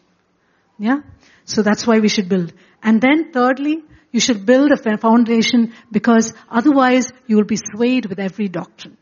Yeah? 0.77 0.99
So 1.45 1.61
that's 1.61 1.85
why 1.85 1.99
we 1.99 2.09
should 2.09 2.29
build. 2.29 2.53
And 2.81 3.01
then 3.01 3.31
thirdly, 3.31 3.83
you 4.11 4.19
should 4.19 4.45
build 4.45 4.71
a 4.71 4.97
foundation 4.97 5.73
because 5.91 6.33
otherwise 6.49 7.11
you 7.27 7.37
will 7.37 7.45
be 7.45 7.57
swayed 7.57 8.05
with 8.05 8.19
every 8.19 8.47
doctrine. 8.47 8.97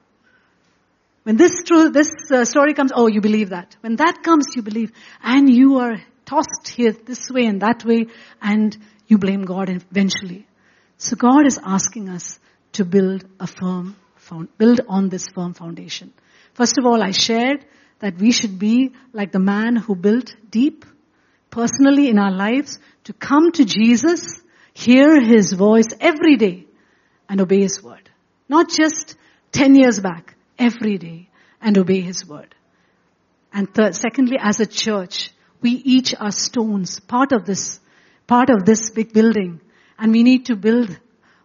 When 1.24 1.38
this 1.38 1.64
truth, 1.66 1.94
this 1.94 2.12
uh, 2.32 2.46
story 2.46 2.74
comes, 2.74 2.92
oh, 2.96 3.08
you 3.08 3.22
believe 3.22 3.50
that. 3.50 3.76
When 3.82 3.96
that 3.98 4.24
comes, 4.24 4.56
you 4.56 4.64
believe, 4.64 4.92
and 5.22 5.50
you 5.50 5.78
are 5.78 5.98
tossed 6.32 6.70
here 6.70 6.94
this 6.94 7.30
way 7.30 7.46
and 7.46 7.62
that 7.62 7.84
way, 7.84 8.08
and 8.42 8.78
you 9.08 9.18
blame 9.18 9.44
God 9.44 9.70
eventually. 9.70 10.48
So 10.98 11.16
God 11.18 11.46
is 11.46 11.60
asking 11.62 12.08
us 12.10 12.40
to 12.74 12.86
build 12.86 13.26
a 13.40 13.48
firm, 13.48 13.98
build 14.58 14.82
on 14.88 15.10
this 15.10 15.28
firm 15.36 15.54
foundation. 15.54 16.14
First 16.54 16.78
of 16.80 16.86
all, 16.86 17.04
I 17.04 17.12
shared 17.12 17.66
that 18.00 18.18
we 18.18 18.32
should 18.32 18.58
be 18.58 18.94
like 19.12 19.32
the 19.32 19.40
man 19.40 19.76
who 19.76 19.96
built 19.96 20.34
deep, 20.50 20.86
personally 21.50 22.08
in 22.08 22.18
our 22.18 22.32
lives, 22.32 22.80
to 23.04 23.14
come 23.14 23.52
to 23.52 23.66
Jesus, 23.66 24.42
hear 24.74 25.20
His 25.20 25.52
voice 25.52 25.90
every 26.00 26.38
day, 26.38 26.66
and 27.28 27.42
obey 27.42 27.62
His 27.62 27.84
word. 27.84 28.10
Not 28.48 28.70
just 28.70 29.16
10 29.52 29.76
years 29.76 30.00
back, 30.00 30.36
every 30.58 30.98
day, 30.98 31.30
and 31.62 31.78
obey 31.78 32.00
His 32.00 32.26
word. 32.26 32.56
And 33.52 33.74
third, 33.74 33.96
secondly, 33.96 34.38
as 34.40 34.62
a 34.62 34.66
church, 34.66 35.32
we 35.62 35.72
each 35.72 36.14
are 36.20 36.32
stones, 36.32 37.00
part 37.00 37.32
of 37.32 37.46
this, 37.46 37.80
part 38.28 38.50
of 38.50 38.66
this 38.66 38.92
big 38.92 39.14
building, 39.14 39.62
and 39.98 40.12
we 40.12 40.24
need 40.24 40.46
to 40.48 40.56
build 40.56 40.98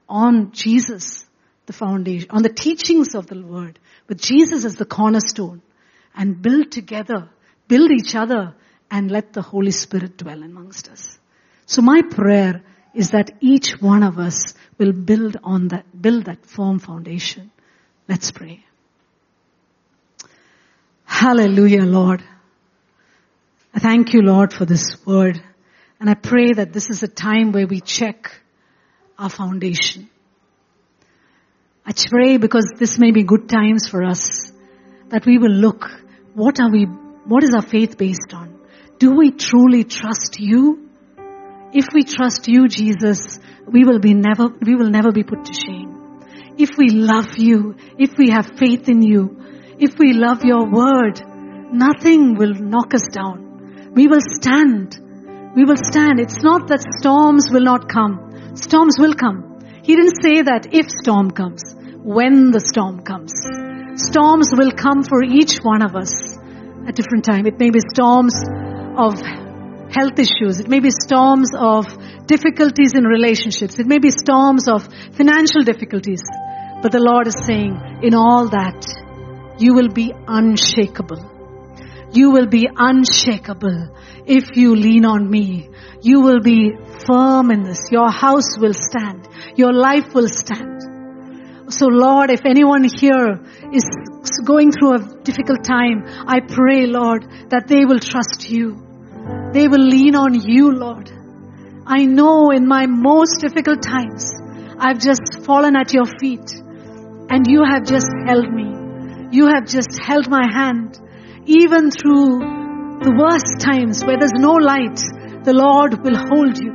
on 0.08 0.52
Jesus, 0.52 1.26
the 1.66 1.72
foundation, 1.72 2.30
on 2.30 2.42
the 2.42 2.48
teachings 2.48 3.14
of 3.14 3.26
the 3.26 3.40
word, 3.40 3.78
with 4.08 4.20
Jesus 4.20 4.64
as 4.64 4.76
the 4.76 4.84
cornerstone, 4.84 5.62
and 6.14 6.40
build 6.40 6.70
together, 6.70 7.28
build 7.68 7.90
each 7.90 8.14
other, 8.14 8.54
and 8.90 9.10
let 9.10 9.32
the 9.32 9.42
Holy 9.42 9.72
Spirit 9.72 10.16
dwell 10.16 10.42
amongst 10.42 10.88
us. 10.88 11.18
So 11.66 11.82
my 11.82 12.02
prayer 12.02 12.62
is 12.94 13.10
that 13.10 13.32
each 13.40 13.72
one 13.80 14.02
of 14.02 14.18
us 14.18 14.54
will 14.78 14.92
build 14.92 15.36
on 15.42 15.68
that, 15.68 15.84
build 16.00 16.26
that 16.26 16.46
firm 16.46 16.78
foundation. 16.78 17.50
Let's 18.08 18.30
pray. 18.30 18.64
Hallelujah, 21.04 21.82
Lord. 21.82 22.22
I 23.76 23.78
thank 23.78 24.14
you, 24.14 24.22
Lord, 24.22 24.54
for 24.54 24.64
this 24.64 24.96
word. 25.04 25.38
And 26.00 26.08
I 26.08 26.14
pray 26.14 26.54
that 26.54 26.72
this 26.72 26.88
is 26.88 27.02
a 27.02 27.08
time 27.08 27.52
where 27.52 27.66
we 27.66 27.82
check 27.82 28.32
our 29.18 29.28
foundation. 29.28 30.08
I 31.84 31.92
pray 32.08 32.38
because 32.38 32.72
this 32.78 32.98
may 32.98 33.10
be 33.10 33.22
good 33.22 33.50
times 33.50 33.86
for 33.86 34.02
us 34.02 34.50
that 35.10 35.26
we 35.26 35.36
will 35.36 35.52
look, 35.52 35.90
what 36.32 36.58
are 36.58 36.70
we, 36.70 36.84
what 36.84 37.44
is 37.44 37.50
our 37.54 37.60
faith 37.60 37.98
based 37.98 38.32
on? 38.32 38.58
Do 38.98 39.14
we 39.14 39.30
truly 39.30 39.84
trust 39.84 40.40
you? 40.40 40.88
If 41.74 41.88
we 41.92 42.04
trust 42.04 42.48
you, 42.48 42.68
Jesus, 42.68 43.38
we 43.70 43.84
will 43.84 43.98
be 43.98 44.14
never, 44.14 44.48
we 44.48 44.74
will 44.74 44.88
never 44.88 45.12
be 45.12 45.22
put 45.22 45.44
to 45.44 45.52
shame. 45.52 46.22
If 46.56 46.70
we 46.78 46.88
love 46.88 47.36
you, 47.36 47.76
if 47.98 48.16
we 48.16 48.30
have 48.30 48.56
faith 48.58 48.88
in 48.88 49.02
you, 49.02 49.36
if 49.78 49.98
we 49.98 50.14
love 50.14 50.46
your 50.46 50.64
word, 50.64 51.20
nothing 51.74 52.36
will 52.36 52.54
knock 52.54 52.94
us 52.94 53.06
down. 53.08 53.45
We 53.96 54.08
will 54.08 54.20
stand. 54.20 55.00
We 55.56 55.64
will 55.64 55.78
stand. 55.78 56.20
It's 56.20 56.42
not 56.42 56.68
that 56.68 56.84
storms 57.00 57.48
will 57.50 57.64
not 57.64 57.88
come. 57.88 58.54
Storms 58.54 58.96
will 58.98 59.14
come. 59.14 59.58
He 59.82 59.96
didn't 59.96 60.20
say 60.20 60.42
that 60.42 60.68
if 60.70 60.90
storm 60.90 61.30
comes, 61.30 61.62
when 62.04 62.50
the 62.50 62.60
storm 62.60 63.00
comes. 63.02 63.32
Storms 63.96 64.50
will 64.52 64.72
come 64.72 65.02
for 65.02 65.24
each 65.24 65.60
one 65.62 65.80
of 65.80 65.96
us 65.96 66.12
at 66.86 66.94
different 66.94 67.24
time. 67.24 67.46
It 67.46 67.58
may 67.58 67.70
be 67.70 67.80
storms 67.80 68.36
of 68.98 69.16
health 69.88 70.18
issues. 70.18 70.60
It 70.60 70.68
may 70.68 70.80
be 70.80 70.90
storms 70.90 71.52
of 71.56 71.86
difficulties 72.26 72.92
in 72.92 73.04
relationships. 73.04 73.78
It 73.78 73.86
may 73.86 73.98
be 73.98 74.10
storms 74.10 74.68
of 74.68 74.86
financial 75.16 75.62
difficulties. 75.64 76.20
But 76.82 76.92
the 76.92 77.00
Lord 77.00 77.28
is 77.28 77.36
saying, 77.46 78.00
in 78.02 78.12
all 78.12 78.48
that, 78.48 78.84
you 79.58 79.72
will 79.72 79.88
be 79.88 80.12
unshakable. 80.28 81.35
You 82.12 82.30
will 82.30 82.46
be 82.46 82.68
unshakable 82.74 83.88
if 84.26 84.56
you 84.56 84.74
lean 84.74 85.04
on 85.04 85.28
me. 85.28 85.68
You 86.02 86.20
will 86.20 86.40
be 86.40 86.72
firm 87.06 87.50
in 87.50 87.62
this. 87.62 87.90
Your 87.90 88.10
house 88.10 88.58
will 88.58 88.74
stand. 88.74 89.28
Your 89.56 89.72
life 89.72 90.14
will 90.14 90.28
stand. 90.28 91.72
So 91.72 91.86
Lord, 91.86 92.30
if 92.30 92.44
anyone 92.44 92.84
here 92.84 93.40
is 93.72 93.84
going 94.44 94.70
through 94.70 94.94
a 94.94 95.22
difficult 95.24 95.64
time, 95.64 96.04
I 96.26 96.40
pray, 96.40 96.86
Lord, 96.86 97.26
that 97.50 97.66
they 97.66 97.84
will 97.84 97.98
trust 97.98 98.48
you. 98.48 98.82
They 99.52 99.66
will 99.66 99.84
lean 99.84 100.14
on 100.14 100.34
you, 100.34 100.70
Lord. 100.70 101.10
I 101.86 102.04
know 102.04 102.50
in 102.50 102.66
my 102.66 102.86
most 102.86 103.40
difficult 103.40 103.82
times, 103.82 104.32
I've 104.78 105.00
just 105.00 105.44
fallen 105.44 105.76
at 105.76 105.92
your 105.92 106.04
feet 106.20 106.52
and 107.30 107.46
you 107.48 107.64
have 107.64 107.84
just 107.84 108.08
held 108.26 108.52
me. 108.52 109.28
You 109.32 109.46
have 109.46 109.66
just 109.66 109.98
held 110.00 110.28
my 110.28 110.44
hand. 110.52 110.98
Even 111.46 111.92
through 111.92 112.42
the 113.06 113.14
worst 113.14 113.62
times 113.62 114.02
where 114.02 114.18
there's 114.18 114.34
no 114.34 114.58
light, 114.58 114.98
the 115.46 115.54
Lord 115.54 116.02
will 116.02 116.18
hold 116.18 116.58
you. 116.58 116.74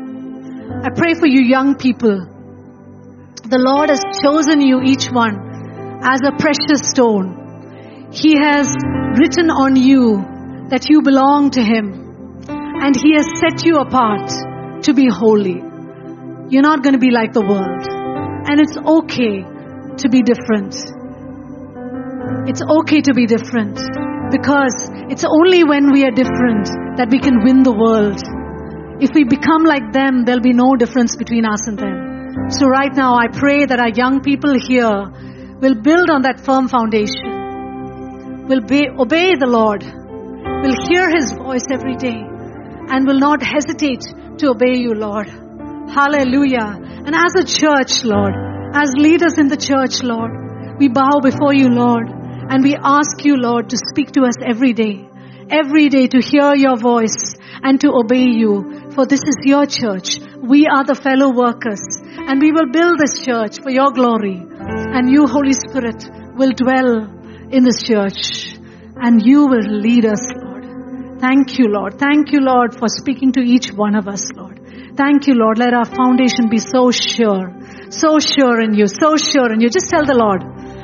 I 0.80 0.88
pray 0.96 1.14
for 1.14 1.28
you 1.28 1.44
young 1.44 1.76
people. 1.76 2.24
The 3.44 3.60
Lord 3.60 3.90
has 3.90 4.00
chosen 4.24 4.62
you, 4.62 4.80
each 4.80 5.12
one, 5.12 6.00
as 6.00 6.22
a 6.24 6.32
precious 6.40 6.88
stone. 6.88 8.08
He 8.16 8.40
has 8.40 8.72
written 9.20 9.52
on 9.52 9.76
you 9.76 10.24
that 10.72 10.88
you 10.88 11.02
belong 11.02 11.52
to 11.52 11.62
Him. 11.62 12.48
And 12.48 12.96
He 12.96 13.12
has 13.20 13.28
set 13.44 13.66
you 13.68 13.76
apart 13.76 14.32
to 14.88 14.94
be 14.94 15.10
holy. 15.12 15.60
You're 16.48 16.64
not 16.64 16.82
going 16.82 16.94
to 16.94 17.04
be 17.04 17.12
like 17.12 17.34
the 17.34 17.44
world. 17.44 17.92
And 18.48 18.56
it's 18.62 18.78
okay 18.80 19.44
to 20.00 20.08
be 20.08 20.24
different. 20.24 20.80
It's 22.48 22.64
okay 22.64 23.02
to 23.02 23.14
be 23.14 23.26
different 23.28 24.11
because 24.32 24.90
it's 25.12 25.26
only 25.28 25.64
when 25.64 25.92
we 25.92 26.04
are 26.08 26.12
different 26.16 26.72
that 26.98 27.10
we 27.12 27.20
can 27.20 27.44
win 27.44 27.64
the 27.64 27.76
world. 27.76 28.20
If 29.04 29.12
we 29.14 29.26
become 29.26 29.66
like 29.66 29.92
them, 29.92 30.24
there'll 30.24 30.42
be 30.42 30.54
no 30.54 30.76
difference 30.76 31.16
between 31.16 31.46
us 31.46 31.68
and 31.68 31.78
them. 31.78 32.50
So 32.50 32.68
right 32.68 32.94
now, 32.94 33.16
I 33.16 33.28
pray 33.28 33.66
that 33.66 33.80
our 33.80 33.90
young 33.90 34.22
people 34.22 34.54
here 34.56 35.10
will 35.60 35.76
build 35.82 36.10
on 36.10 36.22
that 36.24 36.40
firm 36.40 36.68
foundation, 36.68 38.48
will 38.48 38.62
be, 38.62 38.88
obey 38.88 39.36
the 39.36 39.48
Lord, 39.48 39.84
will 39.84 40.78
hear 40.88 41.10
His 41.10 41.32
voice 41.34 41.66
every 41.72 41.96
day, 41.96 42.16
and 42.16 43.08
will 43.08 43.20
not 43.20 43.42
hesitate 43.44 44.06
to 44.38 44.52
obey 44.52 44.78
you, 44.78 44.94
Lord. 44.94 45.28
Hallelujah. 45.90 46.80
And 47.06 47.16
as 47.16 47.36
a 47.36 47.44
church, 47.44 48.04
Lord, 48.06 48.34
as 48.74 48.94
leaders 48.96 49.38
in 49.38 49.50
the 49.50 49.58
church, 49.58 50.02
Lord, 50.04 50.32
we 50.80 50.88
bow 50.88 51.20
before 51.22 51.54
you, 51.54 51.70
Lord, 51.70 52.08
and 52.52 52.66
we 52.66 52.76
ask 52.76 53.24
you, 53.24 53.38
Lord, 53.38 53.70
to 53.70 53.78
speak 53.78 54.12
to 54.12 54.24
us 54.24 54.36
every 54.46 54.74
day, 54.74 55.08
every 55.50 55.88
day 55.88 56.08
to 56.08 56.20
hear 56.20 56.54
your 56.54 56.76
voice 56.76 57.16
and 57.64 57.80
to 57.80 57.94
obey 57.96 58.28
you. 58.28 58.92
For 58.94 59.06
this 59.06 59.22
is 59.24 59.38
your 59.46 59.66
church. 59.66 60.20
We 60.36 60.68
are 60.68 60.84
the 60.84 60.96
fellow 60.96 61.32
workers 61.32 61.80
and 62.04 62.42
we 62.42 62.52
will 62.52 62.68
build 62.70 63.00
this 63.00 63.24
church 63.24 63.62
for 63.64 63.72
your 63.72 63.94
glory. 63.94 64.36
And 64.36 65.10
you, 65.10 65.28
Holy 65.28 65.54
Spirit, 65.54 66.04
will 66.36 66.52
dwell 66.52 67.08
in 67.56 67.64
this 67.64 67.84
church 67.84 68.60
and 69.00 69.26
you 69.26 69.48
will 69.48 69.72
lead 69.72 70.06
us, 70.06 70.20
Lord. 70.44 71.22
Thank 71.22 71.58
you, 71.58 71.68
Lord. 71.70 72.00
Thank 72.00 72.34
you, 72.34 72.42
Lord, 72.42 72.76
for 72.76 72.90
speaking 72.90 73.32
to 73.34 73.40
each 73.40 73.72
one 73.72 73.96
of 73.96 74.10
us, 74.10 74.28
Lord. 74.36 74.60
Thank 74.98 75.28
you, 75.28 75.36
Lord. 75.36 75.58
Let 75.58 75.74
our 75.74 75.86
foundation 75.86 76.50
be 76.50 76.58
so 76.58 76.92
sure, 76.92 77.48
so 77.92 78.20
sure 78.20 78.60
in 78.60 78.74
you, 78.74 78.88
so 78.88 79.16
sure 79.16 79.54
in 79.54 79.62
you. 79.62 79.70
Just 79.70 79.88
tell 79.90 80.04
the 80.04 80.20
Lord, 80.20 80.44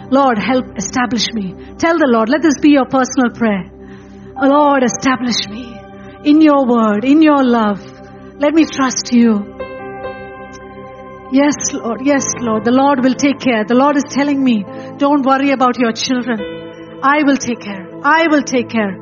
Lord, 0.10 0.38
help 0.38 0.78
establish 0.78 1.26
me. 1.34 1.54
Tell 1.78 1.98
the 1.98 2.08
Lord, 2.08 2.30
let 2.30 2.42
this 2.42 2.60
be 2.62 2.72
your 2.72 2.86
personal 2.86 3.32
prayer. 3.36 3.66
Oh, 4.40 4.48
Lord, 4.48 4.84
establish 4.84 5.48
me 5.50 5.78
in 6.24 6.42
your 6.42 6.66
word, 6.66 7.04
in 7.04 7.22
your 7.22 7.44
love. 7.44 7.84
Let 8.40 8.54
me 8.54 8.66
trust 8.66 9.12
you. 9.12 9.56
Yes, 11.32 11.56
Lord. 11.74 12.06
Yes, 12.06 12.24
Lord. 12.40 12.64
The 12.64 12.72
Lord 12.72 13.04
will 13.04 13.16
take 13.16 13.40
care. 13.40 13.66
The 13.66 13.76
Lord 13.76 13.98
is 13.98 14.06
telling 14.10 14.42
me, 14.42 14.64
don't 14.98 15.26
worry 15.26 15.52
about 15.52 15.78
your 15.78 15.92
children. 15.92 16.40
I 17.04 17.24
will 17.24 17.38
take 17.38 17.60
care. 17.60 17.86
I 18.04 18.28
will 18.30 18.44
take 18.44 18.70
care. 18.70 18.96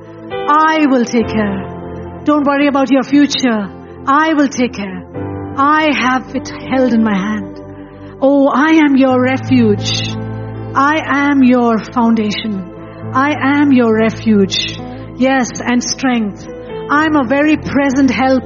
I 0.49 0.88
will 0.88 1.06
take 1.06 1.28
care. 1.28 2.24
Don't 2.26 2.47
worry 2.47 2.68
about 2.68 2.89
your 2.91 3.03
future. 3.03 3.62
I 4.08 4.34
will 4.34 4.47
take 4.47 4.74
care. 4.74 5.06
I 5.58 5.93
have 5.93 6.36
it 6.36 6.49
held 6.49 6.93
in 6.93 7.03
my 7.03 7.16
hand. 7.16 7.60
Oh, 8.22 8.49
I 8.49 8.82
am 8.86 8.95
your 8.95 9.22
refuge. 9.22 10.24
I 10.78 11.30
am 11.30 11.41
your 11.41 11.80
foundation. 11.80 12.59
I 13.13 13.32
am 13.39 13.71
your 13.71 13.97
refuge. 13.97 14.76
Yes, 15.15 15.47
and 15.61 15.82
strength. 15.82 16.45
I'm 16.89 17.15
a 17.15 17.23
very 17.23 17.55
present 17.55 18.11
help 18.11 18.43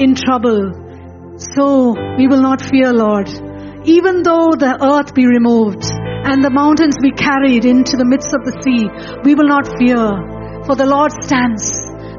in 0.00 0.14
trouble. 0.14 1.36
So 1.36 1.92
we 2.16 2.28
will 2.28 2.40
not 2.40 2.62
fear, 2.62 2.94
Lord. 2.94 3.28
Even 3.84 4.22
though 4.22 4.56
the 4.56 4.78
earth 4.80 5.14
be 5.14 5.26
removed 5.26 5.84
and 5.92 6.42
the 6.42 6.48
mountains 6.48 6.96
be 7.02 7.12
carried 7.12 7.66
into 7.66 7.98
the 7.98 8.06
midst 8.08 8.32
of 8.32 8.40
the 8.48 8.56
sea, 8.64 8.88
we 9.22 9.34
will 9.34 9.46
not 9.46 9.68
fear. 9.76 10.64
For 10.64 10.76
the 10.76 10.86
Lord 10.86 11.12
stands. 11.12 11.68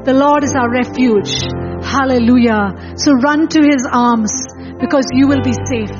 The 0.04 0.14
Lord 0.14 0.44
is 0.44 0.54
our 0.54 0.70
refuge. 0.70 1.34
Hallelujah. 1.82 2.94
So 2.94 3.10
run 3.14 3.48
to 3.48 3.60
his 3.60 3.84
arms 3.90 4.30
because 4.78 5.10
you 5.10 5.26
will 5.26 5.42
be 5.42 5.58
safe. 5.66 5.90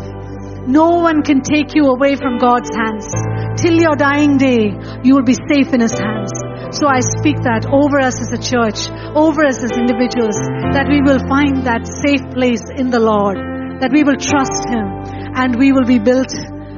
No 0.69 1.03
one 1.03 1.23
can 1.23 1.41
take 1.43 1.75
you 1.75 1.87
away 1.87 2.15
from 2.15 2.39
God's 2.39 2.71
hands. 2.71 3.11
Till 3.59 3.75
your 3.75 3.97
dying 3.97 4.39
day, 4.39 4.71
you 5.03 5.15
will 5.15 5.27
be 5.27 5.35
safe 5.35 5.75
in 5.75 5.83
his 5.83 5.99
hands. 5.99 6.31
So 6.71 6.87
I 6.87 7.01
speak 7.01 7.43
that 7.43 7.67
over 7.67 7.99
us 7.99 8.23
as 8.23 8.31
a 8.31 8.39
church, 8.39 8.87
over 9.19 9.43
us 9.43 9.59
as 9.59 9.75
individuals, 9.75 10.39
that 10.79 10.87
we 10.87 11.03
will 11.03 11.19
find 11.27 11.67
that 11.67 11.83
safe 11.85 12.23
place 12.31 12.63
in 12.79 12.95
the 12.95 13.03
Lord, 13.03 13.37
that 13.83 13.91
we 13.91 14.07
will 14.07 14.21
trust 14.21 14.63
him, 14.71 14.87
and 15.35 15.59
we 15.59 15.73
will 15.73 15.87
be 15.87 15.99
built 15.99 16.31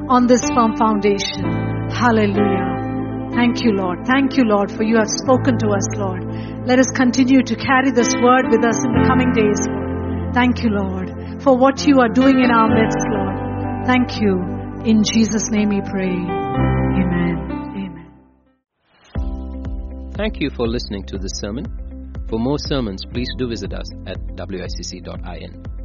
on 0.09 0.25
this 0.25 0.41
firm 0.49 0.73
foundation. 0.73 1.45
Hallelujah. 1.93 3.29
Thank 3.37 3.61
you, 3.61 3.77
Lord. 3.77 4.01
Thank 4.09 4.37
you, 4.37 4.49
Lord, 4.49 4.71
for 4.71 4.81
you 4.81 4.97
have 4.97 5.11
spoken 5.11 5.61
to 5.61 5.77
us, 5.77 5.85
Lord. 5.95 6.25
Let 6.65 6.79
us 6.79 6.89
continue 6.97 7.43
to 7.45 7.55
carry 7.55 7.91
this 7.91 8.09
word 8.17 8.49
with 8.49 8.65
us 8.65 8.81
in 8.81 8.91
the 8.91 9.05
coming 9.05 9.31
days, 9.37 9.61
Thank 10.33 10.63
you, 10.63 10.69
Lord, 10.69 11.43
for 11.43 11.57
what 11.57 11.85
you 11.85 11.99
are 11.99 12.07
doing 12.07 12.39
in 12.39 12.51
our 12.51 12.69
midst, 12.69 12.97
Lord. 13.09 13.85
Thank 13.85 14.21
you. 14.21 14.39
In 14.85 15.03
Jesus' 15.03 15.51
name 15.51 15.69
we 15.69 15.81
pray. 15.81 16.40
Thank 20.13 20.41
you 20.41 20.49
for 20.49 20.67
listening 20.67 21.03
to 21.05 21.17
this 21.17 21.31
sermon. 21.35 21.65
For 22.27 22.37
more 22.37 22.59
sermons, 22.59 23.05
please 23.05 23.29
do 23.37 23.47
visit 23.47 23.73
us 23.73 23.89
at 24.05 24.17
wicc.in. 24.35 25.80